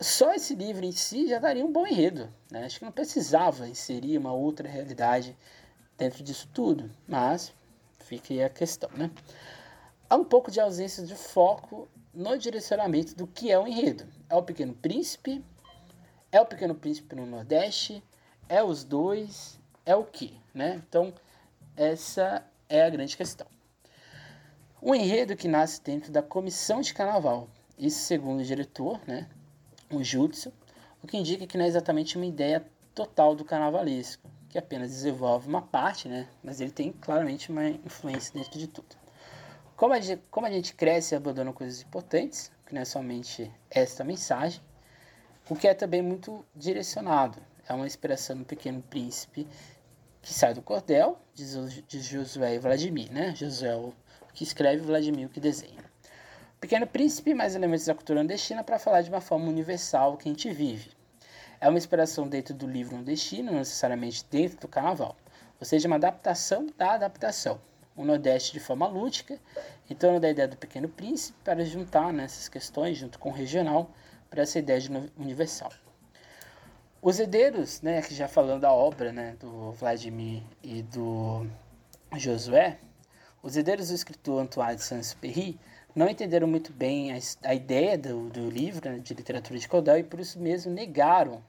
só 0.00 0.32
esse 0.32 0.54
livro 0.54 0.84
em 0.84 0.92
si 0.92 1.28
já 1.28 1.38
daria 1.38 1.64
um 1.64 1.70
bom 1.70 1.86
enredo, 1.86 2.32
né? 2.50 2.64
Acho 2.64 2.78
que 2.78 2.84
não 2.84 2.92
precisava 2.92 3.68
inserir 3.68 4.16
uma 4.16 4.32
outra 4.32 4.66
realidade 4.66 5.36
dentro 5.98 6.24
disso 6.24 6.48
tudo, 6.54 6.90
mas 7.06 7.52
fica 7.98 8.32
aí 8.32 8.42
a 8.42 8.48
questão, 8.48 8.88
né? 8.94 9.10
Há 10.08 10.16
um 10.16 10.24
pouco 10.24 10.50
de 10.50 10.58
ausência 10.58 11.04
de 11.04 11.14
foco 11.14 11.86
no 12.14 12.36
direcionamento 12.38 13.14
do 13.14 13.26
que 13.26 13.52
é 13.52 13.58
o 13.58 13.66
enredo. 13.66 14.06
É 14.28 14.34
o 14.34 14.42
Pequeno 14.42 14.74
Príncipe? 14.74 15.44
É 16.32 16.40
o 16.40 16.46
Pequeno 16.46 16.74
Príncipe 16.74 17.14
no 17.14 17.26
Nordeste? 17.26 18.02
É 18.48 18.62
os 18.62 18.82
dois? 18.82 19.60
É 19.84 19.94
o 19.94 20.04
que, 20.04 20.34
né? 20.54 20.82
Então, 20.88 21.12
essa 21.76 22.44
é 22.68 22.82
a 22.82 22.90
grande 22.90 23.16
questão. 23.16 23.46
Um 24.82 24.94
enredo 24.94 25.36
que 25.36 25.46
nasce 25.46 25.82
dentro 25.82 26.10
da 26.10 26.22
comissão 26.22 26.80
de 26.80 26.94
carnaval. 26.94 27.48
Isso 27.78 28.00
segundo 28.00 28.40
o 28.40 28.44
diretor, 28.44 28.98
né? 29.06 29.28
O 29.92 30.04
Judson, 30.04 30.52
o 31.02 31.06
que 31.06 31.16
indica 31.16 31.46
que 31.46 31.58
não 31.58 31.64
é 31.64 31.68
exatamente 31.68 32.16
uma 32.16 32.24
ideia 32.24 32.64
total 32.94 33.34
do 33.34 33.44
carnavalesco, 33.44 34.30
que 34.48 34.56
apenas 34.56 34.90
desenvolve 34.90 35.48
uma 35.48 35.62
parte, 35.62 36.08
né? 36.08 36.28
Mas 36.44 36.60
ele 36.60 36.70
tem 36.70 36.92
claramente 36.92 37.50
uma 37.50 37.68
influência 37.68 38.32
dentro 38.32 38.56
de 38.58 38.68
tudo. 38.68 38.96
Como 39.76 39.92
a 39.92 40.00
gente, 40.00 40.22
como 40.30 40.46
a 40.46 40.50
gente 40.50 40.74
cresce 40.74 41.14
e 41.14 41.16
abandona 41.16 41.52
coisas 41.52 41.82
importantes, 41.82 42.52
que 42.66 42.72
não 42.72 42.82
é 42.82 42.84
somente 42.84 43.50
esta 43.68 44.04
mensagem, 44.04 44.60
o 45.48 45.56
que 45.56 45.66
é 45.66 45.74
também 45.74 46.02
muito 46.02 46.44
direcionado. 46.54 47.42
É 47.68 47.74
uma 47.74 47.86
inspiração 47.86 48.36
do 48.38 48.44
Pequeno 48.44 48.82
Príncipe 48.82 49.46
que 50.22 50.32
sai 50.32 50.54
do 50.54 50.62
cordel, 50.62 51.18
de 51.34 52.00
Josué 52.00 52.54
e 52.54 52.58
Vladimir, 52.58 53.10
né? 53.10 53.34
Josué 53.34 53.74
o 53.74 53.92
que 54.34 54.44
escreve, 54.44 54.82
Vladimir 54.82 55.26
o 55.26 55.30
que 55.30 55.40
desenha. 55.40 55.89
Pequeno 56.60 56.86
Príncipe, 56.86 57.32
mais 57.32 57.54
elementos 57.54 57.86
da 57.86 57.94
cultura 57.94 58.20
nordestina 58.20 58.62
para 58.62 58.78
falar 58.78 59.00
de 59.00 59.08
uma 59.08 59.22
forma 59.22 59.48
universal 59.48 60.18
que 60.18 60.28
a 60.28 60.32
gente 60.32 60.50
vive. 60.50 60.90
É 61.58 61.66
uma 61.66 61.78
inspiração 61.78 62.28
dentro 62.28 62.52
do 62.52 62.66
livro 62.66 62.96
nordestino, 62.96 63.50
não 63.50 63.60
necessariamente 63.60 64.26
dentro 64.30 64.60
do 64.60 64.68
carnaval. 64.68 65.16
Ou 65.58 65.64
seja, 65.64 65.88
uma 65.88 65.96
adaptação 65.96 66.66
da 66.76 66.92
adaptação. 66.92 67.58
O 67.96 68.04
Nordeste 68.04 68.52
de 68.52 68.60
forma 68.60 68.86
lúdica, 68.86 69.38
em 69.88 69.94
torno 69.94 70.20
da 70.20 70.28
ideia 70.28 70.46
do 70.46 70.56
Pequeno 70.56 70.86
Príncipe, 70.86 71.38
para 71.42 71.64
juntar 71.64 72.12
nessas 72.12 72.44
né, 72.44 72.52
questões, 72.52 72.98
junto 72.98 73.18
com 73.18 73.30
o 73.30 73.32
regional, 73.32 73.90
para 74.28 74.42
essa 74.42 74.58
ideia 74.58 74.80
de 74.80 74.90
universal. 75.16 75.72
Os 77.00 77.18
herdeiros, 77.18 77.80
né, 77.80 78.02
que 78.02 78.14
já 78.14 78.28
falando 78.28 78.60
da 78.60 78.72
obra 78.72 79.12
né, 79.12 79.34
do 79.40 79.72
Vladimir 79.72 80.42
e 80.62 80.82
do 80.82 81.46
Josué, 82.18 82.78
os 83.42 83.56
herdeiros 83.56 83.88
do 83.88 83.94
escritor 83.94 84.42
Antoine 84.42 84.76
de 84.76 84.82
Saint-Exupéry 84.82 85.58
não 85.94 86.08
entenderam 86.08 86.46
muito 86.46 86.72
bem 86.72 87.12
a, 87.12 87.18
a 87.44 87.54
ideia 87.54 87.98
do, 87.98 88.28
do 88.28 88.48
livro 88.48 88.90
né, 88.90 88.98
de 88.98 89.14
literatura 89.14 89.58
de 89.58 89.68
cordel 89.68 89.98
e 89.98 90.02
por 90.02 90.20
isso 90.20 90.38
mesmo 90.38 90.72
negaram 90.72 91.42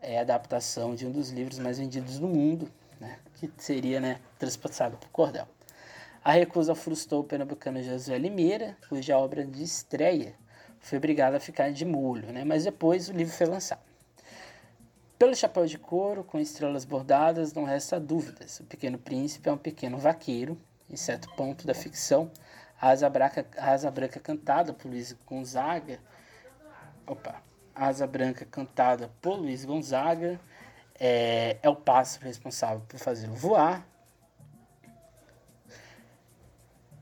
é, 0.00 0.18
a 0.18 0.22
adaptação 0.22 0.94
de 0.94 1.06
um 1.06 1.10
dos 1.10 1.30
livros 1.30 1.58
mais 1.58 1.78
vendidos 1.78 2.18
no 2.18 2.28
mundo, 2.28 2.70
né, 3.00 3.18
que 3.34 3.50
seria 3.58 4.00
né, 4.00 4.20
transportado 4.38 4.96
por 4.96 5.08
cordel. 5.10 5.46
A 6.24 6.32
recusa 6.32 6.74
frustrou 6.74 7.22
o 7.22 7.24
pernambucano 7.24 7.82
José 7.82 8.16
Limeira, 8.16 8.76
cuja 8.88 9.18
obra 9.18 9.44
de 9.44 9.62
estreia 9.62 10.34
foi 10.78 10.98
obrigada 10.98 11.36
a 11.36 11.40
ficar 11.40 11.72
de 11.72 11.84
molho, 11.84 12.32
né, 12.32 12.44
mas 12.44 12.64
depois 12.64 13.08
o 13.08 13.12
livro 13.12 13.32
foi 13.32 13.46
lançado. 13.46 13.80
Pelo 15.16 15.36
chapéu 15.36 15.64
de 15.66 15.78
couro, 15.78 16.24
com 16.24 16.40
estrelas 16.40 16.84
bordadas, 16.84 17.52
não 17.52 17.62
resta 17.62 18.00
dúvidas. 18.00 18.58
O 18.58 18.64
Pequeno 18.64 18.98
Príncipe 18.98 19.48
é 19.48 19.52
um 19.52 19.56
pequeno 19.56 19.96
vaqueiro, 19.96 20.58
em 20.90 20.96
certo 20.96 21.32
ponto 21.36 21.64
da 21.64 21.72
ficção, 21.72 22.28
Asa 22.82 23.08
Branca, 23.08 23.46
Asa 23.56 23.92
Branca 23.92 24.18
cantada 24.18 24.72
por 24.72 24.88
Luiz 24.88 25.16
Gonzaga. 25.24 26.00
Opa. 27.06 27.40
Asa 27.72 28.08
Branca 28.08 28.44
cantada 28.44 29.08
por 29.20 29.36
Luiz 29.36 29.64
Gonzaga. 29.64 30.40
É, 30.98 31.58
é 31.62 31.68
o 31.68 31.76
pássaro 31.76 32.26
responsável 32.26 32.82
por 32.88 32.98
fazê-lo 32.98 33.36
voar. 33.36 33.86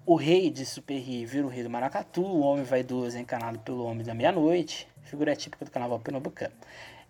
O 0.05 0.17
rei 0.17 0.51
de 0.51 0.67
Superri 0.67 1.25
vira 1.25 1.47
o 1.47 1.49
rei 1.49 1.63
do 1.63 1.71
Maracatu. 1.71 2.21
O 2.21 2.41
homem 2.41 2.63
vaidoso 2.63 3.17
é 3.17 3.21
encanado 3.21 3.59
pelo 3.61 3.87
homem 3.87 4.05
da 4.05 4.13
meia-noite. 4.13 4.87
Figura 5.05 5.35
típica 5.35 5.65
do 5.65 5.71
carnaval 5.71 5.99
pernambucano. 5.99 6.55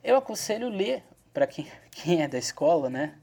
Eu 0.05 0.17
aconselho 0.17 0.69
ler 0.69 1.03
para 1.35 1.45
quem, 1.45 1.67
quem 1.91 2.23
é 2.23 2.29
da 2.29 2.39
escola, 2.39 2.89
né? 2.89 3.19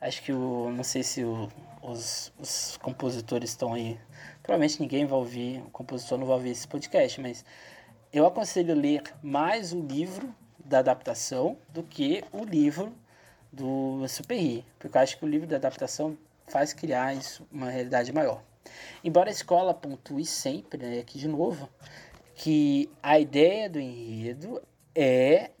Acho 0.00 0.22
que 0.22 0.32
o. 0.32 0.70
Não 0.70 0.82
sei 0.82 1.02
se 1.02 1.22
o, 1.22 1.50
os, 1.82 2.32
os 2.38 2.78
compositores 2.78 3.50
estão 3.50 3.74
aí 3.74 4.00
Provavelmente 4.50 4.82
ninguém 4.82 5.06
vai 5.06 5.16
ouvir, 5.16 5.62
o 5.64 5.70
compositor 5.70 6.18
não 6.18 6.26
vai 6.26 6.34
ouvir 6.34 6.50
esse 6.50 6.66
podcast, 6.66 7.20
mas 7.20 7.44
eu 8.12 8.26
aconselho 8.26 8.74
ler 8.74 9.00
mais 9.22 9.72
o 9.72 9.80
livro 9.80 10.34
da 10.64 10.80
adaptação 10.80 11.56
do 11.68 11.84
que 11.84 12.24
o 12.32 12.42
livro 12.42 12.92
do 13.52 14.04
Superri, 14.08 14.66
porque 14.76 14.98
eu 14.98 15.02
acho 15.02 15.18
que 15.18 15.24
o 15.24 15.28
livro 15.28 15.46
da 15.46 15.54
adaptação 15.54 16.18
faz 16.48 16.72
criar 16.72 17.14
isso, 17.14 17.46
uma 17.52 17.70
realidade 17.70 18.12
maior. 18.12 18.42
Embora 19.04 19.28
a 19.28 19.32
escola 19.32 19.72
pontue 19.72 20.26
sempre, 20.26 20.84
né, 20.84 20.98
aqui 20.98 21.16
de 21.16 21.28
novo, 21.28 21.68
que 22.34 22.90
a 23.00 23.20
ideia 23.20 23.70
do 23.70 23.78
enredo 23.78 24.60
é 24.96 25.52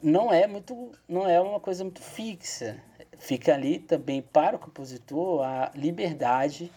não 0.00 0.32
é 0.32 0.46
muito 0.46 0.92
não 1.08 1.28
é 1.28 1.40
uma 1.40 1.58
coisa 1.58 1.82
muito 1.82 2.00
fixa 2.00 2.80
fica 3.18 3.54
ali 3.54 3.78
também 3.78 4.22
para 4.22 4.56
o 4.56 4.58
compositor 4.58 5.42
a 5.42 5.70
liberdade 5.74 6.72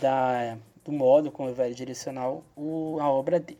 da, 0.00 0.56
do 0.84 0.90
modo 0.90 1.30
como 1.30 1.48
ele 1.48 1.56
vai 1.56 1.72
direcionar 1.72 2.30
o, 2.56 2.98
a 3.00 3.10
obra 3.10 3.38
dele. 3.38 3.58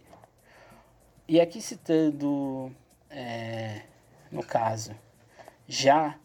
E 1.29 1.41
aqui 1.41 1.61
citando, 1.61 2.75
é, 3.09 3.83
no 4.31 4.43
caso, 4.43 4.95
já 5.69 6.19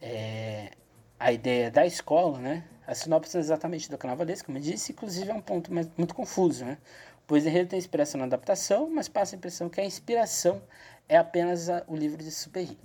é, 0.00 0.72
a 1.18 1.32
ideia 1.32 1.70
da 1.70 1.86
escola, 1.86 2.38
né? 2.38 2.64
A 2.86 2.94
sinopse 2.94 3.36
é 3.36 3.40
exatamente 3.40 3.88
do 3.88 3.96
carnavalesco, 3.96 4.46
como 4.46 4.58
eu 4.58 4.62
disse, 4.62 4.92
inclusive 4.92 5.30
é 5.30 5.34
um 5.34 5.40
ponto 5.40 5.72
muito 5.72 6.14
confuso, 6.14 6.64
né? 6.64 6.78
Pois 7.26 7.46
ele 7.46 7.64
tem 7.64 7.78
inspiração 7.78 8.18
na 8.18 8.26
adaptação, 8.26 8.90
mas 8.90 9.08
passa 9.08 9.34
a 9.34 9.38
impressão 9.38 9.68
que 9.68 9.80
a 9.80 9.84
inspiração 9.84 10.60
é 11.08 11.16
apenas 11.16 11.70
a, 11.70 11.84
o 11.86 11.96
livro 11.96 12.22
de 12.22 12.30
Superri. 12.30 12.78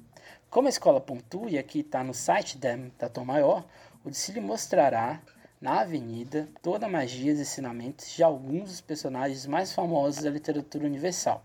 Como 0.49 0.67
a 0.67 0.69
escola 0.69 1.01
pontua, 1.01 1.49
e 1.49 1.57
aqui 1.57 1.81
está 1.81 2.01
no 2.03 2.13
site 2.13 2.57
da, 2.57 2.77
da 2.97 3.09
Tom 3.09 3.25
Maior, 3.25 3.65
o 4.05 4.09
desfile 4.09 4.39
mostrará 4.39 5.21
na 5.59 5.81
avenida 5.81 6.47
toda 6.61 6.85
a 6.85 6.89
magia 6.89 7.33
e 7.33 7.41
ensinamentos 7.41 8.15
de 8.15 8.23
alguns 8.23 8.69
dos 8.69 8.81
personagens 8.81 9.45
mais 9.45 9.73
famosos 9.73 10.23
da 10.23 10.29
literatura 10.29 10.85
universal, 10.85 11.43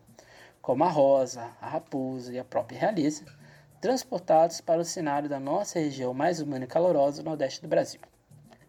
como 0.61 0.84
a 0.84 0.88
Rosa, 0.88 1.50
a 1.61 1.68
Raposa 1.68 2.32
e 2.32 2.38
a 2.38 2.44
própria 2.44 2.78
Realeza, 2.78 3.24
transportados 3.80 4.61
para 4.61 4.80
o 4.80 4.84
cenário 4.84 5.28
da 5.28 5.40
nossa 5.40 5.80
região 5.80 6.14
mais 6.14 6.40
humana 6.40 6.64
e 6.64 6.68
calorosa 6.68 7.22
do 7.22 7.28
Nordeste 7.28 7.61
do 7.61 7.66
Brasil. 7.66 8.00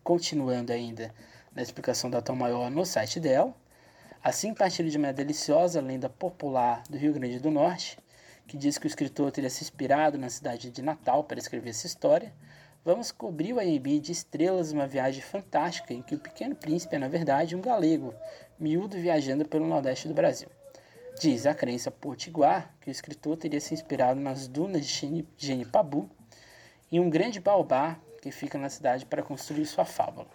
Continuando 0.04 0.74
ainda 0.74 1.14
na 1.54 1.62
explicação 1.62 2.10
da 2.10 2.24
Tom 2.24 2.36
Maior 2.36 2.72
no 2.72 2.84
site 2.88 3.20
dela, 3.20 3.54
assim 4.24 4.52
partilho 4.52 4.90
de 4.90 4.98
uma 4.98 5.14
deliciosa 5.14 5.80
lenda 5.80 6.10
popular 6.10 6.82
do 6.90 6.98
Rio 6.98 7.14
Grande 7.14 7.38
do 7.38 7.52
Norte, 7.52 8.00
que 8.48 8.58
diz 8.58 8.78
que 8.78 8.86
o 8.86 8.88
escritor 8.88 9.32
teria 9.32 9.50
se 9.50 9.64
inspirado 9.64 10.18
na 10.18 10.30
cidade 10.30 10.70
de 10.70 10.82
Natal 10.82 11.24
para 11.24 11.40
escrever 11.40 11.70
essa 11.70 11.88
história, 11.88 12.34
vamos 12.84 13.12
cobrir 13.12 13.54
o 13.54 13.60
AMB 13.60 14.00
de 14.00 14.12
estrelas 14.12 14.72
uma 14.72 14.88
viagem 14.88 15.22
fantástica 15.22 15.94
em 15.94 16.02
que 16.02 16.16
o 16.16 16.20
pequeno 16.20 16.56
príncipe 16.56 16.96
é, 16.96 17.00
na 17.00 17.08
verdade, 17.08 17.56
um 17.56 17.62
galego, 17.62 18.14
miúdo 18.60 18.98
viajando 18.98 19.46
pelo 19.46 19.68
nordeste 19.68 20.08
do 20.08 20.14
Brasil. 20.14 20.50
Diz 21.20 21.46
a 21.46 21.54
crença 21.54 21.92
potiguar 21.92 22.76
que 22.82 22.90
o 22.90 22.92
escritor 22.92 23.38
teria 23.38 23.62
se 23.62 23.74
inspirado 23.74 24.20
nas 24.20 24.48
dunas 24.48 24.86
de 24.86 25.26
Genipabu 25.38 26.10
e 26.92 27.00
um 27.00 27.10
grande 27.10 27.40
baobá 27.40 27.98
que 28.22 28.32
fica 28.32 28.58
na 28.58 28.70
cidade 28.70 29.06
para 29.06 29.24
construir 29.24 29.66
sua 29.66 29.86
fábula. 29.86 30.28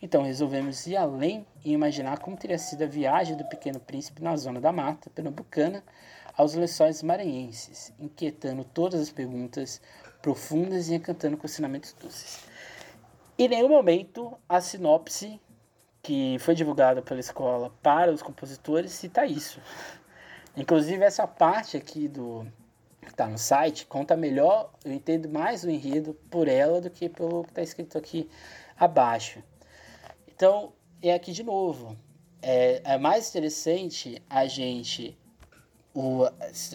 Então 0.00 0.22
resolvemos 0.22 0.86
ir 0.86 0.96
além 0.96 1.46
e 1.64 1.72
imaginar 1.72 2.18
como 2.18 2.36
teria 2.36 2.58
sido 2.58 2.84
a 2.84 2.86
viagem 2.86 3.36
do 3.36 3.44
pequeno 3.44 3.80
príncipe 3.80 4.22
na 4.22 4.36
zona 4.36 4.60
da 4.60 4.72
mata 4.72 5.10
pernambucana 5.10 5.82
aos 6.38 6.54
lençóis 6.54 7.02
maranhenses, 7.02 7.92
inquietando 7.98 8.62
todas 8.62 9.00
as 9.00 9.10
perguntas 9.10 9.82
profundas 10.22 10.88
e 10.88 10.94
encantando 10.94 11.36
com 11.36 11.46
ensinamentos 11.46 11.92
doces. 11.92 12.44
Em 13.36 13.48
nenhum 13.48 13.68
momento 13.68 14.38
a 14.48 14.60
sinopse 14.60 15.40
que 16.00 16.38
foi 16.38 16.54
divulgada 16.54 17.02
pela 17.02 17.18
escola 17.18 17.72
para 17.82 18.12
os 18.12 18.22
compositores 18.22 18.92
cita 18.92 19.26
isso. 19.26 19.60
Inclusive 20.56 21.04
essa 21.04 21.26
parte 21.26 21.76
aqui 21.76 22.06
do 22.06 22.46
que 23.02 23.08
está 23.08 23.26
no 23.26 23.38
site 23.38 23.86
conta 23.86 24.16
melhor, 24.16 24.72
eu 24.84 24.92
entendo 24.92 25.28
mais 25.28 25.64
o 25.64 25.70
enredo 25.70 26.14
por 26.30 26.46
ela 26.46 26.80
do 26.80 26.88
que 26.88 27.08
pelo 27.08 27.42
que 27.44 27.50
está 27.50 27.62
escrito 27.62 27.98
aqui 27.98 28.30
abaixo. 28.78 29.42
Então, 30.28 30.72
é 31.02 31.12
aqui 31.12 31.32
de 31.32 31.42
novo. 31.42 31.96
É, 32.40 32.80
é 32.84 32.98
mais 32.98 33.28
interessante 33.28 34.22
a 34.30 34.46
gente. 34.46 35.18
O, 35.94 36.24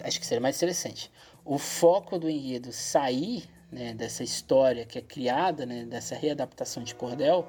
acho 0.02 0.20
que 0.20 0.26
seria 0.26 0.40
mais 0.40 0.56
interessante 0.56 1.10
o 1.44 1.58
foco 1.58 2.18
do 2.18 2.28
enredo 2.28 2.72
sair 2.72 3.48
né, 3.70 3.92
dessa 3.92 4.22
história 4.22 4.86
que 4.86 4.98
é 4.98 5.02
criada, 5.02 5.66
né, 5.66 5.84
dessa 5.84 6.14
readaptação 6.14 6.82
de 6.82 6.94
cordel, 6.94 7.46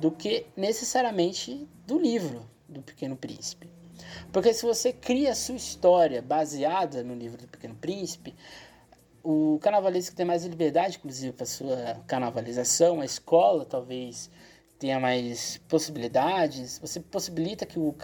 do 0.00 0.10
que 0.10 0.46
necessariamente 0.56 1.66
do 1.86 1.98
livro 1.98 2.48
do 2.68 2.82
Pequeno 2.82 3.16
Príncipe. 3.16 3.68
Porque 4.32 4.52
se 4.52 4.64
você 4.64 4.92
cria 4.92 5.32
a 5.32 5.34
sua 5.34 5.56
história 5.56 6.20
baseada 6.22 7.02
no 7.02 7.14
livro 7.14 7.38
do 7.38 7.48
Pequeno 7.48 7.74
Príncipe, 7.74 8.34
o 9.22 9.58
carnavalesco 9.62 10.14
tem 10.14 10.26
mais 10.26 10.44
liberdade, 10.44 10.98
inclusive, 10.98 11.32
para 11.32 11.46
sua 11.46 12.00
carnavalização, 12.06 13.00
a 13.00 13.04
escola 13.04 13.64
talvez 13.64 14.30
tenha 14.82 14.98
mais 14.98 15.58
possibilidades, 15.68 16.80
você 16.80 16.98
possibilita 16.98 17.64
que 17.64 17.78
o, 17.78 17.94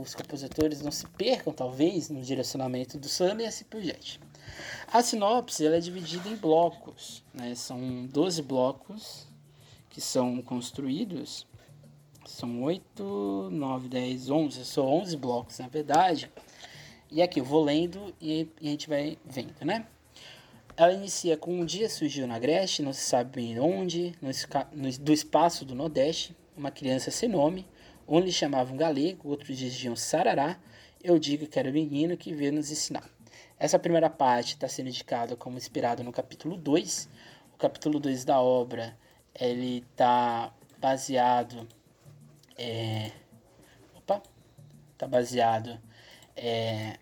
os 0.00 0.14
compositores 0.14 0.80
não 0.80 0.92
se 0.92 1.04
percam, 1.08 1.52
talvez, 1.52 2.08
no 2.08 2.22
direcionamento 2.22 2.96
do 2.96 3.08
samba 3.08 3.42
e 3.42 3.46
assim 3.46 3.64
por 3.64 3.80
diante. 3.80 4.20
A 4.92 5.02
sinopse 5.02 5.66
ela 5.66 5.74
é 5.74 5.80
dividida 5.80 6.28
em 6.28 6.36
blocos, 6.36 7.24
né? 7.34 7.52
são 7.56 8.06
12 8.06 8.42
blocos 8.42 9.26
que 9.88 10.00
são 10.00 10.40
construídos, 10.40 11.48
são 12.24 12.62
8, 12.62 13.48
9, 13.50 13.88
10, 13.88 14.30
11, 14.30 14.64
são 14.64 14.86
11 14.86 15.16
blocos 15.16 15.58
na 15.58 15.66
verdade, 15.66 16.30
e 17.10 17.20
aqui 17.20 17.40
eu 17.40 17.44
vou 17.44 17.64
lendo 17.64 18.14
e, 18.20 18.46
e 18.60 18.68
a 18.68 18.70
gente 18.70 18.88
vai 18.88 19.18
vendo, 19.24 19.64
né? 19.64 19.84
Ela 20.80 20.94
inicia 20.94 21.36
com 21.36 21.60
um 21.60 21.66
dia 21.66 21.90
surgiu 21.90 22.26
na 22.26 22.36
Agreste, 22.36 22.80
não 22.80 22.94
se 22.94 23.02
sabe 23.02 23.32
bem 23.38 23.60
onde, 23.60 24.14
no, 24.18 24.30
no, 24.72 24.90
do 24.98 25.12
espaço 25.12 25.62
do 25.62 25.74
Nordeste, 25.74 26.34
uma 26.56 26.70
criança 26.70 27.10
sem 27.10 27.28
nome, 27.28 27.68
um 28.08 28.18
lhe 28.18 28.32
chamavam 28.32 28.78
galego, 28.78 29.28
outros 29.28 29.58
diziam 29.58 29.94
sarará, 29.94 30.58
eu 31.04 31.18
digo 31.18 31.46
que 31.46 31.58
era 31.58 31.68
o 31.68 31.72
menino 31.74 32.16
que 32.16 32.32
veio 32.32 32.54
nos 32.54 32.70
ensinar. 32.70 33.06
Essa 33.58 33.78
primeira 33.78 34.08
parte 34.08 34.54
está 34.54 34.66
sendo 34.68 34.88
indicada 34.88 35.36
como 35.36 35.58
inspirada 35.58 36.02
no 36.02 36.10
capítulo 36.10 36.56
2. 36.56 37.10
O 37.52 37.58
capítulo 37.58 38.00
2 38.00 38.24
da 38.24 38.40
obra 38.40 38.96
ele 39.38 39.84
está 39.92 40.50
baseado 40.78 41.68
é, 42.56 43.12
opa, 43.98 44.22
tá 44.96 45.06
baseado 45.06 45.78
é, 46.34 46.96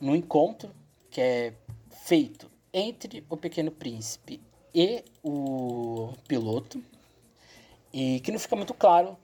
no 0.00 0.16
encontro 0.16 0.74
que 1.10 1.20
é 1.20 1.54
feito 2.06 2.48
entre 2.72 3.24
o 3.28 3.36
Pequeno 3.36 3.72
Príncipe 3.72 4.40
e 4.72 5.02
o 5.24 6.12
piloto, 6.28 6.80
e 7.92 8.20
que 8.20 8.30
não 8.30 8.38
fica 8.38 8.54
muito 8.54 8.72
claro 8.72 9.18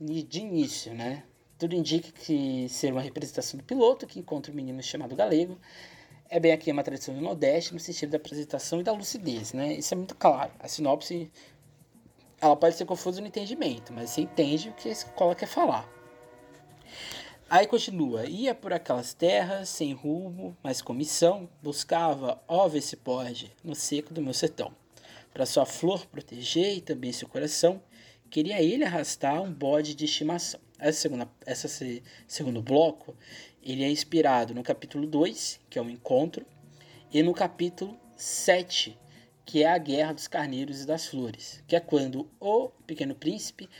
de 0.00 0.38
início, 0.38 0.94
né? 0.94 1.24
Tudo 1.58 1.74
indica 1.74 2.12
que 2.12 2.68
ser 2.68 2.92
uma 2.92 3.00
representação 3.00 3.58
do 3.58 3.64
piloto 3.64 4.06
que 4.06 4.20
encontra 4.20 4.52
o 4.52 4.54
um 4.54 4.56
menino 4.56 4.80
chamado 4.80 5.16
Galego. 5.16 5.58
É 6.30 6.38
bem 6.38 6.52
aqui 6.52 6.70
uma 6.70 6.84
tradição 6.84 7.12
do 7.12 7.20
Nordeste 7.20 7.74
no 7.74 7.80
sentido 7.80 8.10
da 8.10 8.18
apresentação 8.18 8.78
e 8.78 8.84
da 8.84 8.92
lucidez, 8.92 9.52
né? 9.52 9.72
Isso 9.72 9.92
é 9.92 9.96
muito 9.96 10.14
claro. 10.14 10.52
A 10.60 10.68
sinopse 10.68 11.32
ela 12.40 12.54
pode 12.54 12.76
ser 12.76 12.84
confusa 12.84 13.20
no 13.20 13.26
entendimento, 13.26 13.92
mas 13.92 14.10
você 14.10 14.20
entende 14.20 14.68
o 14.68 14.74
que 14.74 14.88
a 14.88 14.92
escola 14.92 15.34
quer 15.34 15.48
falar. 15.48 15.97
Aí 17.50 17.66
continua, 17.66 18.26
ia 18.26 18.54
por 18.54 18.74
aquelas 18.74 19.14
terras, 19.14 19.70
sem 19.70 19.94
rumo, 19.94 20.54
mas 20.62 20.82
com 20.82 20.92
missão, 20.92 21.48
buscava, 21.62 22.38
ó 22.46 22.68
ver 22.68 22.82
se 22.82 22.94
pode, 22.94 23.50
no 23.64 23.74
seco 23.74 24.12
do 24.12 24.20
meu 24.20 24.34
sertão. 24.34 24.70
Para 25.32 25.46
sua 25.46 25.64
flor 25.64 26.04
proteger 26.08 26.76
e 26.76 26.80
também 26.82 27.10
seu 27.10 27.26
coração, 27.26 27.80
queria 28.28 28.60
ele 28.62 28.84
arrastar 28.84 29.40
um 29.40 29.50
bode 29.50 29.94
de 29.94 30.04
estimação. 30.04 30.60
Segunda, 30.92 31.26
essa 31.46 31.68
segundo 32.26 32.60
bloco, 32.60 33.16
ele 33.62 33.82
é 33.82 33.90
inspirado 33.90 34.54
no 34.54 34.62
capítulo 34.62 35.06
2, 35.06 35.58
que 35.70 35.78
é 35.78 35.82
o 35.82 35.88
encontro, 35.88 36.44
e 37.10 37.22
no 37.22 37.32
capítulo 37.32 37.98
7, 38.14 38.94
que 39.46 39.62
é 39.62 39.70
a 39.70 39.78
Guerra 39.78 40.12
dos 40.12 40.28
Carneiros 40.28 40.82
e 40.82 40.86
das 40.86 41.06
Flores, 41.06 41.64
que 41.66 41.74
é 41.74 41.80
quando 41.80 42.28
o 42.38 42.68
Pequeno 42.86 43.14
Príncipe 43.14 43.70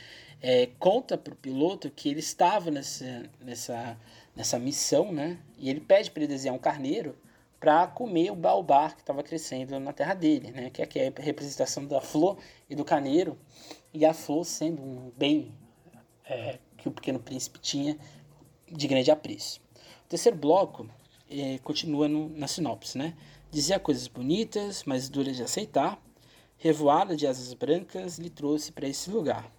é, 0.41 0.67
conta 0.79 1.17
para 1.17 1.33
o 1.33 1.37
piloto 1.37 1.89
que 1.89 2.09
ele 2.09 2.19
estava 2.19 2.71
nessa, 2.71 3.29
nessa, 3.41 3.97
nessa 4.35 4.59
missão, 4.59 5.11
né? 5.11 5.39
E 5.57 5.69
ele 5.69 5.81
pede 5.81 6.09
para 6.11 6.23
ele 6.23 6.31
desenhar 6.31 6.55
um 6.55 6.59
carneiro 6.59 7.17
para 7.59 7.87
comer 7.87 8.31
o 8.31 8.35
baobá 8.35 8.89
que 8.91 9.01
estava 9.01 9.21
crescendo 9.21 9.77
na 9.79 9.91
terra 9.91 10.13
dele, 10.13 10.51
né? 10.51 10.69
Que 10.69 10.99
é 10.99 11.07
a 11.07 11.21
representação 11.21 11.85
da 11.85 11.99
flor 11.99 12.37
e 12.69 12.75
do 12.75 12.85
carneiro, 12.85 13.37
e 13.93 14.05
a 14.05 14.13
flor 14.13 14.45
sendo 14.45 14.81
um 14.81 15.11
bem 15.17 15.53
é, 16.25 16.57
que 16.77 16.87
o 16.87 16.91
pequeno 16.91 17.19
príncipe 17.19 17.59
tinha 17.59 17.97
de 18.71 18.87
grande 18.87 19.11
apreço. 19.11 19.59
O 20.05 20.09
terceiro 20.09 20.37
bloco 20.37 20.89
é, 21.29 21.59
continua 21.59 22.07
no, 22.07 22.29
na 22.29 22.47
sinopse, 22.47 22.97
né? 22.97 23.13
Dizia 23.51 23.79
coisas 23.79 24.07
bonitas, 24.07 24.83
mas 24.85 25.09
duras 25.09 25.35
de 25.35 25.43
aceitar. 25.43 26.01
Revoada 26.57 27.15
de 27.15 27.25
asas 27.25 27.53
brancas 27.53 28.17
lhe 28.19 28.29
trouxe 28.29 28.71
para 28.71 28.87
esse 28.87 29.09
lugar 29.09 29.51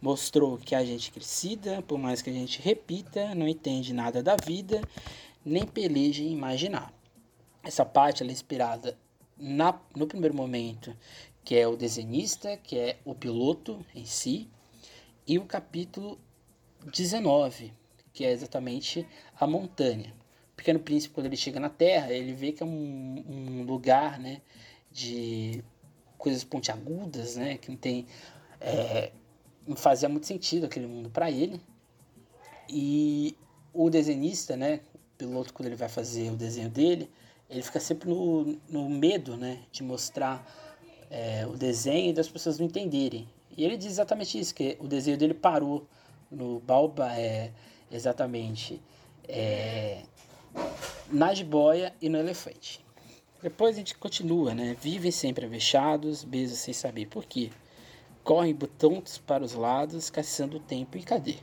mostrou 0.00 0.58
que 0.58 0.74
a 0.74 0.84
gente 0.84 1.10
crescida, 1.10 1.82
por 1.82 1.98
mais 1.98 2.22
que 2.22 2.30
a 2.30 2.32
gente 2.32 2.60
repita, 2.60 3.34
não 3.34 3.48
entende 3.48 3.92
nada 3.92 4.22
da 4.22 4.36
vida, 4.36 4.80
nem 5.44 5.64
peleja 5.66 6.22
em 6.22 6.32
imaginar. 6.32 6.92
Essa 7.62 7.84
parte 7.84 8.22
é 8.22 8.26
inspirada 8.26 8.96
na, 9.36 9.78
no 9.94 10.06
primeiro 10.06 10.34
momento, 10.34 10.96
que 11.44 11.54
é 11.54 11.66
o 11.66 11.76
desenhista, 11.76 12.56
que 12.56 12.78
é 12.78 12.98
o 13.04 13.14
piloto 13.14 13.84
em 13.94 14.04
si, 14.04 14.48
e 15.26 15.38
o 15.38 15.44
capítulo 15.44 16.18
19, 16.92 17.72
que 18.12 18.24
é 18.24 18.30
exatamente 18.30 19.06
a 19.38 19.46
montanha. 19.46 20.14
O 20.52 20.56
Pequeno 20.56 20.78
Príncipe, 20.78 21.14
quando 21.14 21.26
ele 21.26 21.36
chega 21.36 21.60
na 21.60 21.68
Terra, 21.68 22.12
ele 22.12 22.32
vê 22.32 22.52
que 22.52 22.62
é 22.62 22.66
um, 22.66 23.24
um 23.28 23.62
lugar 23.64 24.18
né, 24.18 24.40
de 24.90 25.62
coisas 26.16 26.44
pontiagudas, 26.44 27.36
né, 27.36 27.58
que 27.58 27.70
não 27.70 27.76
tem 27.76 28.06
é, 28.60 29.12
não 29.66 29.76
fazia 29.76 30.08
muito 30.08 30.26
sentido 30.26 30.66
aquele 30.66 30.86
mundo 30.86 31.10
para 31.10 31.30
ele. 31.30 31.60
E 32.68 33.36
o 33.72 33.90
desenhista, 33.90 34.56
né, 34.56 34.80
o 34.94 35.18
piloto 35.18 35.52
quando 35.52 35.66
ele 35.66 35.76
vai 35.76 35.88
fazer 35.88 36.30
o 36.30 36.36
desenho 36.36 36.70
dele, 36.70 37.10
ele 37.48 37.62
fica 37.62 37.80
sempre 37.80 38.08
no, 38.08 38.56
no 38.68 38.88
medo, 38.88 39.36
né, 39.36 39.60
de 39.70 39.82
mostrar 39.82 40.44
é, 41.10 41.46
o 41.46 41.56
desenho 41.56 42.10
e 42.10 42.12
das 42.12 42.28
pessoas 42.28 42.58
não 42.58 42.66
entenderem. 42.66 43.28
E 43.56 43.64
ele 43.64 43.76
diz 43.76 43.92
exatamente 43.92 44.38
isso, 44.38 44.54
que 44.54 44.76
o 44.80 44.86
desenho 44.86 45.16
dele 45.16 45.34
parou 45.34 45.86
no 46.30 46.60
Balba, 46.60 47.16
é, 47.16 47.52
exatamente, 47.90 48.80
é, 49.28 50.02
na 51.10 51.32
jiboia 51.32 51.94
e 52.00 52.08
no 52.08 52.18
elefante. 52.18 52.84
Depois 53.42 53.76
a 53.76 53.78
gente 53.78 53.96
continua, 53.96 54.54
né? 54.54 54.76
Vivem 54.80 55.10
sempre 55.10 55.46
avechados, 55.46 56.24
beijos 56.24 56.58
sem 56.58 56.74
saber 56.74 57.06
por 57.06 57.24
quê 57.24 57.50
correm 58.26 58.52
botões 58.52 59.18
para 59.18 59.44
os 59.44 59.54
lados, 59.54 60.10
caçando 60.10 60.58
tempo 60.58 60.98
e 60.98 61.02
cadê? 61.04 61.36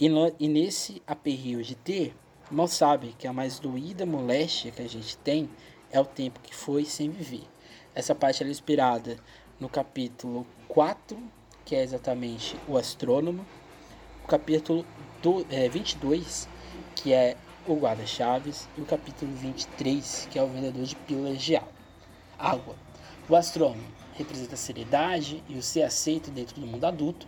E, 0.00 0.08
no, 0.08 0.34
e 0.40 0.48
nesse 0.48 1.02
aperreio 1.06 1.62
de 1.62 1.74
ter, 1.74 2.16
mal 2.50 2.66
sabe 2.66 3.14
que 3.18 3.26
a 3.26 3.34
mais 3.34 3.58
doída 3.58 4.06
moléstia 4.06 4.72
que 4.72 4.80
a 4.80 4.88
gente 4.88 5.14
tem 5.18 5.48
é 5.92 6.00
o 6.00 6.06
tempo 6.06 6.40
que 6.40 6.54
foi 6.54 6.86
sem 6.86 7.10
viver. 7.10 7.44
Essa 7.94 8.14
parte 8.14 8.42
é 8.42 8.48
inspirada 8.48 9.18
no 9.60 9.68
capítulo 9.68 10.46
4, 10.68 11.18
que 11.66 11.76
é 11.76 11.82
exatamente 11.82 12.56
o 12.66 12.78
astrônomo, 12.78 13.44
o 14.24 14.26
capítulo 14.26 14.86
do, 15.22 15.44
é, 15.50 15.68
22, 15.68 16.48
que 16.96 17.12
é 17.12 17.36
o 17.66 17.74
guarda-chaves, 17.74 18.70
e 18.78 18.80
o 18.80 18.86
capítulo 18.86 19.30
23, 19.34 20.28
que 20.30 20.38
é 20.38 20.42
o 20.42 20.48
vendedor 20.48 20.84
de 20.84 20.96
pílulas 20.96 21.42
de 21.42 21.60
água. 22.38 22.74
O 23.28 23.36
astrônomo 23.36 23.93
representa 24.14 24.54
a 24.54 24.56
seriedade 24.56 25.42
e 25.48 25.56
o 25.56 25.62
ser 25.62 25.82
aceito 25.82 26.30
dentro 26.30 26.60
do 26.60 26.66
mundo 26.66 26.84
adulto, 26.84 27.26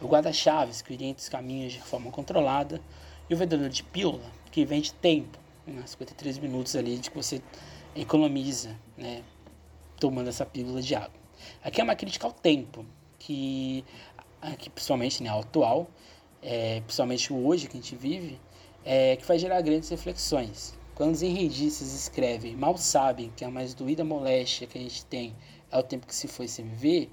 o 0.00 0.06
guarda-chaves, 0.06 0.80
que 0.80 0.92
orienta 0.92 1.20
os 1.20 1.28
caminhos 1.28 1.72
de 1.72 1.80
forma 1.80 2.10
controlada, 2.10 2.80
e 3.28 3.34
o 3.34 3.36
vendedor 3.36 3.68
de 3.68 3.82
pílula, 3.82 4.24
que 4.50 4.64
vende 4.64 4.92
tempo, 4.94 5.38
né, 5.66 5.82
53 5.84 6.38
minutos 6.38 6.74
ali 6.76 6.96
de 6.96 7.10
que 7.10 7.16
você 7.16 7.42
economiza, 7.94 8.74
né, 8.96 9.22
tomando 9.98 10.28
essa 10.28 10.46
pílula 10.46 10.80
de 10.80 10.94
água. 10.94 11.18
Aqui 11.62 11.80
é 11.80 11.84
uma 11.84 11.94
crítica 11.94 12.26
ao 12.26 12.32
tempo, 12.32 12.86
que, 13.18 13.84
aqui, 14.40 14.70
principalmente 14.70 15.22
né, 15.22 15.30
atual, 15.30 15.88
é, 16.42 16.80
principalmente 16.80 17.32
hoje 17.32 17.66
que 17.66 17.76
a 17.76 17.80
gente 17.80 17.96
vive, 17.96 18.40
é, 18.84 19.16
que 19.16 19.24
vai 19.24 19.38
gerar 19.38 19.60
grandes 19.60 19.88
reflexões. 19.88 20.78
Quando 20.94 21.14
os 21.14 21.22
enredistas 21.22 21.92
escrevem, 21.92 22.56
mal 22.56 22.76
sabem 22.76 23.30
que 23.36 23.44
a 23.44 23.50
mais 23.50 23.74
doída 23.74 24.04
moléstia 24.04 24.66
que 24.66 24.78
a 24.78 24.80
gente 24.80 25.04
tem 25.04 25.34
é 25.70 25.78
o 25.78 25.82
tempo 25.82 26.06
que 26.06 26.14
se 26.14 26.28
foi 26.28 26.48
sem 26.48 26.66
viver, 26.66 27.10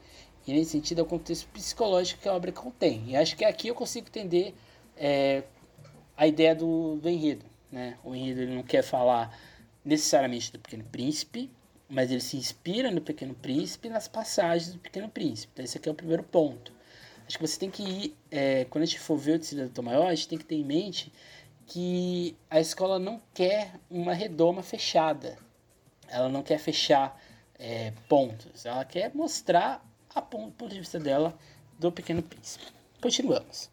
e 0.48 0.54
nesse 0.54 0.72
sentido 0.72 1.00
é 1.00 1.04
o 1.04 1.06
contexto 1.06 1.48
psicológico 1.50 2.22
que 2.22 2.30
a 2.30 2.34
obra 2.34 2.52
contém. 2.52 3.04
E 3.08 3.16
acho 3.16 3.36
que 3.36 3.44
aqui 3.44 3.68
eu 3.68 3.76
consigo 3.76 4.08
entender 4.08 4.54
é, 4.96 5.44
a 6.16 6.28
ideia 6.28 6.56
do, 6.56 6.98
do 6.98 7.10
enredo. 7.10 7.46
Né? 7.72 7.98
O 8.04 8.14
enredo 8.14 8.42
ele 8.42 8.56
não 8.56 8.64
quer 8.64 8.84
falar 8.84 9.36
necessariamente 9.84 10.52
do 10.52 10.60
Pequeno 10.60 10.84
Príncipe, 10.84 11.50
mas 11.90 12.12
ele 12.12 12.22
se 12.22 12.38
inspira 12.38 12.92
no 12.92 13.02
Pequeno 13.02 13.34
Príncipe 13.34 13.90
nas 13.90 14.08
passagens 14.08 14.74
do 14.74 14.80
Pequeno 14.80 15.10
Príncipe. 15.10 15.52
Então 15.54 15.66
esse 15.66 15.78
aqui 15.78 15.90
é 15.90 15.92
o 15.92 15.96
primeiro 15.96 16.24
ponto. 16.24 16.72
Acho 17.28 17.38
que 17.40 17.48
você 17.48 17.60
tem 17.60 17.72
que 17.72 17.84
ir, 17.84 18.18
é, 18.30 18.66
quando 18.66 18.84
a 18.84 18.86
gente 18.86 19.00
for 19.00 19.18
ver 19.18 19.38
o 19.38 19.40
Tecido 19.40 19.68
do 19.68 19.84
Maior, 19.84 20.08
a 20.08 20.16
gente 20.16 20.28
tem 20.28 20.38
que 20.38 20.46
ter 20.46 20.56
em 20.56 20.64
mente 20.64 21.12
que 21.66 22.36
a 22.50 22.60
escola 22.60 23.00
não 23.00 23.20
quer 23.34 23.72
uma 23.90 24.14
redoma 24.14 24.62
fechada. 24.62 25.38
Ela 26.08 26.30
não 26.30 26.44
quer 26.44 26.60
fechar 26.60 27.20
é, 27.60 27.92
pontos. 28.08 28.66
Ela 28.66 28.86
quer 28.86 29.14
mostrar 29.14 29.86
a 30.14 30.22
ponto, 30.22 30.52
ponto 30.54 30.74
de 30.74 30.80
vista 30.80 31.00
dela 31.00 31.38
do 31.80 31.92
Pequeno 31.92 32.24
Príncipe. 32.24 32.66
Continuamos. 33.02 33.70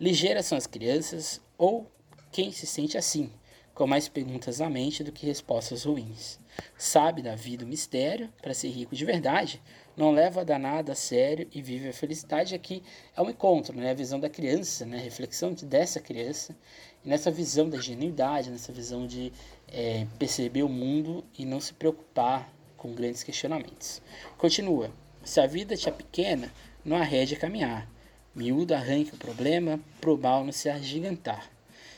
Ligeiras 0.00 0.46
são 0.46 0.58
as 0.58 0.66
crianças 0.66 1.40
ou 1.56 1.90
quem 2.32 2.50
se 2.50 2.66
sente 2.66 2.98
assim, 2.98 3.30
com 3.74 3.86
mais 3.86 4.08
perguntas 4.08 4.58
na 4.58 4.68
mente 4.68 5.04
do 5.04 5.12
que 5.12 5.26
respostas 5.26 5.84
ruins. 5.84 6.38
Sabe 6.76 7.22
da 7.22 7.34
vida 7.34 7.64
o 7.64 7.68
mistério, 7.68 8.32
para 8.40 8.54
ser 8.54 8.68
rico 8.68 8.94
de 8.94 9.04
verdade, 9.04 9.60
não 9.96 10.12
leva 10.12 10.44
danada 10.44 10.92
a 10.92 10.96
sério 10.96 11.48
e 11.52 11.60
vive 11.62 11.88
a 11.88 11.92
felicidade. 11.92 12.54
Aqui 12.54 12.82
é 13.16 13.22
um 13.22 13.30
encontro, 13.30 13.76
né? 13.76 13.90
a 13.90 13.94
visão 13.94 14.20
da 14.20 14.28
criança, 14.28 14.84
né? 14.84 14.98
a 14.98 15.00
reflexão 15.00 15.52
dessa 15.54 16.00
criança, 16.00 16.56
e 17.04 17.08
nessa 17.08 17.30
visão 17.30 17.68
da 17.68 17.80
genuidade, 17.80 18.50
nessa 18.50 18.72
visão 18.72 19.06
de 19.06 19.32
é, 19.68 20.06
perceber 20.18 20.62
o 20.62 20.68
mundo 20.68 21.24
e 21.36 21.44
não 21.44 21.60
se 21.60 21.74
preocupar 21.74 22.53
com 22.84 22.92
grandes 22.92 23.22
questionamentos. 23.22 24.02
Continua. 24.36 24.90
Se 25.24 25.40
a 25.40 25.46
vida 25.46 25.74
te 25.74 25.88
é 25.88 25.92
pequena, 25.92 26.52
não 26.84 26.98
arrede 26.98 27.34
a 27.34 27.38
caminhar. 27.38 27.88
Miúdo 28.34 28.74
arranque 28.74 29.14
o 29.14 29.16
problema, 29.16 29.80
pro 30.02 30.18
mal 30.18 30.44
não 30.44 30.52
se 30.52 30.68
agigantar. 30.68 31.50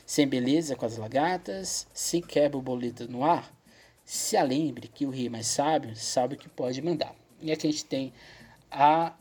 Sem 0.06 0.28
beleza 0.28 0.76
com 0.76 0.86
as 0.86 0.96
lagartas, 0.96 1.88
sem 1.92 2.22
quebra 2.22 2.56
o 2.56 2.62
boleto 2.62 3.10
no 3.10 3.24
ar, 3.24 3.52
se 4.04 4.36
alembre 4.36 4.86
que 4.86 5.04
o 5.04 5.10
rei 5.10 5.28
mais 5.28 5.48
sábio 5.48 5.96
sabe 5.96 6.36
o 6.36 6.38
que 6.38 6.48
pode 6.48 6.80
mandar. 6.80 7.16
E 7.42 7.50
aqui 7.50 7.66
a 7.66 7.70
gente 7.72 7.84
tem 7.84 8.12
a 8.70 9.12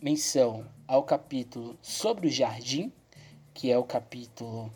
menção 0.00 0.64
ao 0.86 1.02
capítulo 1.02 1.76
sobre 1.82 2.28
o 2.28 2.30
jardim, 2.30 2.92
que 3.52 3.72
é 3.72 3.76
o 3.76 3.82
capítulo 3.82 4.72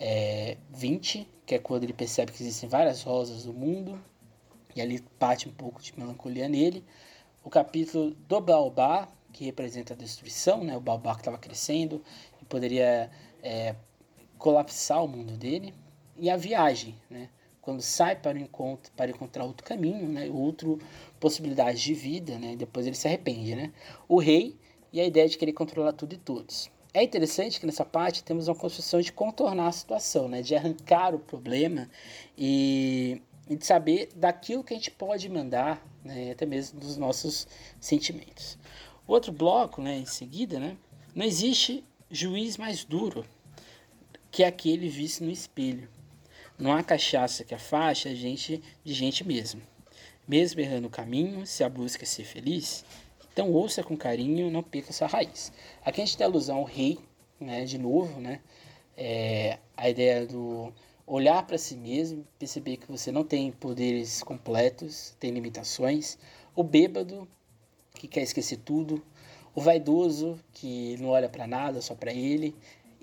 é, 0.00 0.56
20, 0.70 1.28
que 1.44 1.54
é 1.54 1.58
quando 1.58 1.84
ele 1.84 1.92
percebe 1.92 2.32
que 2.32 2.42
existem 2.42 2.66
várias 2.66 3.02
rosas 3.02 3.44
no 3.44 3.52
mundo, 3.52 4.00
e 4.76 4.80
ali 4.80 5.02
bate 5.18 5.48
um 5.48 5.52
pouco 5.52 5.82
de 5.82 5.98
melancolia 5.98 6.48
nele. 6.48 6.84
O 7.42 7.48
capítulo 7.48 8.10
do 8.28 8.40
Baobá, 8.40 9.08
que 9.32 9.44
representa 9.44 9.94
a 9.94 9.96
destruição, 9.96 10.62
né? 10.62 10.76
o 10.76 10.80
Baobá 10.80 11.14
que 11.14 11.22
estava 11.22 11.38
crescendo 11.38 12.02
e 12.40 12.44
poderia 12.44 13.10
é, 13.42 13.74
colapsar 14.38 15.02
o 15.02 15.08
mundo 15.08 15.32
dele. 15.34 15.72
E 16.18 16.28
a 16.28 16.36
viagem, 16.36 16.94
né? 17.08 17.30
quando 17.62 17.80
sai 17.80 18.16
para, 18.16 18.36
o 18.36 18.40
encontro, 18.40 18.92
para 18.92 19.10
encontrar 19.10 19.44
outro 19.44 19.66
caminho, 19.66 20.08
né? 20.08 20.28
outra 20.30 20.68
possibilidade 21.18 21.82
de 21.82 21.94
vida, 21.94 22.38
né? 22.38 22.54
depois 22.54 22.86
ele 22.86 22.96
se 22.96 23.08
arrepende. 23.08 23.54
Né? 23.54 23.72
O 24.06 24.18
rei 24.18 24.56
e 24.92 25.00
a 25.00 25.06
ideia 25.06 25.26
de 25.26 25.38
querer 25.38 25.52
controlar 25.52 25.94
tudo 25.94 26.14
e 26.14 26.18
todos. 26.18 26.70
É 26.92 27.02
interessante 27.02 27.60
que 27.60 27.66
nessa 27.66 27.84
parte 27.84 28.24
temos 28.24 28.48
uma 28.48 28.54
construção 28.54 29.00
de 29.00 29.12
contornar 29.12 29.68
a 29.68 29.72
situação, 29.72 30.28
né? 30.28 30.42
de 30.42 30.54
arrancar 30.54 31.14
o 31.14 31.18
problema 31.18 31.88
e, 32.36 33.20
e 33.48 33.56
de 33.56 33.64
saber 33.64 34.10
daquilo 34.14 34.64
que 34.64 34.74
a 34.74 34.76
gente 34.76 34.90
pode 34.90 35.28
mandar, 35.28 35.84
né? 36.04 36.32
até 36.32 36.44
mesmo 36.44 36.80
dos 36.80 36.96
nossos 36.96 37.46
sentimentos. 37.80 38.58
Outro 39.06 39.32
bloco, 39.32 39.80
né, 39.80 39.98
em 39.98 40.06
seguida, 40.06 40.58
né? 40.58 40.76
não 41.14 41.24
existe 41.24 41.84
juiz 42.10 42.56
mais 42.56 42.84
duro 42.84 43.24
que 44.30 44.44
aquele 44.44 44.88
visto 44.88 45.24
no 45.24 45.30
espelho. 45.30 45.88
Não 46.58 46.72
há 46.72 46.82
cachaça 46.82 47.44
que 47.44 47.54
afaste 47.54 48.08
a 48.08 48.14
gente 48.14 48.62
de 48.84 48.92
gente 48.92 49.24
mesmo. 49.24 49.62
Mesmo 50.26 50.60
errando 50.60 50.88
o 50.88 50.90
caminho, 50.90 51.46
se 51.46 51.62
a 51.62 51.68
busca 51.68 52.02
é 52.02 52.06
ser 52.06 52.24
feliz, 52.24 52.84
então 53.32 53.52
ouça 53.52 53.82
com 53.82 53.96
carinho, 53.96 54.50
não 54.50 54.62
perca 54.62 54.92
sua 54.92 55.06
raiz. 55.06 55.52
Aqui 55.84 56.00
a 56.00 56.04
gente 56.04 56.16
tem 56.16 56.26
alusão 56.26 56.56
ao 56.56 56.64
rei, 56.64 56.98
né, 57.38 57.64
de 57.64 57.78
novo, 57.78 58.20
né? 58.20 58.40
É, 58.96 59.58
a 59.76 59.90
ideia 59.90 60.26
do 60.26 60.72
olhar 61.06 61.46
para 61.46 61.56
si 61.56 61.76
mesmo, 61.76 62.26
perceber 62.38 62.78
que 62.78 62.90
você 62.90 63.12
não 63.12 63.24
tem 63.24 63.52
poderes 63.52 64.22
completos, 64.22 65.14
tem 65.20 65.30
limitações. 65.30 66.18
O 66.54 66.64
bêbado, 66.64 67.28
que 67.94 68.08
quer 68.08 68.22
esquecer 68.22 68.58
tudo. 68.58 69.02
O 69.54 69.60
vaidoso, 69.60 70.38
que 70.52 70.96
não 70.98 71.10
olha 71.10 71.28
para 71.28 71.46
nada, 71.46 71.80
só 71.80 71.94
para 71.94 72.12
ele. 72.12 72.54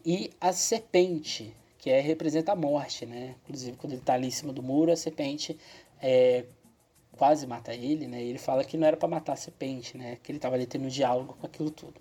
E 0.05 0.31
a 0.39 0.51
serpente, 0.51 1.55
que 1.77 1.89
é, 1.89 1.99
representa 1.99 2.51
a 2.51 2.55
morte, 2.55 3.05
né? 3.05 3.35
Inclusive, 3.43 3.77
quando 3.77 3.93
ele 3.93 4.01
está 4.01 4.13
ali 4.13 4.27
em 4.27 4.31
cima 4.31 4.53
do 4.53 4.61
muro, 4.61 4.91
a 4.91 4.95
serpente 4.95 5.57
é, 6.01 6.45
quase 7.17 7.45
mata 7.45 7.73
ele, 7.73 8.07
né? 8.07 8.21
ele 8.21 8.39
fala 8.39 8.63
que 8.63 8.75
não 8.75 8.87
era 8.87 8.97
para 8.97 9.07
matar 9.07 9.33
a 9.33 9.35
serpente, 9.35 9.97
né? 9.97 10.17
Que 10.21 10.31
ele 10.31 10.37
estava 10.37 10.55
ali 10.55 10.65
tendo 10.65 10.85
um 10.85 10.89
diálogo 10.89 11.35
com 11.39 11.45
aquilo 11.45 11.69
tudo. 11.69 11.93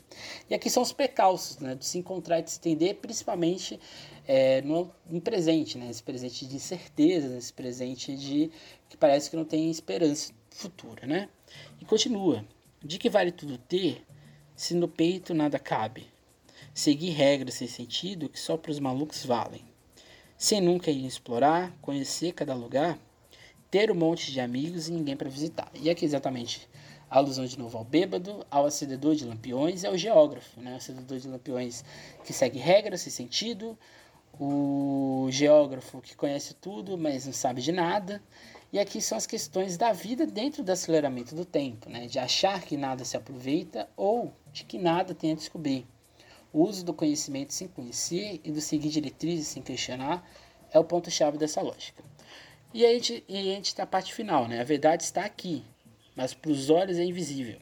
E 0.49 0.55
aqui 0.55 0.71
são 0.71 0.83
os 0.83 0.93
precalços, 0.93 1.59
né? 1.59 1.75
De 1.75 1.85
se 1.85 1.99
encontrar 1.99 2.39
e 2.41 2.43
de 2.43 2.51
se 2.51 2.59
entender, 2.59 2.95
principalmente 2.95 3.79
é, 4.27 4.63
no, 4.63 4.91
no, 5.07 5.21
presente, 5.21 5.77
né? 5.77 5.91
Esse 5.91 6.03
presente 6.03 6.47
de 6.47 6.57
incerteza, 6.57 7.37
esse 7.37 7.53
presente 7.53 8.17
de 8.17 8.51
que 8.89 8.97
parece 8.97 9.29
que 9.29 9.37
não 9.37 9.45
tem 9.45 9.71
esperança 9.71 10.33
futura, 10.51 11.07
né? 11.07 11.29
E 11.81 11.85
continua. 11.85 12.45
De 12.83 12.99
que 12.99 13.09
vale 13.11 13.31
tudo 13.31 13.59
ter, 13.59 14.05
se 14.57 14.75
no 14.75 14.89
peito 14.89 15.35
nada 15.35 15.59
cabe? 15.59 16.07
Seguir 16.75 17.11
regras 17.11 17.55
sem 17.55 17.69
sentido 17.69 18.29
que 18.29 18.41
só 18.41 18.57
para 18.57 18.73
os 18.73 18.79
malucos 18.79 19.25
valem. 19.25 19.65
Sem 20.39 20.61
nunca 20.61 20.91
ir 20.91 21.07
explorar, 21.07 21.77
conhecer 21.83 22.33
cada 22.33 22.55
lugar, 22.55 22.99
ter 23.73 23.91
um 23.91 23.95
monte 23.95 24.31
de 24.31 24.39
amigos 24.39 24.89
e 24.89 24.93
ninguém 24.93 25.17
para 25.17 25.31
visitar. 25.31 25.71
E 25.75 25.89
aqui 25.89 26.05
exatamente 26.05 26.69
a 27.09 27.17
alusão 27.17 27.47
de 27.47 27.59
novo 27.59 27.79
ao 27.79 27.85
bêbado, 27.85 28.47
ao 28.51 28.67
acendedor 28.67 29.15
de 29.15 29.25
lampiões 29.25 29.83
e 29.83 29.87
ao 29.87 29.97
geógrafo, 29.97 30.61
né? 30.61 30.75
O 30.75 30.77
acendedor 30.77 31.19
de 31.19 31.27
lampiões 31.27 31.83
que 32.23 32.35
segue 32.35 32.59
regras 32.59 33.01
sem 33.01 33.11
sentido, 33.11 33.79
o 34.39 35.27
geógrafo 35.31 36.03
que 36.03 36.15
conhece 36.15 36.53
tudo, 36.53 36.99
mas 36.99 37.25
não 37.25 37.33
sabe 37.33 37.63
de 37.63 37.73
nada. 37.73 38.23
E 38.71 38.79
aqui 38.79 39.01
são 39.01 39.17
as 39.17 39.27
questões 39.27 39.79
da 39.79 39.91
vida 39.91 40.27
dentro 40.27 40.63
do 40.63 40.71
aceleramento 40.71 41.35
do 41.35 41.47
tempo, 41.47 41.89
né? 41.89 42.07
De 42.07 42.19
achar 42.19 42.61
que 42.61 42.77
nada 42.77 43.07
se 43.07 43.17
aproveita 43.17 43.89
ou 43.97 44.35
de 44.53 44.65
que 44.65 44.77
nada 44.77 45.15
tem 45.15 45.33
a 45.33 45.35
descobrir. 45.35 45.87
O 46.53 46.63
uso 46.65 46.85
do 46.85 46.93
conhecimento 46.93 47.55
sem 47.55 47.69
conhecer 47.69 48.39
e 48.45 48.53
do 48.53 48.61
seguir 48.61 48.91
diretrizes 48.91 49.47
sem 49.47 49.63
questionar 49.63 50.23
é 50.71 50.79
o 50.79 50.85
ponto-chave 50.85 51.39
dessa 51.39 51.63
lógica. 51.63 52.05
E 52.75 52.87
a 52.87 52.89
gente, 52.89 53.23
e 53.29 53.37
a 53.37 53.43
gente 53.43 53.75
tá 53.75 53.83
a 53.83 53.87
parte 53.87 54.15
final, 54.15 54.49
né? 54.49 54.61
A 54.61 54.65
verdade 54.65 55.03
está 55.03 55.25
aqui, 55.25 55.63
mas 56.17 56.33
para 56.33 56.51
os 56.51 56.71
olhos 56.71 56.99
é 56.99 57.05
invisível. 57.05 57.61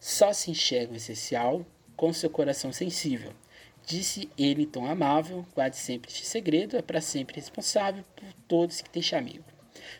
Só 0.00 0.32
se 0.32 0.50
enxerga 0.50 0.94
o 0.94 0.96
essencial 0.96 1.66
com 1.94 2.12
seu 2.14 2.30
coração 2.30 2.72
sensível. 2.72 3.34
Disse 3.84 4.30
ele 4.38 4.64
tom 4.64 4.86
amável, 4.86 5.46
guarde 5.54 5.76
sempre 5.76 6.10
este 6.10 6.24
segredo, 6.24 6.78
é 6.78 6.82
para 6.82 7.00
sempre 7.00 7.36
responsável 7.36 8.02
por 8.16 8.32
todos 8.46 8.80
que 8.80 8.88
tem 8.88 9.02
amigo. 9.18 9.44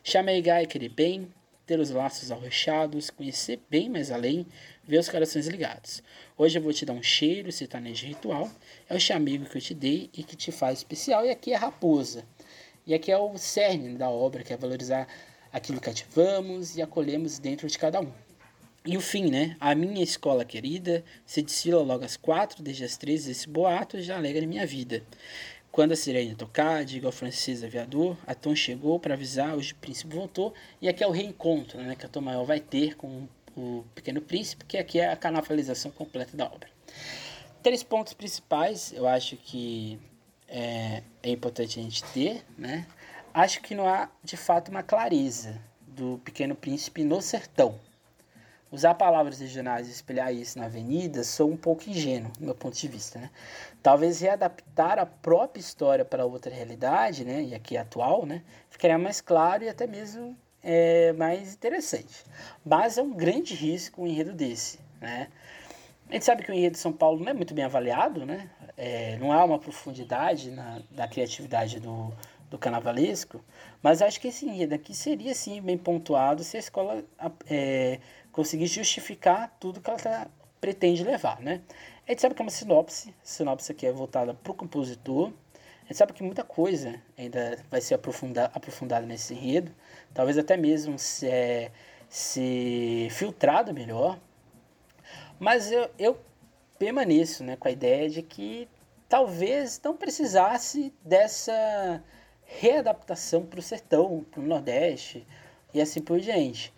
Chamegar 0.02 0.62
é 0.62 0.66
querer 0.66 0.88
bem, 0.88 1.28
ter 1.66 1.78
os 1.78 1.90
laços 1.90 2.32
arrochados, 2.32 3.10
conhecer 3.10 3.60
bem 3.68 3.90
mais 3.90 4.10
além, 4.10 4.46
ver 4.82 4.98
os 4.98 5.08
corações 5.10 5.46
ligados. 5.46 6.02
Hoje 6.38 6.58
eu 6.58 6.62
vou 6.62 6.72
te 6.72 6.86
dar 6.86 6.94
um 6.94 7.02
cheiro, 7.02 7.52
sertanejo 7.52 8.06
ritual, 8.06 8.50
é 8.88 8.94
o 8.94 9.00
chamego 9.00 9.44
que 9.44 9.58
eu 9.58 9.62
te 9.62 9.74
dei 9.74 10.08
e 10.14 10.22
que 10.22 10.34
te 10.34 10.50
faz 10.50 10.78
especial, 10.78 11.26
e 11.26 11.30
aqui 11.30 11.52
é 11.52 11.56
raposa. 11.56 12.24
E 12.88 12.94
aqui 12.94 13.12
é 13.12 13.18
o 13.18 13.36
cerne 13.36 13.98
da 13.98 14.08
obra, 14.08 14.42
que 14.42 14.50
é 14.50 14.56
valorizar 14.56 15.06
aquilo 15.52 15.78
que 15.78 15.90
ativamos 15.90 16.74
e 16.74 16.80
acolhemos 16.80 17.38
dentro 17.38 17.68
de 17.68 17.78
cada 17.78 18.00
um. 18.00 18.10
E 18.82 18.96
o 18.96 19.00
fim, 19.02 19.30
né? 19.30 19.58
A 19.60 19.74
minha 19.74 20.02
escola 20.02 20.42
querida 20.42 21.04
se 21.26 21.42
desfila 21.42 21.82
logo 21.82 22.02
às 22.02 22.16
quatro, 22.16 22.62
desde 22.62 22.84
as 22.84 22.96
três, 22.96 23.28
esse 23.28 23.46
boato 23.46 24.00
já 24.00 24.16
alegra 24.16 24.46
minha 24.46 24.66
vida. 24.66 25.02
Quando 25.70 25.92
a 25.92 25.96
sirene 25.96 26.34
tocar, 26.34 26.82
diga 26.82 27.06
ao 27.06 27.12
francês 27.12 27.62
aviador, 27.62 28.16
a 28.26 28.34
Tom 28.34 28.56
chegou 28.56 28.98
para 28.98 29.12
avisar, 29.12 29.54
hoje 29.54 29.74
o 29.74 29.76
príncipe 29.76 30.16
voltou, 30.16 30.54
e 30.80 30.88
aqui 30.88 31.04
é 31.04 31.06
o 31.06 31.10
reencontro 31.10 31.78
né, 31.78 31.94
que 31.94 32.06
a 32.06 32.08
Tom 32.08 32.22
Maior 32.22 32.46
vai 32.46 32.58
ter 32.58 32.96
com 32.96 33.28
o 33.54 33.84
Pequeno 33.94 34.22
Príncipe, 34.22 34.64
que 34.64 34.78
aqui 34.78 34.98
é 34.98 35.12
a 35.12 35.16
canafalização 35.16 35.90
completa 35.90 36.34
da 36.34 36.46
obra. 36.46 36.70
Três 37.62 37.82
pontos 37.82 38.14
principais, 38.14 38.94
eu 38.94 39.06
acho 39.06 39.36
que 39.36 40.00
é, 40.48 41.02
é 41.22 41.30
importante 41.30 41.78
a 41.78 41.82
gente 41.82 42.02
ter, 42.04 42.44
né? 42.56 42.86
Acho 43.34 43.60
que 43.60 43.74
não 43.74 43.86
há 43.86 44.08
de 44.24 44.36
fato 44.36 44.70
uma 44.70 44.82
clareza 44.82 45.60
do 45.86 46.18
Pequeno 46.24 46.54
Príncipe 46.54 47.04
no 47.04 47.20
sertão. 47.20 47.78
Usar 48.70 48.94
palavras 48.94 49.40
regionais 49.40 49.88
e 49.88 49.90
espelhar 49.90 50.32
isso 50.32 50.58
na 50.58 50.66
avenida 50.66 51.24
sou 51.24 51.50
um 51.50 51.56
pouco 51.56 51.88
ingênuo, 51.88 52.30
do 52.38 52.44
meu 52.44 52.54
ponto 52.54 52.76
de 52.76 52.88
vista. 52.88 53.18
Né? 53.18 53.30
Talvez 53.82 54.20
readaptar 54.20 54.98
a 54.98 55.06
própria 55.06 55.60
história 55.60 56.04
para 56.04 56.26
outra 56.26 56.52
realidade, 56.52 57.24
né? 57.24 57.42
e 57.42 57.54
aqui 57.54 57.76
atual, 57.76 58.26
né? 58.26 58.42
ficaria 58.68 58.98
mais 58.98 59.20
claro 59.20 59.64
e 59.64 59.68
até 59.68 59.86
mesmo 59.86 60.36
é, 60.62 61.12
mais 61.14 61.54
interessante. 61.54 62.24
Mas 62.64 62.98
é 62.98 63.02
um 63.02 63.12
grande 63.12 63.54
risco 63.54 64.02
um 64.02 64.06
enredo 64.06 64.34
desse. 64.34 64.78
Né? 65.00 65.28
A 66.10 66.12
gente 66.12 66.24
sabe 66.24 66.42
que 66.42 66.50
o 66.50 66.54
enredo 66.54 66.72
de 66.74 66.78
São 66.78 66.92
Paulo 66.92 67.20
não 67.20 67.30
é 67.30 67.34
muito 67.34 67.54
bem 67.54 67.64
avaliado, 67.64 68.24
né? 68.26 68.50
É, 68.80 69.16
não 69.18 69.32
há 69.32 69.44
uma 69.44 69.58
profundidade 69.58 70.52
na, 70.52 70.80
na 70.92 71.08
criatividade 71.08 71.80
do, 71.80 72.14
do 72.48 72.56
carnavalesco, 72.56 73.44
mas 73.82 74.00
acho 74.00 74.20
que 74.20 74.28
esse 74.28 74.46
enredo 74.46 74.72
aqui 74.72 74.94
seria 74.94 75.34
sim 75.34 75.60
bem 75.60 75.76
pontuado 75.76 76.44
se 76.44 76.56
a 76.56 76.60
escola 76.60 77.04
é, 77.50 77.98
conseguir 78.30 78.68
justificar 78.68 79.52
tudo 79.58 79.80
que 79.80 79.90
ela 79.90 79.98
tá, 79.98 80.28
pretende 80.60 81.02
levar, 81.02 81.40
né? 81.40 81.60
A 82.06 82.12
gente 82.12 82.22
sabe 82.22 82.36
que 82.36 82.40
é 82.40 82.44
uma 82.44 82.52
sinopse, 82.52 83.10
a 83.10 83.26
sinopse 83.26 83.72
aqui 83.72 83.84
é 83.84 83.90
voltada 83.90 84.32
para 84.32 84.52
o 84.52 84.54
compositor, 84.54 85.32
a 85.82 85.88
gente 85.88 85.96
sabe 85.96 86.12
que 86.12 86.22
muita 86.22 86.44
coisa 86.44 87.02
ainda 87.16 87.58
vai 87.68 87.80
ser 87.80 87.94
aprofundada, 87.94 88.52
aprofundada 88.54 89.04
nesse 89.04 89.34
enredo, 89.34 89.72
talvez 90.14 90.38
até 90.38 90.56
mesmo 90.56 91.00
se, 91.00 91.26
é, 91.26 91.72
se 92.08 93.08
filtrado 93.10 93.74
melhor, 93.74 94.18
mas 95.40 95.72
eu, 95.72 95.90
eu 95.98 96.27
permaneço 96.78 97.42
né, 97.44 97.56
com 97.56 97.68
a 97.68 97.70
ideia 97.70 98.08
de 98.08 98.22
que 98.22 98.68
talvez 99.08 99.80
não 99.82 99.96
precisasse 99.96 100.92
dessa 101.02 102.02
readaptação 102.44 103.44
para 103.44 103.60
o 103.60 103.62
sertão, 103.62 104.24
para 104.30 104.40
o 104.40 104.46
Nordeste 104.46 105.26
e 105.72 105.80
assim 105.80 106.00
por 106.00 106.20
diante. 106.20 106.72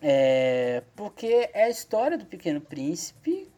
É, 0.00 0.82
porque 0.96 1.50
é 1.52 1.64
a 1.64 1.70
história 1.70 2.18
do 2.18 2.26
Pequeno 2.26 2.60
Príncipe 2.60 3.48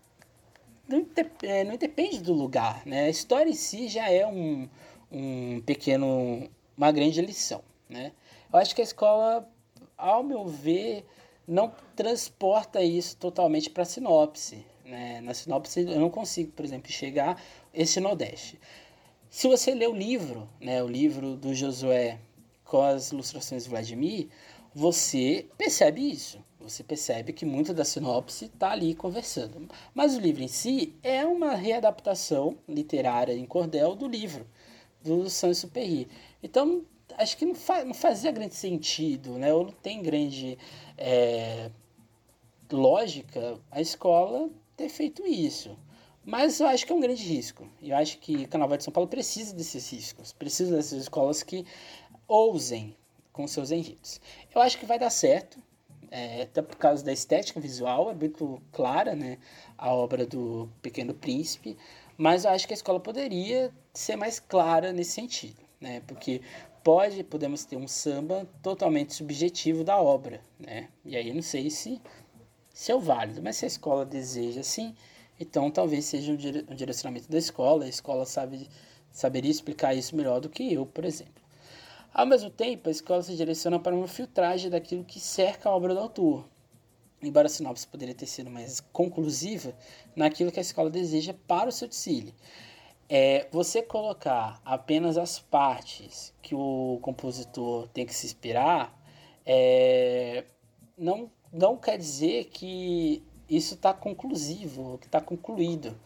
não, 0.86 1.06
é, 1.42 1.64
não 1.64 1.76
depende 1.76 2.20
do 2.20 2.34
lugar, 2.34 2.84
né? 2.84 3.06
A 3.06 3.08
história 3.08 3.48
em 3.48 3.54
si 3.54 3.88
já 3.88 4.10
é 4.10 4.26
um, 4.26 4.68
um 5.10 5.62
pequeno, 5.62 6.50
uma 6.76 6.92
grande 6.92 7.20
lição, 7.22 7.62
né? 7.88 8.12
Eu 8.52 8.58
acho 8.58 8.74
que 8.74 8.82
a 8.82 8.84
escola, 8.84 9.48
ao 9.96 10.22
meu 10.22 10.46
ver, 10.46 11.06
não 11.48 11.72
transporta 11.96 12.82
isso 12.82 13.16
totalmente 13.16 13.70
para 13.70 13.82
a 13.82 13.86
sinopse. 13.86 14.64
Né? 14.84 15.20
Na 15.20 15.32
sinopse 15.32 15.80
eu 15.80 15.98
não 15.98 16.10
consigo, 16.10 16.52
por 16.52 16.64
exemplo, 16.64 16.90
chegar 16.90 17.40
esse 17.72 18.00
Nordeste. 18.00 18.58
Se 19.30 19.48
você 19.48 19.74
lê 19.74 19.86
o 19.86 19.94
livro, 19.94 20.48
né, 20.60 20.82
o 20.82 20.86
livro 20.86 21.36
do 21.36 21.54
Josué 21.54 22.20
com 22.64 22.80
as 22.82 23.10
ilustrações 23.10 23.64
de 23.64 23.70
Vladimir, 23.70 24.28
você 24.74 25.46
percebe 25.56 26.08
isso. 26.08 26.38
Você 26.60 26.82
percebe 26.82 27.32
que 27.32 27.44
muita 27.44 27.74
da 27.74 27.84
sinopse 27.84 28.46
está 28.46 28.70
ali 28.70 28.94
conversando. 28.94 29.68
Mas 29.92 30.16
o 30.16 30.20
livro 30.20 30.42
em 30.42 30.48
si 30.48 30.94
é 31.02 31.24
uma 31.26 31.54
readaptação 31.54 32.56
literária 32.68 33.34
em 33.34 33.44
cordel 33.44 33.94
do 33.94 34.08
livro, 34.08 34.46
do 35.02 35.28
Saint-Exupéry. 35.28 36.08
Então, 36.42 36.84
acho 37.18 37.36
que 37.36 37.44
não, 37.44 37.54
não, 37.86 37.94
fazia 37.94 38.32
grande 38.32 38.54
sentido, 38.54 39.32
né? 39.38 39.52
ou 39.52 39.64
não 39.64 39.72
tem 39.72 40.02
grande 40.02 40.56
é, 40.96 41.70
lógica 42.72 43.58
a 43.70 43.80
escola 43.80 44.48
ter 44.76 44.88
feito 44.88 45.26
isso. 45.26 45.78
Mas 46.24 46.58
eu 46.58 46.66
acho 46.66 46.86
que 46.86 46.92
é 46.92 46.94
um 46.94 47.00
grande 47.00 47.22
risco. 47.22 47.68
Eu 47.82 47.96
acho 47.96 48.18
que 48.18 48.44
o 48.44 48.48
Carnaval 48.48 48.78
de 48.78 48.84
São 48.84 48.92
Paulo 48.92 49.08
precisa 49.08 49.54
desses 49.54 49.90
riscos, 49.90 50.32
precisa 50.32 50.74
dessas 50.74 51.02
escolas 51.02 51.42
que 51.42 51.66
ousem 52.26 52.96
com 53.32 53.46
seus 53.46 53.70
enredos. 53.70 54.20
Eu 54.54 54.62
acho 54.62 54.78
que 54.78 54.86
vai 54.86 54.98
dar 54.98 55.10
certo, 55.10 55.58
é, 56.10 56.42
até 56.42 56.62
por 56.62 56.76
causa 56.76 57.04
da 57.04 57.12
estética 57.12 57.60
visual, 57.60 58.10
é 58.10 58.14
muito 58.14 58.62
clara 58.72 59.14
né, 59.14 59.38
a 59.76 59.92
obra 59.92 60.24
do 60.24 60.68
Pequeno 60.80 61.12
Príncipe, 61.12 61.76
mas 62.16 62.44
eu 62.44 62.52
acho 62.52 62.66
que 62.66 62.72
a 62.72 62.76
escola 62.76 63.00
poderia 63.00 63.72
ser 63.92 64.14
mais 64.14 64.38
clara 64.38 64.92
nesse 64.92 65.10
sentido, 65.10 65.60
né, 65.80 66.00
porque 66.06 66.40
pode, 66.84 67.24
podemos 67.24 67.64
ter 67.64 67.76
um 67.76 67.88
samba 67.88 68.48
totalmente 68.62 69.12
subjetivo 69.12 69.82
da 69.82 70.00
obra, 70.00 70.40
né, 70.56 70.88
e 71.04 71.16
aí 71.16 71.28
eu 71.28 71.34
não 71.34 71.42
sei 71.42 71.68
se, 71.68 72.00
se 72.74 72.92
é 72.92 72.98
válido, 72.98 73.40
mas 73.40 73.56
se 73.56 73.64
a 73.64 73.68
escola 73.68 74.04
deseja 74.04 74.60
assim, 74.60 74.94
então, 75.38 75.70
talvez 75.70 76.04
seja 76.04 76.32
um, 76.32 76.36
dire 76.36 76.66
um 76.68 76.74
direcionamento 76.74 77.30
da 77.30 77.38
escola, 77.38 77.84
a 77.84 77.88
escola 77.88 78.26
sabe, 78.26 78.68
saberia 79.10 79.50
explicar 79.50 79.94
isso 79.94 80.14
melhor 80.16 80.40
do 80.40 80.48
que 80.48 80.72
eu, 80.72 80.84
por 80.84 81.04
exemplo. 81.04 81.42
Ao 82.12 82.26
mesmo 82.26 82.50
tempo, 82.50 82.88
a 82.88 82.92
escola 82.92 83.22
se 83.22 83.36
direciona 83.36 83.78
para 83.78 83.94
uma 83.94 84.08
filtragem 84.08 84.70
daquilo 84.70 85.04
que 85.04 85.18
cerca 85.20 85.68
a 85.68 85.74
obra 85.74 85.94
do 85.94 86.00
autor, 86.00 86.44
embora 87.22 87.46
a 87.46 87.50
sinopse 87.50 87.86
poderia 87.86 88.14
ter 88.14 88.26
sido 88.26 88.50
mais 88.50 88.80
conclusiva 88.80 89.74
naquilo 90.14 90.52
que 90.52 90.58
a 90.58 90.62
escola 90.62 90.90
deseja 90.90 91.34
para 91.46 91.68
o 91.68 91.72
seu 91.72 91.88
desfile. 91.88 92.34
É, 93.08 93.46
você 93.52 93.82
colocar 93.82 94.60
apenas 94.64 95.16
as 95.16 95.38
partes 95.38 96.32
que 96.42 96.54
o 96.54 96.98
compositor 97.02 97.86
tem 97.88 98.06
que 98.06 98.14
se 98.14 98.26
inspirar 98.26 98.96
é, 99.44 100.44
não, 100.96 101.30
não 101.54 101.76
quer 101.76 101.96
dizer 101.96 102.46
que 102.46 103.22
isso 103.48 103.74
está 103.74 103.94
conclusivo, 103.94 104.98
que 104.98 105.06
está 105.06 105.20
concluído. 105.20 105.96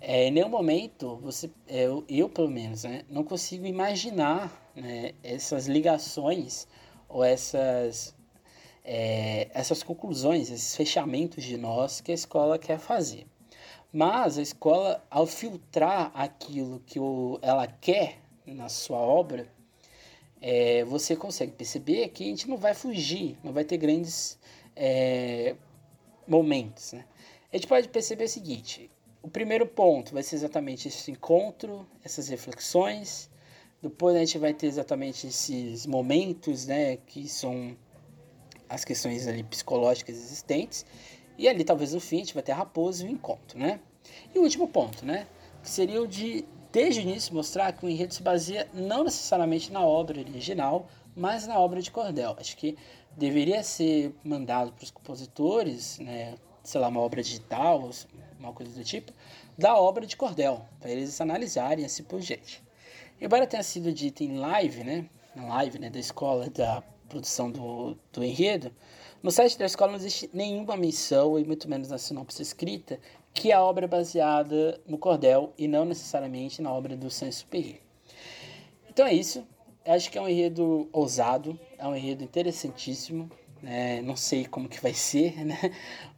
É, 0.00 0.28
em 0.28 0.30
nenhum 0.30 0.48
momento, 0.48 1.16
você, 1.16 1.50
é, 1.66 1.84
eu, 1.86 2.04
eu 2.08 2.28
pelo 2.28 2.50
menos, 2.50 2.84
né, 2.84 3.04
não 3.08 3.24
consigo 3.24 3.66
imaginar 3.66 4.70
né, 4.76 5.12
essas 5.22 5.66
ligações 5.66 6.68
ou 7.08 7.24
essas, 7.24 8.14
é, 8.84 9.48
essas 9.54 9.82
conclusões, 9.82 10.50
esses 10.50 10.76
fechamentos 10.76 11.44
de 11.44 11.56
nós 11.56 12.00
que 12.00 12.12
a 12.12 12.14
escola 12.14 12.58
quer 12.58 12.78
fazer. 12.78 13.26
Mas 13.92 14.38
a 14.38 14.42
escola, 14.42 15.04
ao 15.10 15.26
filtrar 15.26 16.12
aquilo 16.14 16.80
que 16.86 17.00
o, 17.00 17.38
ela 17.42 17.66
quer 17.66 18.18
na 18.46 18.68
sua 18.68 18.98
obra, 18.98 19.50
é, 20.40 20.84
você 20.84 21.16
consegue 21.16 21.52
perceber 21.52 22.08
que 22.08 22.24
a 22.24 22.26
gente 22.26 22.48
não 22.48 22.56
vai 22.56 22.72
fugir, 22.74 23.38
não 23.42 23.52
vai 23.52 23.64
ter 23.64 23.76
grandes 23.76 24.38
é, 24.76 25.56
momentos. 26.26 26.92
Né? 26.92 27.04
A 27.52 27.56
gente 27.56 27.66
pode 27.66 27.88
perceber 27.88 28.24
o 28.24 28.28
seguinte: 28.28 28.90
o 29.22 29.28
primeiro 29.28 29.66
ponto 29.66 30.12
vai 30.12 30.22
ser 30.22 30.36
exatamente 30.36 30.88
esse 30.88 31.10
encontro, 31.10 31.86
essas 32.04 32.28
reflexões. 32.28 33.30
Depois 33.82 34.14
a 34.14 34.18
gente 34.18 34.38
vai 34.38 34.52
ter 34.52 34.66
exatamente 34.66 35.26
esses 35.26 35.86
momentos, 35.86 36.66
né, 36.66 36.98
que 36.98 37.26
são 37.26 37.74
as 38.68 38.84
questões 38.84 39.26
ali 39.26 39.42
psicológicas 39.42 40.16
existentes. 40.16 40.84
E 41.38 41.48
ali, 41.48 41.64
talvez 41.64 41.94
no 41.94 42.00
fim, 42.00 42.16
a 42.16 42.18
gente 42.20 42.34
vai 42.34 42.42
ter 42.42 42.52
a 42.52 42.56
raposa 42.56 43.04
e 43.04 43.08
o 43.08 43.10
encontro, 43.10 43.58
né? 43.58 43.80
E 44.34 44.38
o 44.38 44.42
último 44.42 44.68
ponto, 44.68 45.04
né, 45.04 45.26
que 45.62 45.70
seria 45.70 46.02
o 46.02 46.06
de, 46.06 46.44
desde 46.70 47.00
o 47.00 47.02
início, 47.02 47.34
mostrar 47.34 47.72
que 47.72 47.84
o 47.84 47.88
enredo 47.88 48.12
se 48.12 48.22
baseia 48.22 48.68
não 48.74 49.04
necessariamente 49.04 49.72
na 49.72 49.84
obra 49.84 50.20
original, 50.20 50.86
mas 51.16 51.46
na 51.46 51.58
obra 51.58 51.80
de 51.80 51.90
Cordel. 51.90 52.36
Acho 52.38 52.56
que 52.56 52.76
deveria 53.16 53.62
ser 53.62 54.14
mandado 54.24 54.72
para 54.72 54.84
os 54.84 54.90
compositores, 54.90 55.98
né, 55.98 56.34
sei 56.62 56.80
lá, 56.80 56.88
uma 56.88 57.00
obra 57.00 57.22
digital, 57.22 57.90
uma 58.38 58.52
coisa 58.52 58.72
do 58.72 58.84
tipo, 58.84 59.12
da 59.56 59.76
obra 59.76 60.06
de 60.06 60.16
Cordel, 60.16 60.64
para 60.80 60.90
eles 60.90 61.20
analisarem 61.20 61.84
assim 61.84 62.02
por 62.02 62.20
gente. 62.20 62.62
Embora 63.20 63.46
tenha 63.46 63.62
sido 63.62 63.92
dito 63.92 64.22
em 64.22 64.38
live, 64.38 64.84
né, 64.84 65.06
na 65.34 65.46
live 65.46 65.78
né, 65.78 65.90
da 65.90 65.98
escola 65.98 66.48
da 66.48 66.82
produção 67.08 67.50
do, 67.50 67.96
do 68.12 68.24
enredo, 68.24 68.72
no 69.22 69.30
site 69.30 69.58
da 69.58 69.66
escola 69.66 69.92
não 69.92 69.98
existe 69.98 70.30
nenhuma 70.32 70.76
menção, 70.76 71.38
e 71.38 71.44
muito 71.44 71.68
menos 71.68 71.90
na 71.90 71.98
sinopse 71.98 72.40
escrita, 72.40 72.98
que 73.34 73.52
a 73.52 73.62
obra 73.62 73.84
é 73.84 73.88
baseada 73.88 74.80
no 74.86 74.96
Cordel 74.96 75.52
e 75.58 75.68
não 75.68 75.84
necessariamente 75.84 76.62
na 76.62 76.72
obra 76.72 76.96
do 76.96 77.10
Saint-Exupéry. 77.10 77.82
Então 78.88 79.06
é 79.06 79.12
isso. 79.12 79.46
Acho 79.84 80.10
que 80.10 80.16
é 80.18 80.22
um 80.22 80.28
enredo 80.28 80.88
ousado, 80.92 81.58
é 81.80 81.88
um 81.88 81.96
enredo 81.96 82.22
interessantíssimo. 82.22 83.30
Né? 83.62 84.00
Não 84.02 84.16
sei 84.16 84.46
como 84.46 84.68
que 84.68 84.80
vai 84.80 84.94
ser, 84.94 85.36
né? 85.44 85.58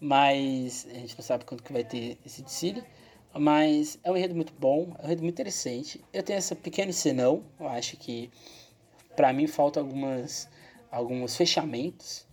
Mas 0.01 0.87
a 0.91 0.95
gente 0.95 1.17
não 1.17 1.25
sabe 1.25 1.45
quando 1.45 1.63
que 1.63 1.73
vai 1.73 1.85
ter 1.85 2.19
esse 2.25 2.43
desfile. 2.43 2.83
Mas 3.35 3.99
é 4.05 4.11
um 4.11 4.17
enredo 4.17 4.35
muito 4.35 4.53
bom, 4.53 4.95
é 4.99 5.03
um 5.03 5.07
enredo 5.07 5.23
muito 5.23 5.35
interessante. 5.35 6.05
Eu 6.13 6.23
tenho 6.23 6.39
esse 6.39 6.55
pequeno 6.55 6.93
senão, 6.93 7.43
eu 7.59 7.67
acho 7.69 7.97
que 7.97 8.31
para 9.17 9.33
mim 9.33 9.47
falta 9.47 9.81
algumas 9.81 10.49
alguns 10.91 11.35
fechamentos. 11.37 12.27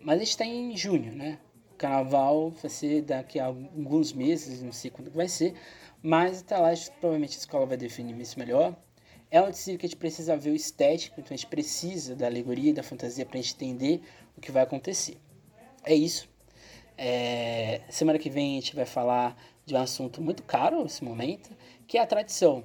Mas 0.00 0.16
a 0.16 0.18
gente 0.20 0.30
está 0.30 0.44
em 0.46 0.74
junho, 0.76 1.12
né? 1.12 1.38
O 1.72 1.74
carnaval 1.74 2.50
vai 2.50 2.70
ser 2.70 3.02
daqui 3.02 3.38
a 3.38 3.46
alguns 3.46 4.12
meses, 4.12 4.62
não 4.62 4.72
sei 4.72 4.90
quando 4.90 5.10
vai 5.10 5.28
ser. 5.28 5.54
Mas 6.02 6.40
até 6.40 6.56
lá, 6.56 6.70
provavelmente 7.00 7.36
a 7.36 7.40
escola 7.40 7.66
vai 7.66 7.76
definir 7.76 8.18
isso 8.20 8.38
melhor. 8.38 8.74
É 9.30 9.42
um 9.42 9.50
desfile 9.50 9.76
que 9.76 9.84
a 9.84 9.88
gente 9.88 9.98
precisa 9.98 10.36
ver 10.36 10.50
o 10.50 10.54
estético, 10.54 11.20
então 11.20 11.34
a 11.34 11.36
gente 11.36 11.46
precisa 11.46 12.16
da 12.16 12.26
alegoria, 12.26 12.72
da 12.72 12.82
fantasia 12.82 13.26
para 13.26 13.38
entender 13.38 14.00
o 14.36 14.40
que 14.40 14.50
vai 14.50 14.62
acontecer. 14.62 15.18
É 15.84 15.94
isso. 15.94 16.28
É, 16.96 17.82
semana 17.90 18.18
que 18.18 18.30
vem 18.30 18.52
a 18.52 18.60
gente 18.60 18.74
vai 18.74 18.86
falar 18.86 19.36
de 19.64 19.74
um 19.74 19.78
assunto 19.78 20.22
muito 20.22 20.42
caro 20.42 20.82
nesse 20.82 21.04
momento, 21.04 21.50
que 21.86 21.98
é 21.98 22.00
a 22.00 22.06
tradição. 22.06 22.64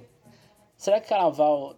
Será 0.76 1.00
que 1.00 1.08
carnaval 1.08 1.76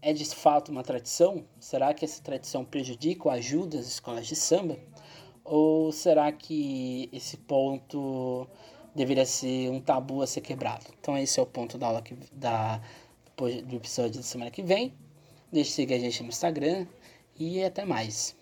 é 0.00 0.12
de 0.12 0.24
fato 0.24 0.70
uma 0.70 0.84
tradição? 0.84 1.44
Será 1.58 1.92
que 1.92 2.04
essa 2.04 2.22
tradição 2.22 2.64
prejudica 2.64 3.28
ou 3.28 3.30
ajuda 3.34 3.78
as 3.78 3.86
escolas 3.86 4.26
de 4.26 4.36
samba? 4.36 4.78
Ou 5.44 5.90
será 5.90 6.30
que 6.30 7.08
esse 7.12 7.36
ponto 7.36 8.46
deveria 8.94 9.26
ser 9.26 9.70
um 9.70 9.80
tabu 9.80 10.22
a 10.22 10.26
ser 10.26 10.40
quebrado? 10.40 10.86
Então 11.00 11.18
esse 11.18 11.40
é 11.40 11.42
o 11.42 11.46
ponto 11.46 11.76
da 11.76 11.88
aula 11.88 12.02
que, 12.02 12.14
da 12.32 12.80
do 13.38 13.76
episódio 13.76 14.16
da 14.16 14.22
semana 14.22 14.50
que 14.50 14.62
vem. 14.62 14.92
Deixe 15.52 15.70
de 15.70 15.76
seguir 15.76 15.94
a 15.94 15.98
gente 15.98 16.22
no 16.22 16.28
Instagram 16.28 16.86
e 17.38 17.62
até 17.62 17.84
mais. 17.84 18.37